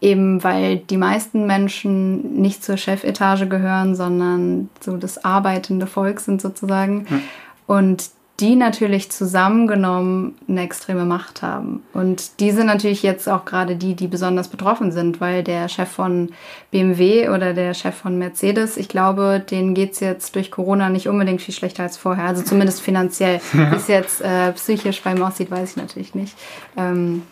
eben 0.00 0.42
weil 0.42 0.78
die 0.78 0.96
meisten 0.96 1.46
Menschen 1.46 2.40
nicht 2.40 2.64
zur 2.64 2.76
Chefetage 2.76 3.46
gehören, 3.46 3.94
sondern 3.94 4.70
so 4.80 4.96
das 4.96 5.24
arbeitende 5.24 5.86
Volk 5.86 6.20
sind 6.20 6.40
sozusagen. 6.40 7.06
Ja. 7.10 7.20
Und 7.66 8.10
die 8.40 8.56
natürlich 8.56 9.10
zusammengenommen 9.10 10.34
eine 10.48 10.62
extreme 10.62 11.04
Macht 11.04 11.42
haben. 11.42 11.82
Und 11.92 12.40
die 12.40 12.50
sind 12.52 12.66
natürlich 12.66 13.02
jetzt 13.02 13.28
auch 13.28 13.44
gerade 13.44 13.76
die, 13.76 13.94
die 13.94 14.08
besonders 14.08 14.48
betroffen 14.48 14.92
sind, 14.92 15.20
weil 15.20 15.44
der 15.44 15.68
Chef 15.68 15.90
von 15.90 16.30
BMW 16.70 17.28
oder 17.28 17.52
der 17.52 17.74
Chef 17.74 17.94
von 17.94 18.18
Mercedes, 18.18 18.76
ich 18.76 18.88
glaube, 18.88 19.44
denen 19.48 19.74
geht 19.74 19.92
es 19.92 20.00
jetzt 20.00 20.34
durch 20.36 20.50
Corona 20.50 20.88
nicht 20.88 21.08
unbedingt 21.08 21.42
viel 21.42 21.54
schlechter 21.54 21.82
als 21.82 21.98
vorher. 21.98 22.24
Also 22.24 22.42
zumindest 22.42 22.80
finanziell. 22.80 23.40
Wie 23.52 23.76
es 23.76 23.88
jetzt 23.88 24.22
äh, 24.22 24.52
psychisch 24.52 25.02
bei 25.02 25.12
ihm 25.12 25.22
aussieht, 25.22 25.50
weiß 25.50 25.72
ich 25.72 25.76
natürlich 25.76 26.14
nicht. 26.14 26.34
Ähm, 26.76 27.22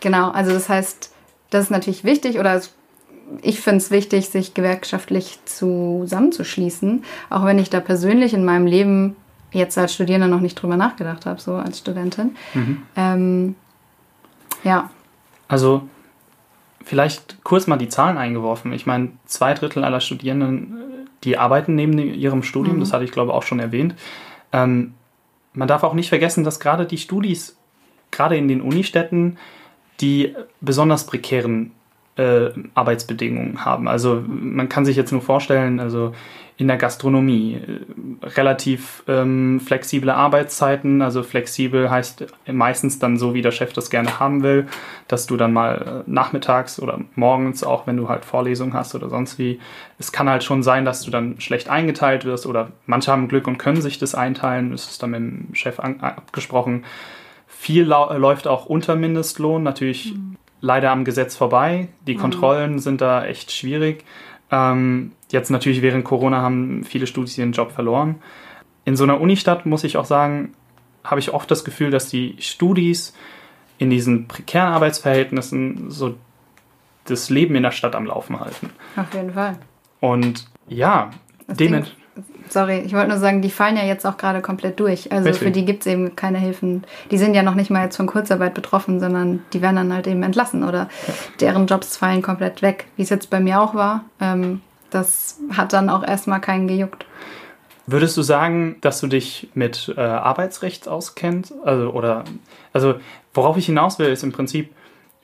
genau, 0.00 0.30
also 0.30 0.52
das 0.52 0.68
heißt, 0.68 1.10
das 1.50 1.64
ist 1.64 1.70
natürlich 1.70 2.04
wichtig 2.04 2.38
oder 2.38 2.60
ich 3.42 3.60
finde 3.60 3.78
es 3.78 3.90
wichtig, 3.90 4.28
sich 4.28 4.54
gewerkschaftlich 4.54 5.40
zusammenzuschließen, 5.44 7.04
auch 7.30 7.44
wenn 7.44 7.58
ich 7.58 7.70
da 7.70 7.80
persönlich 7.80 8.34
in 8.34 8.44
meinem 8.44 8.66
Leben 8.66 9.16
jetzt 9.52 9.78
als 9.78 9.94
Studierende 9.94 10.28
noch 10.28 10.40
nicht 10.40 10.54
drüber 10.54 10.76
nachgedacht 10.76 11.26
habe, 11.26 11.40
so 11.40 11.54
als 11.54 11.78
Studentin. 11.78 12.36
Mhm. 12.54 12.82
Ähm, 12.96 13.54
ja. 14.64 14.90
Also 15.48 15.88
vielleicht 16.84 17.42
kurz 17.44 17.66
mal 17.66 17.76
die 17.76 17.88
Zahlen 17.88 18.18
eingeworfen. 18.18 18.72
Ich 18.72 18.86
meine, 18.86 19.10
zwei 19.26 19.54
Drittel 19.54 19.84
aller 19.84 20.00
Studierenden, 20.00 20.76
die 21.24 21.38
arbeiten 21.38 21.74
neben 21.74 21.98
ihrem 21.98 22.42
Studium, 22.42 22.76
mhm. 22.76 22.80
das 22.80 22.92
hatte 22.92 23.04
ich 23.04 23.12
glaube 23.12 23.34
auch 23.34 23.42
schon 23.42 23.58
erwähnt. 23.58 23.94
Ähm, 24.52 24.94
man 25.52 25.68
darf 25.68 25.82
auch 25.82 25.94
nicht 25.94 26.08
vergessen, 26.08 26.44
dass 26.44 26.60
gerade 26.60 26.86
die 26.86 26.98
Studis, 26.98 27.56
gerade 28.10 28.36
in 28.36 28.46
den 28.46 28.60
Unistädten, 28.60 29.38
die 30.00 30.34
besonders 30.60 31.06
prekären 31.06 31.72
äh, 32.16 32.50
Arbeitsbedingungen 32.74 33.64
haben. 33.64 33.88
Also 33.88 34.22
man 34.26 34.68
kann 34.68 34.84
sich 34.84 34.96
jetzt 34.96 35.12
nur 35.12 35.22
vorstellen, 35.22 35.80
also 35.80 36.12
in 36.58 36.68
der 36.68 36.78
Gastronomie. 36.78 37.60
Relativ 38.22 39.04
ähm, 39.08 39.60
flexible 39.60 40.10
Arbeitszeiten, 40.10 41.02
also 41.02 41.22
flexibel 41.22 41.90
heißt 41.90 42.26
meistens 42.50 42.98
dann 42.98 43.18
so, 43.18 43.34
wie 43.34 43.42
der 43.42 43.50
Chef 43.50 43.74
das 43.74 43.90
gerne 43.90 44.18
haben 44.18 44.42
will, 44.42 44.66
dass 45.06 45.26
du 45.26 45.36
dann 45.36 45.52
mal 45.52 46.04
äh, 46.06 46.10
nachmittags 46.10 46.80
oder 46.80 47.00
morgens, 47.14 47.62
auch 47.62 47.86
wenn 47.86 47.98
du 47.98 48.08
halt 48.08 48.24
Vorlesungen 48.24 48.72
hast 48.72 48.94
oder 48.94 49.10
sonst 49.10 49.38
wie, 49.38 49.60
es 49.98 50.12
kann 50.12 50.30
halt 50.30 50.44
schon 50.44 50.62
sein, 50.62 50.86
dass 50.86 51.02
du 51.02 51.10
dann 51.10 51.40
schlecht 51.40 51.68
eingeteilt 51.68 52.24
wirst 52.24 52.46
oder 52.46 52.72
manche 52.86 53.12
haben 53.12 53.28
Glück 53.28 53.46
und 53.46 53.58
können 53.58 53.82
sich 53.82 53.98
das 53.98 54.14
einteilen, 54.14 54.72
das 54.72 54.88
ist 54.88 55.02
dann 55.02 55.10
mit 55.10 55.20
dem 55.20 55.54
Chef 55.54 55.78
abgesprochen. 55.78 56.84
Viel 57.46 57.84
läuft 57.84 58.46
auch 58.48 58.66
unter 58.66 58.96
Mindestlohn, 58.96 59.62
natürlich 59.62 60.14
mhm. 60.14 60.36
leider 60.62 60.90
am 60.90 61.04
Gesetz 61.04 61.36
vorbei. 61.36 61.88
Die 62.06 62.14
mhm. 62.14 62.20
Kontrollen 62.20 62.78
sind 62.78 63.02
da 63.02 63.26
echt 63.26 63.52
schwierig. 63.52 64.04
Ähm, 64.50 65.12
jetzt 65.30 65.50
natürlich 65.50 65.82
während 65.82 66.04
Corona 66.04 66.40
haben 66.40 66.84
viele 66.84 67.06
Studis 67.06 67.36
ihren 67.38 67.52
Job 67.52 67.72
verloren. 67.72 68.16
In 68.84 68.96
so 68.96 69.04
einer 69.04 69.20
Unistadt 69.20 69.66
muss 69.66 69.84
ich 69.84 69.96
auch 69.96 70.04
sagen, 70.04 70.54
habe 71.02 71.20
ich 71.20 71.32
oft 71.32 71.50
das 71.50 71.64
Gefühl, 71.64 71.90
dass 71.90 72.08
die 72.08 72.36
Studis 72.38 73.14
in 73.78 73.90
diesen 73.90 74.28
prekären 74.28 74.72
Arbeitsverhältnissen 74.72 75.90
so 75.90 76.16
das 77.04 77.30
Leben 77.30 77.54
in 77.54 77.62
der 77.62 77.70
Stadt 77.70 77.94
am 77.94 78.06
Laufen 78.06 78.40
halten. 78.40 78.70
Auf 78.96 79.12
jeden 79.14 79.32
Fall. 79.32 79.58
Und 80.00 80.48
ja, 80.68 81.10
dementsprechend 81.48 82.05
sorry, 82.48 82.80
ich 82.80 82.92
wollte 82.92 83.08
nur 83.08 83.18
sagen, 83.18 83.42
die 83.42 83.50
fallen 83.50 83.76
ja 83.76 83.84
jetzt 83.84 84.06
auch 84.06 84.16
gerade 84.16 84.40
komplett 84.40 84.80
durch. 84.80 85.12
Also 85.12 85.28
Richtig. 85.28 85.46
für 85.46 85.50
die 85.50 85.64
gibt 85.64 85.80
es 85.80 85.86
eben 85.86 86.16
keine 86.16 86.38
Hilfen. 86.38 86.84
Die 87.10 87.18
sind 87.18 87.34
ja 87.34 87.42
noch 87.42 87.54
nicht 87.54 87.70
mal 87.70 87.84
jetzt 87.84 87.96
von 87.96 88.06
Kurzarbeit 88.06 88.54
betroffen, 88.54 89.00
sondern 89.00 89.44
die 89.52 89.62
werden 89.62 89.76
dann 89.76 89.92
halt 89.92 90.06
eben 90.06 90.22
entlassen 90.22 90.64
oder 90.64 90.88
deren 91.40 91.66
Jobs 91.66 91.96
fallen 91.96 92.22
komplett 92.22 92.62
weg, 92.62 92.86
wie 92.96 93.02
es 93.02 93.10
jetzt 93.10 93.30
bei 93.30 93.40
mir 93.40 93.60
auch 93.60 93.74
war. 93.74 94.04
Ähm, 94.20 94.60
das 94.90 95.38
hat 95.56 95.72
dann 95.72 95.90
auch 95.90 96.06
erstmal 96.06 96.40
keinen 96.40 96.68
gejuckt. 96.68 97.06
Würdest 97.86 98.16
du 98.16 98.22
sagen, 98.22 98.76
dass 98.80 99.00
du 99.00 99.06
dich 99.06 99.48
mit 99.54 99.94
äh, 99.96 100.00
Arbeitsrecht 100.00 100.88
auskennst? 100.88 101.54
Also, 101.64 101.90
oder, 101.90 102.24
also, 102.72 102.96
worauf 103.32 103.56
ich 103.56 103.66
hinaus 103.66 104.00
will, 104.00 104.08
ist 104.08 104.24
im 104.24 104.32
Prinzip, 104.32 104.70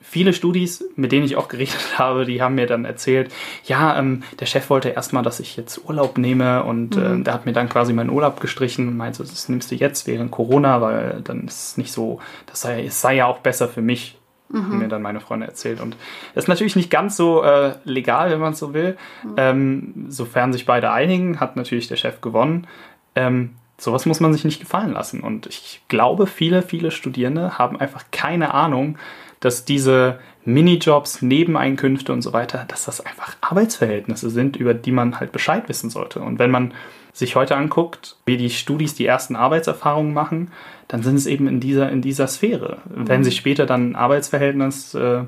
viele 0.03 0.33
Studis, 0.33 0.85
mit 0.95 1.11
denen 1.11 1.25
ich 1.25 1.35
auch 1.35 1.47
geredet 1.47 1.77
habe, 1.97 2.25
die 2.25 2.41
haben 2.41 2.55
mir 2.55 2.67
dann 2.67 2.85
erzählt, 2.85 3.33
ja, 3.63 3.97
ähm, 3.97 4.23
der 4.39 4.45
Chef 4.45 4.69
wollte 4.69 4.89
erstmal, 4.89 5.23
dass 5.23 5.39
ich 5.39 5.57
jetzt 5.57 5.85
Urlaub 5.85 6.17
nehme 6.17 6.63
und 6.63 6.95
mhm. 6.95 7.21
äh, 7.21 7.23
der 7.23 7.33
hat 7.33 7.45
mir 7.45 7.53
dann 7.53 7.69
quasi 7.69 7.93
meinen 7.93 8.09
Urlaub 8.09 8.39
gestrichen 8.39 8.87
und 8.87 8.97
meinte, 8.97 9.23
das 9.23 9.49
nimmst 9.49 9.71
du 9.71 9.75
jetzt 9.75 10.05
während 10.05 10.29
Corona, 10.29 10.81
weil 10.81 11.21
dann 11.23 11.47
ist 11.47 11.69
es 11.69 11.77
nicht 11.77 11.91
so, 11.91 12.19
das 12.45 12.61
sei, 12.61 12.85
es 12.85 13.01
sei 13.01 13.15
ja 13.15 13.25
auch 13.25 13.39
besser 13.39 13.67
für 13.67 13.81
mich, 13.81 14.19
mhm. 14.49 14.63
haben 14.63 14.79
mir 14.79 14.87
dann 14.87 15.01
meine 15.01 15.19
Freunde 15.19 15.47
erzählt. 15.47 15.81
Und 15.81 15.95
das 16.35 16.45
ist 16.45 16.47
natürlich 16.49 16.75
nicht 16.75 16.91
ganz 16.91 17.17
so 17.17 17.43
äh, 17.43 17.75
legal, 17.85 18.29
wenn 18.29 18.39
man 18.39 18.53
so 18.53 18.73
will. 18.73 18.97
Mhm. 19.23 19.33
Ähm, 19.37 20.05
sofern 20.09 20.53
sich 20.53 20.65
beide 20.65 20.91
einigen, 20.91 21.39
hat 21.39 21.55
natürlich 21.55 21.87
der 21.87 21.95
Chef 21.95 22.21
gewonnen. 22.21 22.67
Ähm, 23.15 23.55
sowas 23.77 24.05
muss 24.05 24.19
man 24.19 24.33
sich 24.33 24.45
nicht 24.45 24.59
gefallen 24.59 24.93
lassen. 24.93 25.21
Und 25.21 25.47
ich 25.47 25.81
glaube, 25.87 26.27
viele, 26.27 26.61
viele 26.61 26.91
Studierende 26.91 27.57
haben 27.57 27.79
einfach 27.79 28.05
keine 28.11 28.53
Ahnung, 28.53 28.97
dass 29.43 29.65
diese 29.65 30.19
Minijobs, 30.45 31.21
Nebeneinkünfte 31.21 32.13
und 32.13 32.21
so 32.21 32.31
weiter, 32.31 32.63
dass 32.69 32.85
das 32.85 33.05
einfach 33.05 33.35
Arbeitsverhältnisse 33.41 34.29
sind, 34.29 34.55
über 34.55 34.73
die 34.73 34.93
man 34.93 35.19
halt 35.19 35.33
Bescheid 35.33 35.67
wissen 35.67 35.89
sollte. 35.89 36.21
Und 36.21 36.39
wenn 36.39 36.49
man 36.49 36.73
sich 37.11 37.35
heute 37.35 37.57
anguckt, 37.57 38.15
wie 38.25 38.37
die 38.37 38.49
Studis 38.49 38.95
die 38.95 39.05
ersten 39.05 39.35
Arbeitserfahrungen 39.35 40.13
machen, 40.13 40.51
dann 40.87 41.03
sind 41.03 41.15
es 41.15 41.25
eben 41.25 41.47
in 41.47 41.59
dieser, 41.59 41.91
in 41.91 42.01
dieser 42.01 42.27
Sphäre. 42.27 42.77
Mhm. 42.89 43.07
Wenn 43.09 43.23
sich 43.25 43.35
später 43.35 43.65
dann 43.65 43.91
ein 43.91 43.95
Arbeitsverhältnis 43.95 44.93
äh, 44.95 45.23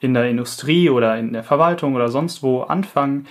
in 0.00 0.12
der 0.12 0.28
Industrie 0.28 0.90
oder 0.90 1.16
in 1.16 1.32
der 1.32 1.44
Verwaltung 1.44 1.94
oder 1.94 2.08
sonst 2.08 2.42
wo 2.42 2.62
anfangen, 2.62 3.26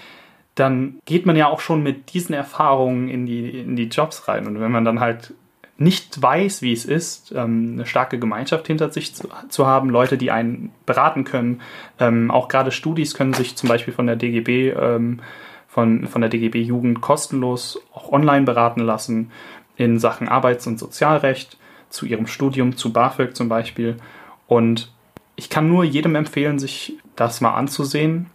dann 0.55 0.99
geht 1.05 1.25
man 1.25 1.35
ja 1.35 1.47
auch 1.47 1.59
schon 1.59 1.83
mit 1.83 2.13
diesen 2.13 2.33
Erfahrungen 2.33 3.09
in 3.09 3.25
die, 3.25 3.59
in 3.59 3.75
die 3.75 3.87
Jobs 3.87 4.29
rein. 4.29 4.47
Und 4.47 4.61
wenn 4.61 4.71
man 4.71 4.85
dann 4.85 5.01
halt 5.01 5.33
nicht 5.81 6.21
weiß, 6.21 6.61
wie 6.61 6.73
es 6.73 6.85
ist, 6.85 7.33
ähm, 7.35 7.71
eine 7.73 7.85
starke 7.85 8.19
Gemeinschaft 8.19 8.67
hinter 8.67 8.91
sich 8.91 9.15
zu, 9.15 9.27
zu 9.49 9.65
haben, 9.65 9.89
Leute, 9.89 10.17
die 10.17 10.29
einen 10.29 10.71
beraten 10.85 11.23
können. 11.23 11.61
Ähm, 11.99 12.29
auch 12.29 12.47
gerade 12.47 12.71
Studis 12.71 13.15
können 13.15 13.33
sich 13.33 13.55
zum 13.55 13.67
Beispiel 13.67 13.93
von 13.93 14.05
der 14.05 14.15
DGB, 14.15 14.69
ähm, 14.69 15.19
von, 15.67 16.07
von 16.07 16.21
der 16.21 16.29
DGB 16.29 16.61
Jugend 16.61 17.01
kostenlos 17.01 17.81
auch 17.93 18.11
online 18.11 18.45
beraten 18.45 18.81
lassen 18.81 19.31
in 19.75 19.97
Sachen 19.97 20.27
Arbeits- 20.27 20.67
und 20.67 20.77
Sozialrecht, 20.77 21.57
zu 21.89 22.05
ihrem 22.05 22.27
Studium, 22.27 22.77
zu 22.77 22.93
BAföG 22.93 23.35
zum 23.35 23.49
Beispiel. 23.49 23.97
Und 24.47 24.91
ich 25.35 25.49
kann 25.49 25.67
nur 25.67 25.83
jedem 25.83 26.15
empfehlen, 26.15 26.59
sich 26.59 26.97
das 27.15 27.41
mal 27.41 27.55
anzusehen 27.55 28.27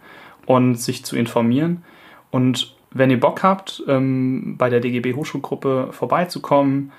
und 0.45 0.75
sich 0.75 1.05
zu 1.05 1.15
informieren. 1.15 1.83
Und 2.29 2.75
wenn 2.91 3.09
ihr 3.09 3.19
Bock 3.19 3.41
habt, 3.43 3.83
bei 3.87 4.69
der 4.69 4.79
DGB 4.79 5.13
Hochschulgruppe 5.13 5.89
vorbeizukommen, 5.91 6.91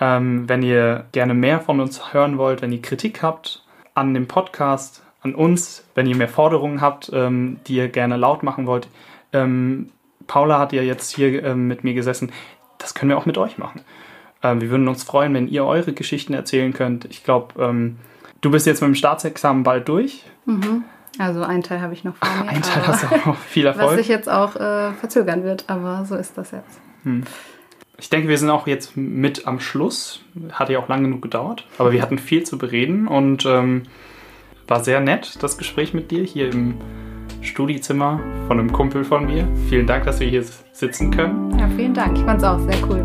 ähm, 0.00 0.48
wenn 0.48 0.62
ihr 0.62 1.06
gerne 1.12 1.34
mehr 1.34 1.60
von 1.60 1.80
uns 1.80 2.12
hören 2.12 2.38
wollt, 2.38 2.62
wenn 2.62 2.72
ihr 2.72 2.82
Kritik 2.82 3.22
habt 3.22 3.64
an 3.94 4.14
dem 4.14 4.28
Podcast, 4.28 5.02
an 5.22 5.34
uns, 5.34 5.84
wenn 5.94 6.06
ihr 6.06 6.16
mehr 6.16 6.28
Forderungen 6.28 6.80
habt, 6.80 7.10
ähm, 7.12 7.58
die 7.66 7.76
ihr 7.76 7.88
gerne 7.88 8.16
laut 8.16 8.42
machen 8.42 8.66
wollt. 8.66 8.88
Ähm, 9.32 9.90
Paula 10.26 10.58
hat 10.58 10.72
ja 10.72 10.82
jetzt 10.82 11.14
hier 11.14 11.42
ähm, 11.44 11.66
mit 11.66 11.84
mir 11.84 11.94
gesessen. 11.94 12.32
Das 12.78 12.94
können 12.94 13.10
wir 13.10 13.18
auch 13.18 13.26
mit 13.26 13.38
euch 13.38 13.58
machen. 13.58 13.80
Ähm, 14.42 14.60
wir 14.60 14.70
würden 14.70 14.86
uns 14.86 15.02
freuen, 15.02 15.34
wenn 15.34 15.48
ihr 15.48 15.64
eure 15.64 15.92
Geschichten 15.92 16.34
erzählen 16.34 16.72
könnt. 16.72 17.06
Ich 17.06 17.24
glaube, 17.24 17.60
ähm, 17.62 17.96
du 18.40 18.50
bist 18.50 18.66
jetzt 18.66 18.80
mit 18.80 18.88
dem 18.88 18.94
Staatsexamen 18.94 19.64
bald 19.64 19.88
durch. 19.88 20.24
Mhm. 20.46 20.84
Also 21.18 21.42
einen 21.42 21.64
Teil 21.64 21.80
habe 21.80 21.94
ich 21.94 22.04
noch 22.04 22.14
vor 22.14 22.28
mir. 22.44 22.48
Ein 22.48 22.62
Teil 22.62 22.86
hast 22.86 23.02
du 23.02 23.06
auch 23.08 23.26
noch. 23.26 23.36
Viel 23.36 23.66
Erfolg. 23.66 23.88
Was 23.88 23.96
sich 23.96 24.08
jetzt 24.08 24.28
auch 24.28 24.54
äh, 24.54 24.92
verzögern 24.92 25.42
wird, 25.42 25.64
aber 25.66 26.04
so 26.04 26.14
ist 26.14 26.38
das 26.38 26.52
jetzt. 26.52 26.80
Hm. 27.02 27.24
Ich 28.00 28.10
denke, 28.10 28.28
wir 28.28 28.38
sind 28.38 28.50
auch 28.50 28.68
jetzt 28.68 28.96
mit 28.96 29.48
am 29.48 29.58
Schluss. 29.58 30.20
Hat 30.52 30.70
ja 30.70 30.78
auch 30.78 30.88
lange 30.88 31.08
genug 31.08 31.20
gedauert, 31.20 31.66
aber 31.78 31.90
wir 31.90 32.00
hatten 32.00 32.18
viel 32.18 32.44
zu 32.44 32.56
bereden 32.56 33.08
und 33.08 33.44
ähm, 33.44 33.82
war 34.68 34.84
sehr 34.84 35.00
nett, 35.00 35.42
das 35.42 35.58
Gespräch 35.58 35.94
mit 35.94 36.12
dir 36.12 36.22
hier 36.22 36.52
im 36.52 36.76
Studiezimmer 37.42 38.20
von 38.46 38.60
einem 38.60 38.72
Kumpel 38.72 39.02
von 39.02 39.26
mir. 39.26 39.48
Vielen 39.68 39.88
Dank, 39.88 40.04
dass 40.04 40.20
wir 40.20 40.28
hier 40.28 40.44
sitzen 40.72 41.10
können. 41.10 41.58
Ja, 41.58 41.68
vielen 41.68 41.94
Dank. 41.94 42.16
Ich 42.16 42.24
fand 42.24 42.40
es 42.40 42.46
auch 42.46 42.60
sehr 42.60 42.78
cool. 42.88 43.04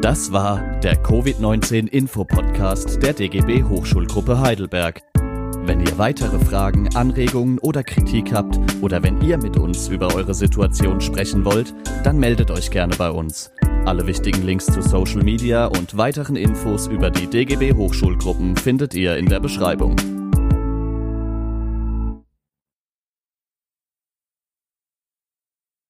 Das 0.00 0.30
war 0.30 0.60
der 0.84 0.94
Covid-19-Info-Podcast 1.02 3.02
der 3.02 3.14
DGB 3.14 3.64
Hochschulgruppe 3.64 4.40
Heidelberg. 4.40 5.02
Wenn 5.66 5.80
ihr 5.80 5.98
weitere 5.98 6.38
Fragen, 6.38 6.94
Anregungen 6.94 7.58
oder 7.58 7.82
Kritik 7.82 8.32
habt 8.32 8.56
oder 8.82 9.02
wenn 9.02 9.20
ihr 9.20 9.36
mit 9.36 9.56
uns 9.56 9.88
über 9.88 10.14
eure 10.14 10.32
Situation 10.32 11.00
sprechen 11.00 11.44
wollt, 11.44 11.74
dann 12.04 12.20
meldet 12.20 12.52
euch 12.52 12.70
gerne 12.70 12.94
bei 12.96 13.10
uns. 13.10 13.50
Alle 13.84 14.06
wichtigen 14.06 14.42
Links 14.42 14.66
zu 14.66 14.80
Social 14.80 15.24
Media 15.24 15.66
und 15.66 15.96
weiteren 15.96 16.36
Infos 16.36 16.86
über 16.86 17.10
die 17.10 17.26
DGB 17.26 17.72
Hochschulgruppen 17.72 18.56
findet 18.56 18.94
ihr 18.94 19.16
in 19.16 19.26
der 19.26 19.40
Beschreibung. 19.40 19.96